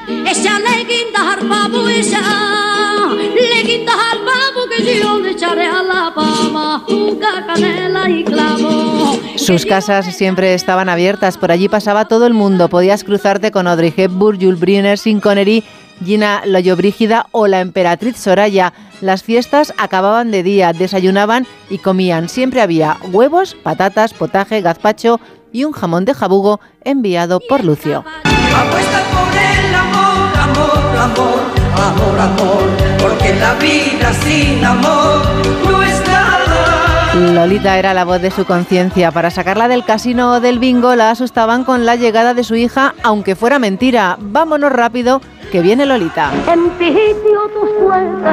Sus 9.37 9.65
casas 9.65 10.17
siempre 10.17 10.55
estaban 10.55 10.89
abiertas, 10.89 11.39
por 11.39 11.53
allí 11.53 11.69
pasaba 11.69 12.07
todo 12.07 12.27
el 12.27 12.35
mundo. 12.35 12.69
Podías 12.69 13.05
cruzarte 13.05 13.51
con 13.51 13.67
Audrey 13.67 13.95
Hepburn, 13.97 14.41
Jules 14.41 14.61
Briner, 14.61 14.99
Sin 14.99 15.21
Connery, 15.21 15.63
Gina 16.05 16.43
Loyobrígida 16.45 17.27
o 17.33 17.47
la 17.47 17.61
emperatriz 17.61 18.17
Soraya. 18.17 18.73
Las 19.01 19.23
fiestas 19.23 19.73
acababan 19.79 20.31
de 20.31 20.43
día, 20.43 20.73
desayunaban 20.73 21.47
y 21.71 21.79
comían. 21.79 22.29
Siempre 22.29 22.61
había 22.61 22.97
huevos, 23.13 23.55
patatas, 23.55 24.15
potaje, 24.15 24.61
gazpacho 24.63 25.21
y 25.53 25.65
un 25.65 25.73
jamón 25.73 26.05
de 26.05 26.15
jabugo 26.15 26.61
enviado 26.83 27.41
por 27.41 27.65
Lucio. 27.65 28.05
Apuesta 28.25 29.05
por 29.13 29.37
el 29.37 29.75
amor, 29.75 30.37
amor, 30.37 30.97
amor, 30.99 31.56
amor, 31.77 32.19
amor, 32.19 32.69
porque 33.01 33.35
la 33.35 33.55
vida 33.55 34.13
sin 34.25 34.65
amor 34.65 35.23
no 35.69 35.83
es 35.83 36.03
nada. 36.07 37.33
Lolita 37.33 37.79
era 37.79 37.95
la 37.95 38.05
voz 38.05 38.21
de 38.21 38.31
su 38.31 38.45
conciencia. 38.45 39.11
Para 39.11 39.31
sacarla 39.31 39.69
del 39.69 39.85
casino 39.85 40.33
o 40.33 40.41
del 40.41 40.59
bingo 40.59 40.95
la 40.95 41.11
asustaban 41.11 41.65
con 41.65 41.87
la 41.87 41.97
llegada 41.97 42.35
de 42.35 42.45
su 42.45 42.57
hija, 42.57 42.95
aunque 43.03 43.37
fuera 43.37 43.59
mentira. 43.59 44.17
Vámonos 44.21 44.71
rápido, 44.71 45.21
que 45.51 45.63
viene 45.63 45.87
Lolita. 45.87 46.31
Envidio 46.53 47.49
tu 47.55 47.67
suerte, 47.79 48.31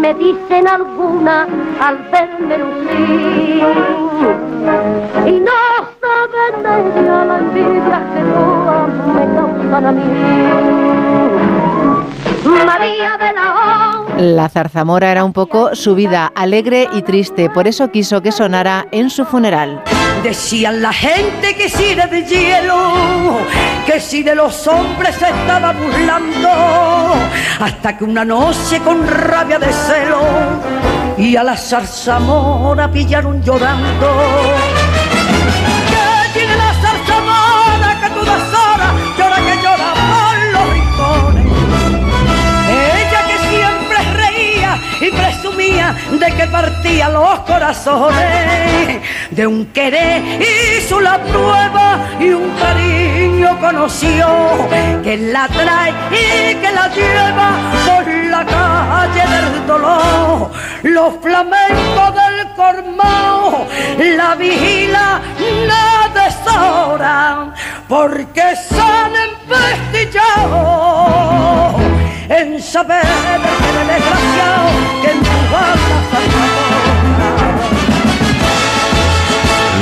me 0.00 0.14
dicen 0.14 0.66
alguna 0.66 1.46
al 1.80 1.98
verme 2.10 2.58
lucir. 2.58 3.62
Y 5.26 5.40
no 5.40 5.52
saben 6.00 6.54
ella 6.64 7.24
la 7.24 7.38
envidia 7.38 8.02
que 8.14 8.22
no 8.22 8.86
me 9.14 9.43
mí. 9.92 10.02
de 13.18 13.34
la 14.18 14.48
zarzamora 14.48 15.10
era 15.10 15.24
un 15.24 15.32
poco 15.32 15.74
su 15.74 15.96
vida, 15.96 16.30
alegre 16.36 16.88
y 16.92 17.02
triste, 17.02 17.50
por 17.50 17.66
eso 17.66 17.90
quiso 17.90 18.22
que 18.22 18.30
sonara 18.30 18.86
en 18.92 19.10
su 19.10 19.24
funeral. 19.24 19.82
Decían 20.22 20.82
la 20.82 20.92
gente 20.92 21.54
que 21.56 21.68
si 21.68 21.86
era 21.86 22.06
de 22.06 22.22
hielo, 22.22 23.38
que 23.86 23.98
si 23.98 24.22
de 24.22 24.36
los 24.36 24.68
hombres 24.68 25.16
se 25.16 25.28
estaba 25.28 25.72
burlando, 25.72 26.48
hasta 27.60 27.98
que 27.98 28.04
una 28.04 28.24
noche 28.24 28.78
con 28.80 29.06
rabia 29.06 29.58
de 29.58 29.72
celo 29.72 30.20
y 31.18 31.34
a 31.34 31.42
la 31.42 31.56
zarzamora 31.56 32.90
pillaron 32.90 33.42
llorando. 33.42 34.06
De 46.10 46.26
que 46.36 46.46
partía 46.46 47.08
los 47.08 47.40
corazones. 47.40 49.02
De 49.30 49.46
un 49.46 49.66
querer 49.66 50.22
hizo 50.40 51.00
la 51.00 51.18
prueba 51.22 51.98
y 52.20 52.28
un 52.30 52.50
cariño 52.56 53.58
conoció 53.60 54.26
que 55.02 55.16
la 55.16 55.48
trae 55.48 55.92
y 56.10 56.54
que 56.56 56.70
la 56.72 56.88
lleva 56.88 57.50
por 57.86 58.06
la 58.06 58.44
calle 58.44 59.24
del 59.34 59.66
dolor. 59.66 60.50
Los 60.82 61.14
flamencos 61.22 62.14
del 62.14 62.48
cormao 62.56 63.66
la 63.98 64.34
vigila 64.34 65.20
no 65.68 66.08
deshora 66.14 67.52
porque 67.88 68.56
se 68.56 68.80
han 68.80 69.12
investillado 69.42 70.64
en 72.28 72.62
saber 72.62 73.02
que 73.02 73.34
el 73.34 73.86
desgraciado 73.86 74.68
que 75.02 75.10
en 75.10 75.20
tu 75.20 75.30
banda 75.52 75.94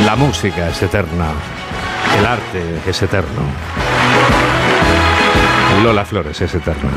La 0.06 0.16
música 0.16 0.68
es 0.68 0.82
eterna. 0.82 1.28
El 2.18 2.26
arte 2.26 2.80
es 2.86 3.02
eterno. 3.02 3.42
Lola 5.82 6.04
Flores 6.04 6.40
es 6.40 6.54
eterna. 6.54 6.90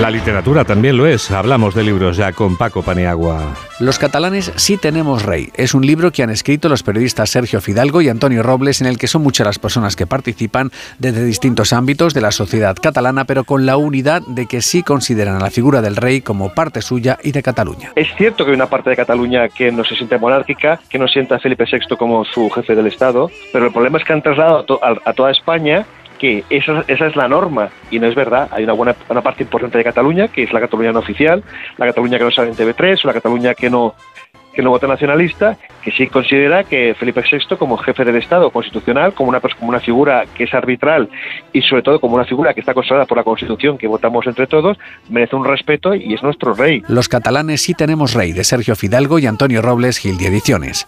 La 0.00 0.08
literatura 0.10 0.64
también 0.64 0.96
lo 0.96 1.06
es. 1.06 1.30
Hablamos 1.30 1.74
de 1.74 1.82
libros 1.84 2.16
ya 2.16 2.32
con 2.32 2.56
Paco 2.56 2.82
Paniagua. 2.82 3.54
Los 3.80 3.98
catalanes 3.98 4.50
sí 4.56 4.78
tenemos 4.78 5.24
rey. 5.24 5.50
Es 5.54 5.74
un 5.74 5.84
libro 5.84 6.10
que 6.10 6.22
han 6.22 6.30
escrito 6.30 6.70
los 6.70 6.82
periodistas 6.82 7.28
Sergio 7.28 7.60
Fidalgo 7.60 8.00
y 8.00 8.08
Antonio 8.08 8.42
Robles, 8.42 8.80
en 8.80 8.86
el 8.86 8.96
que 8.96 9.08
son 9.08 9.22
muchas 9.22 9.46
las 9.46 9.58
personas 9.58 9.96
que 9.96 10.06
participan 10.06 10.70
desde 10.98 11.22
distintos 11.24 11.74
ámbitos 11.74 12.14
de 12.14 12.22
la 12.22 12.30
sociedad 12.30 12.76
catalana, 12.80 13.24
pero 13.26 13.44
con 13.44 13.66
la 13.66 13.76
unidad 13.76 14.22
de 14.26 14.46
que 14.46 14.62
sí 14.62 14.82
consideran 14.82 15.36
a 15.36 15.40
la 15.40 15.50
figura 15.50 15.82
del 15.82 15.96
rey 15.96 16.22
como 16.22 16.54
parte 16.54 16.80
suya 16.80 17.18
y 17.22 17.32
de 17.32 17.42
Cataluña. 17.42 17.92
Es 17.94 18.08
cierto 18.16 18.44
que 18.44 18.52
hay 18.52 18.56
una 18.56 18.70
parte 18.70 18.88
de 18.90 18.96
Cataluña 18.96 19.48
que 19.50 19.70
no 19.70 19.84
se 19.84 19.96
siente 19.96 20.18
monárquica, 20.18 20.80
que 20.88 20.98
no 20.98 21.08
sienta 21.08 21.36
a 21.36 21.38
Felipe 21.40 21.64
VI 21.70 21.96
como 21.98 22.24
su 22.24 22.48
jefe 22.50 22.74
del 22.74 22.86
Estado, 22.86 23.30
pero 23.52 23.66
el 23.66 23.72
problema 23.72 23.98
es 23.98 24.04
que 24.04 24.12
han 24.14 24.22
trasladado 24.22 24.58
a, 24.60 24.66
to- 24.66 24.80
a- 24.82 25.10
a 25.10 25.12
toda 25.12 25.30
España 25.30 25.84
que 26.20 26.44
esa, 26.50 26.84
esa 26.86 27.06
es 27.06 27.16
la 27.16 27.28
norma 27.28 27.70
y 27.90 27.98
no 27.98 28.06
es 28.06 28.14
verdad. 28.14 28.48
Hay 28.52 28.64
una 28.64 28.74
buena 28.74 28.94
una 29.08 29.22
parte 29.22 29.42
importante 29.42 29.78
de 29.78 29.84
Cataluña 29.84 30.28
que 30.28 30.42
es 30.42 30.52
la 30.52 30.60
Cataluña 30.60 30.92
no 30.92 30.98
oficial, 30.98 31.42
la 31.78 31.86
Cataluña 31.86 32.18
que 32.18 32.24
no 32.24 32.30
sale 32.30 32.50
en 32.50 32.56
TV3 32.56 33.00
o 33.02 33.08
la 33.08 33.14
Cataluña 33.14 33.54
que 33.54 33.70
no 33.70 33.94
que 34.52 34.62
no 34.62 34.70
vota 34.70 34.86
nacionalista, 34.86 35.56
que 35.82 35.90
sí 35.92 36.06
considera 36.06 36.64
que 36.64 36.94
Felipe 36.98 37.22
VI 37.30 37.56
como 37.56 37.76
jefe 37.76 38.04
del 38.04 38.16
Estado 38.16 38.50
constitucional, 38.50 39.12
como 39.14 39.30
una, 39.30 39.40
como 39.40 39.68
una 39.68 39.80
figura 39.80 40.24
que 40.34 40.44
es 40.44 40.54
arbitral 40.54 41.08
y 41.52 41.62
sobre 41.62 41.82
todo 41.82 42.00
como 42.00 42.14
una 42.14 42.24
figura 42.24 42.54
que 42.54 42.60
está 42.60 42.74
consagrada 42.74 43.06
por 43.06 43.18
la 43.18 43.24
Constitución 43.24 43.78
que 43.78 43.86
votamos 43.86 44.26
entre 44.26 44.46
todos, 44.46 44.78
merece 45.08 45.36
un 45.36 45.44
respeto 45.44 45.94
y 45.94 46.14
es 46.14 46.22
nuestro 46.22 46.54
rey. 46.54 46.82
Los 46.88 47.08
catalanes 47.08 47.62
sí 47.62 47.74
tenemos 47.74 48.14
rey, 48.14 48.32
de 48.32 48.44
Sergio 48.44 48.74
Fidalgo 48.74 49.18
y 49.18 49.26
Antonio 49.26 49.62
Robles, 49.62 49.98
Gildi 49.98 50.26
Ediciones. 50.26 50.86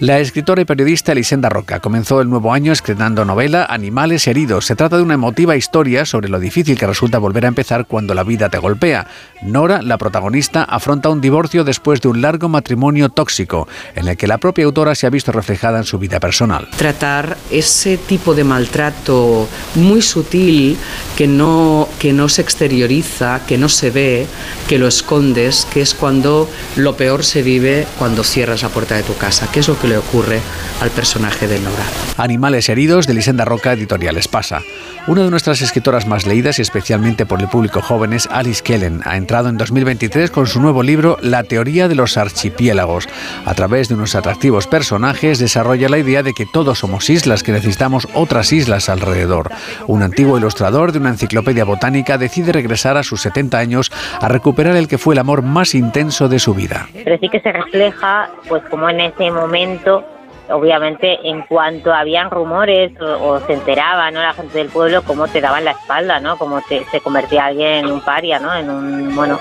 La 0.00 0.18
escritora 0.18 0.62
y 0.62 0.64
periodista 0.64 1.12
Elisenda 1.12 1.48
Roca 1.48 1.80
comenzó 1.80 2.20
el 2.20 2.30
nuevo 2.30 2.52
año 2.52 2.72
escribiendo 2.72 3.24
novela 3.24 3.66
Animales 3.68 4.26
heridos. 4.26 4.66
Se 4.66 4.76
trata 4.76 4.96
de 4.96 5.02
una 5.02 5.14
emotiva 5.14 5.56
historia 5.56 6.04
sobre 6.04 6.28
lo 6.28 6.38
difícil 6.38 6.78
que 6.78 6.86
resulta 6.86 7.18
volver 7.18 7.44
a 7.44 7.48
empezar 7.48 7.86
cuando 7.86 8.14
la 8.14 8.22
vida 8.22 8.48
te 8.48 8.58
golpea. 8.58 9.06
Nora, 9.42 9.82
la 9.82 9.98
protagonista, 9.98 10.62
afronta 10.62 11.08
un 11.08 11.20
divorcio 11.20 11.64
después 11.64 12.00
de 12.00 12.08
un 12.08 12.22
largo 12.22 12.48
matrimonio 12.48 13.08
tóxico, 13.08 13.68
en 13.94 14.08
el 14.08 14.16
que 14.16 14.26
la 14.26 14.33
propia 14.38 14.64
autora 14.64 14.94
se 14.94 15.06
ha 15.06 15.10
visto 15.10 15.32
reflejada 15.32 15.78
en 15.78 15.84
su 15.84 15.98
vida 15.98 16.20
personal. 16.20 16.68
tratar 16.76 17.36
ese 17.50 17.96
tipo 17.96 18.34
de 18.34 18.44
maltrato 18.44 19.48
muy 19.74 20.02
sutil 20.02 20.76
que 21.16 21.26
no, 21.26 21.88
que 21.98 22.12
no 22.12 22.28
se 22.28 22.42
exterioriza, 22.42 23.40
que 23.46 23.58
no 23.58 23.68
se 23.68 23.90
ve, 23.90 24.26
que 24.68 24.78
lo 24.78 24.88
escondes, 24.88 25.66
que 25.72 25.80
es 25.80 25.94
cuando 25.94 26.48
lo 26.76 26.96
peor 26.96 27.24
se 27.24 27.42
vive 27.42 27.86
cuando 27.98 28.24
cierras 28.24 28.62
la 28.62 28.68
puerta 28.68 28.96
de 28.96 29.02
tu 29.02 29.16
casa, 29.16 29.50
que 29.50 29.60
es 29.60 29.68
lo 29.68 29.78
que 29.78 29.88
le 29.88 29.96
ocurre 29.96 30.40
al 30.80 30.90
personaje 30.90 31.46
de 31.46 31.58
Nora. 31.60 31.84
Animales 32.16 32.68
heridos 32.68 33.06
de 33.06 33.14
Lisenda 33.14 33.44
Roca, 33.44 33.72
editoriales 33.72 34.28
Pasa. 34.28 34.62
Una 35.06 35.22
de 35.22 35.30
nuestras 35.30 35.60
escritoras 35.60 36.06
más 36.06 36.26
leídas 36.26 36.58
y 36.58 36.62
especialmente 36.62 37.26
por 37.26 37.40
el 37.42 37.48
público 37.48 37.82
joven 37.82 38.14
es 38.14 38.26
Alice 38.30 38.62
Kellen. 38.62 39.02
Ha 39.04 39.18
entrado 39.18 39.50
en 39.50 39.58
2023 39.58 40.30
con 40.30 40.46
su 40.46 40.62
nuevo 40.62 40.82
libro 40.82 41.18
La 41.20 41.44
teoría 41.44 41.88
de 41.88 41.94
los 41.94 42.16
archipiélagos. 42.16 43.06
A 43.44 43.54
través 43.54 43.88
de 43.88 43.96
unos 43.96 44.14
atractivos 44.24 44.66
personajes 44.66 45.38
desarrolla 45.38 45.90
la 45.90 45.98
idea 45.98 46.22
de 46.22 46.32
que 46.32 46.46
todos 46.46 46.78
somos 46.78 47.10
islas, 47.10 47.42
que 47.42 47.52
necesitamos 47.52 48.08
otras 48.14 48.54
islas 48.54 48.88
alrededor. 48.88 49.50
Un 49.86 50.02
antiguo 50.02 50.38
ilustrador 50.38 50.92
de 50.92 50.98
una 50.98 51.10
enciclopedia 51.10 51.66
botánica 51.66 52.16
decide 52.16 52.50
regresar 52.50 52.96
a 52.96 53.02
sus 53.02 53.20
70 53.20 53.58
años 53.58 53.92
a 54.22 54.28
recuperar 54.28 54.76
el 54.76 54.88
que 54.88 54.96
fue 54.96 55.12
el 55.12 55.18
amor 55.18 55.42
más 55.42 55.74
intenso 55.74 56.30
de 56.30 56.38
su 56.38 56.54
vida. 56.54 56.88
pero 57.04 57.18
sí 57.18 57.28
que 57.28 57.40
se 57.40 57.52
refleja 57.52 58.30
pues 58.48 58.62
como 58.70 58.88
en 58.88 59.00
ese 59.00 59.30
momento 59.30 60.02
obviamente 60.48 61.18
en 61.28 61.42
cuanto 61.42 61.92
habían 61.92 62.30
rumores 62.30 62.92
o, 63.00 63.40
se 63.40 63.52
enteraba 63.52 64.10
no 64.10 64.22
la 64.22 64.32
gente 64.32 64.56
del 64.56 64.68
pueblo 64.68 65.02
cómo 65.02 65.28
te 65.28 65.42
daban 65.42 65.66
la 65.66 65.72
espalda 65.72 66.18
no 66.20 66.38
cómo 66.38 66.62
te, 66.62 66.82
se 66.90 67.00
convertía 67.00 67.44
alguien 67.46 67.84
en 67.84 67.92
un 67.92 68.00
paria 68.00 68.38
no 68.38 68.54
en 68.54 68.70
un 68.70 69.14
bueno 69.14 69.38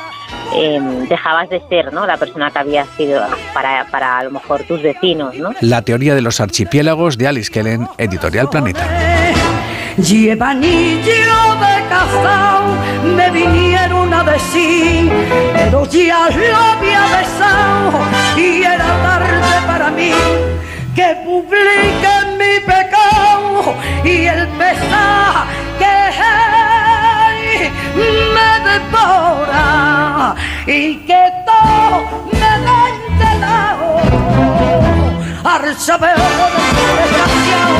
eh, 0.56 0.80
dejabas 1.10 1.50
de 1.50 1.62
ser 1.70 1.94
no 1.94 2.06
la 2.06 2.18
persona 2.18 2.52
que 2.52 2.60
había 2.60 2.86
sido 2.98 3.22
para, 3.54 3.86
para 3.92 4.20
a 4.20 4.24
lo 4.24 4.32
mejor 4.32 4.64
tus 4.64 4.82
vecinos 4.82 5.36
no 5.36 5.52
La 5.62 5.82
teoría 5.82 6.16
de 6.16 6.22
los 6.22 6.40
archipiélagos 6.40 7.18
de 7.18 7.28
Alice 7.28 7.52
Kellen, 7.52 7.88
editorial 7.98 8.50
Planeta. 8.50 8.88
Lleva 9.98 10.50
anillo 10.50 11.04
de 11.04 11.88
casao, 11.88 12.76
me 13.16 13.30
vinieron 13.30 14.12
a 14.14 14.24
decir, 14.24 15.12
pero 15.54 15.86
ya 15.86 16.30
lo 16.30 16.56
había 16.56 17.02
besado 17.18 18.00
y 18.36 18.64
era 18.64 18.88
tarde 19.04 19.68
para 19.68 19.92
mí 19.92 20.12
que 20.96 21.16
publique 21.24 22.14
mi 22.38 22.60
pecado 22.66 23.76
y 24.04 24.26
el 24.26 24.48
pesar 24.50 25.46
que 25.58 25.63
me 27.96 28.52
devora 28.70 30.36
y 30.68 30.98
que 31.06 31.32
todo 31.46 32.26
me 32.32 32.40
da 32.40 32.90
entelado 32.90 33.88
al 35.44 35.76
saber 35.78 36.16
desgraciado 36.16 37.78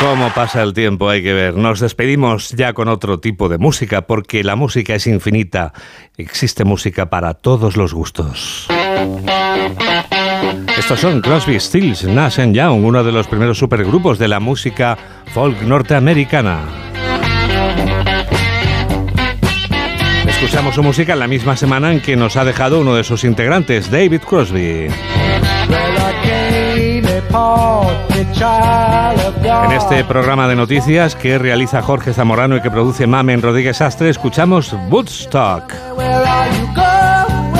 ¿Cómo 0.00 0.28
pasa 0.34 0.62
el 0.62 0.74
tiempo? 0.74 1.08
Hay 1.08 1.22
que 1.22 1.32
ver. 1.32 1.56
Nos 1.56 1.80
despedimos 1.80 2.50
ya 2.50 2.74
con 2.74 2.88
otro 2.88 3.20
tipo 3.20 3.48
de 3.48 3.56
música 3.56 4.02
porque 4.02 4.44
la 4.44 4.54
música 4.54 4.94
es 4.94 5.06
infinita. 5.06 5.72
Existe 6.18 6.64
música 6.64 7.08
para 7.08 7.32
todos 7.32 7.76
los 7.78 7.94
gustos. 7.94 8.68
Estos 10.78 11.00
son 11.00 11.20
Crosby, 11.20 11.58
Stills, 11.58 12.04
Nash 12.04 12.38
Young, 12.38 12.84
uno 12.84 13.02
de 13.02 13.12
los 13.12 13.26
primeros 13.26 13.58
supergrupos 13.58 14.18
de 14.18 14.28
la 14.28 14.40
música 14.40 14.98
folk 15.32 15.62
norteamericana. 15.62 16.60
Escuchamos 20.26 20.74
su 20.74 20.82
música 20.82 21.14
en 21.14 21.20
la 21.20 21.26
misma 21.26 21.56
semana 21.56 21.90
en 21.90 22.00
que 22.00 22.16
nos 22.16 22.36
ha 22.36 22.44
dejado 22.44 22.80
uno 22.80 22.94
de 22.94 23.04
sus 23.04 23.24
integrantes, 23.24 23.90
David 23.90 24.20
Crosby. 24.20 24.88
En 29.64 29.72
este 29.72 30.04
programa 30.04 30.46
de 30.48 30.56
noticias 30.56 31.16
que 31.16 31.38
realiza 31.38 31.82
Jorge 31.82 32.12
Zamorano 32.12 32.56
y 32.56 32.60
que 32.60 32.70
produce 32.70 33.06
Mamen 33.06 33.42
Rodríguez 33.42 33.80
Astre, 33.80 34.10
escuchamos 34.10 34.74
Woodstock. 34.90 35.72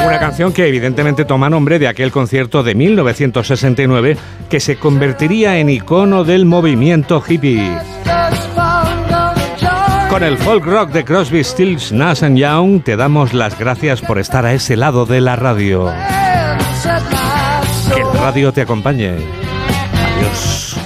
Una 0.07 0.19
canción 0.19 0.53
que 0.53 0.69
evidentemente 0.69 1.25
toma 1.25 1.49
nombre 1.49 1.79
de 1.79 1.89
aquel 1.89 2.13
concierto 2.13 2.63
de 2.63 2.75
1969 2.75 4.17
que 4.51 4.61
se 4.61 4.77
convertiría 4.77 5.59
en 5.59 5.71
icono 5.71 6.25
del 6.25 6.45
movimiento 6.45 7.23
hippie. 7.27 7.79
Con 10.11 10.23
el 10.23 10.39
folk 10.39 10.65
rock 10.65 10.91
de 10.91 11.05
Crosby, 11.05 11.43
Stills, 11.43 11.91
Nash 11.91 12.23
Young 12.23 12.85
te 12.85 12.97
damos 12.97 13.33
las 13.33 13.59
gracias 13.59 14.01
por 14.01 14.19
estar 14.19 14.45
a 14.47 14.53
ese 14.53 14.77
lado 14.77 15.07
de 15.07 15.21
la 15.21 15.37
radio. 15.37 15.93
Que 17.95 18.01
el 18.01 18.13
radio 18.21 18.53
te 18.53 18.61
acompañe. 18.61 19.17
Adiós. 20.17 20.77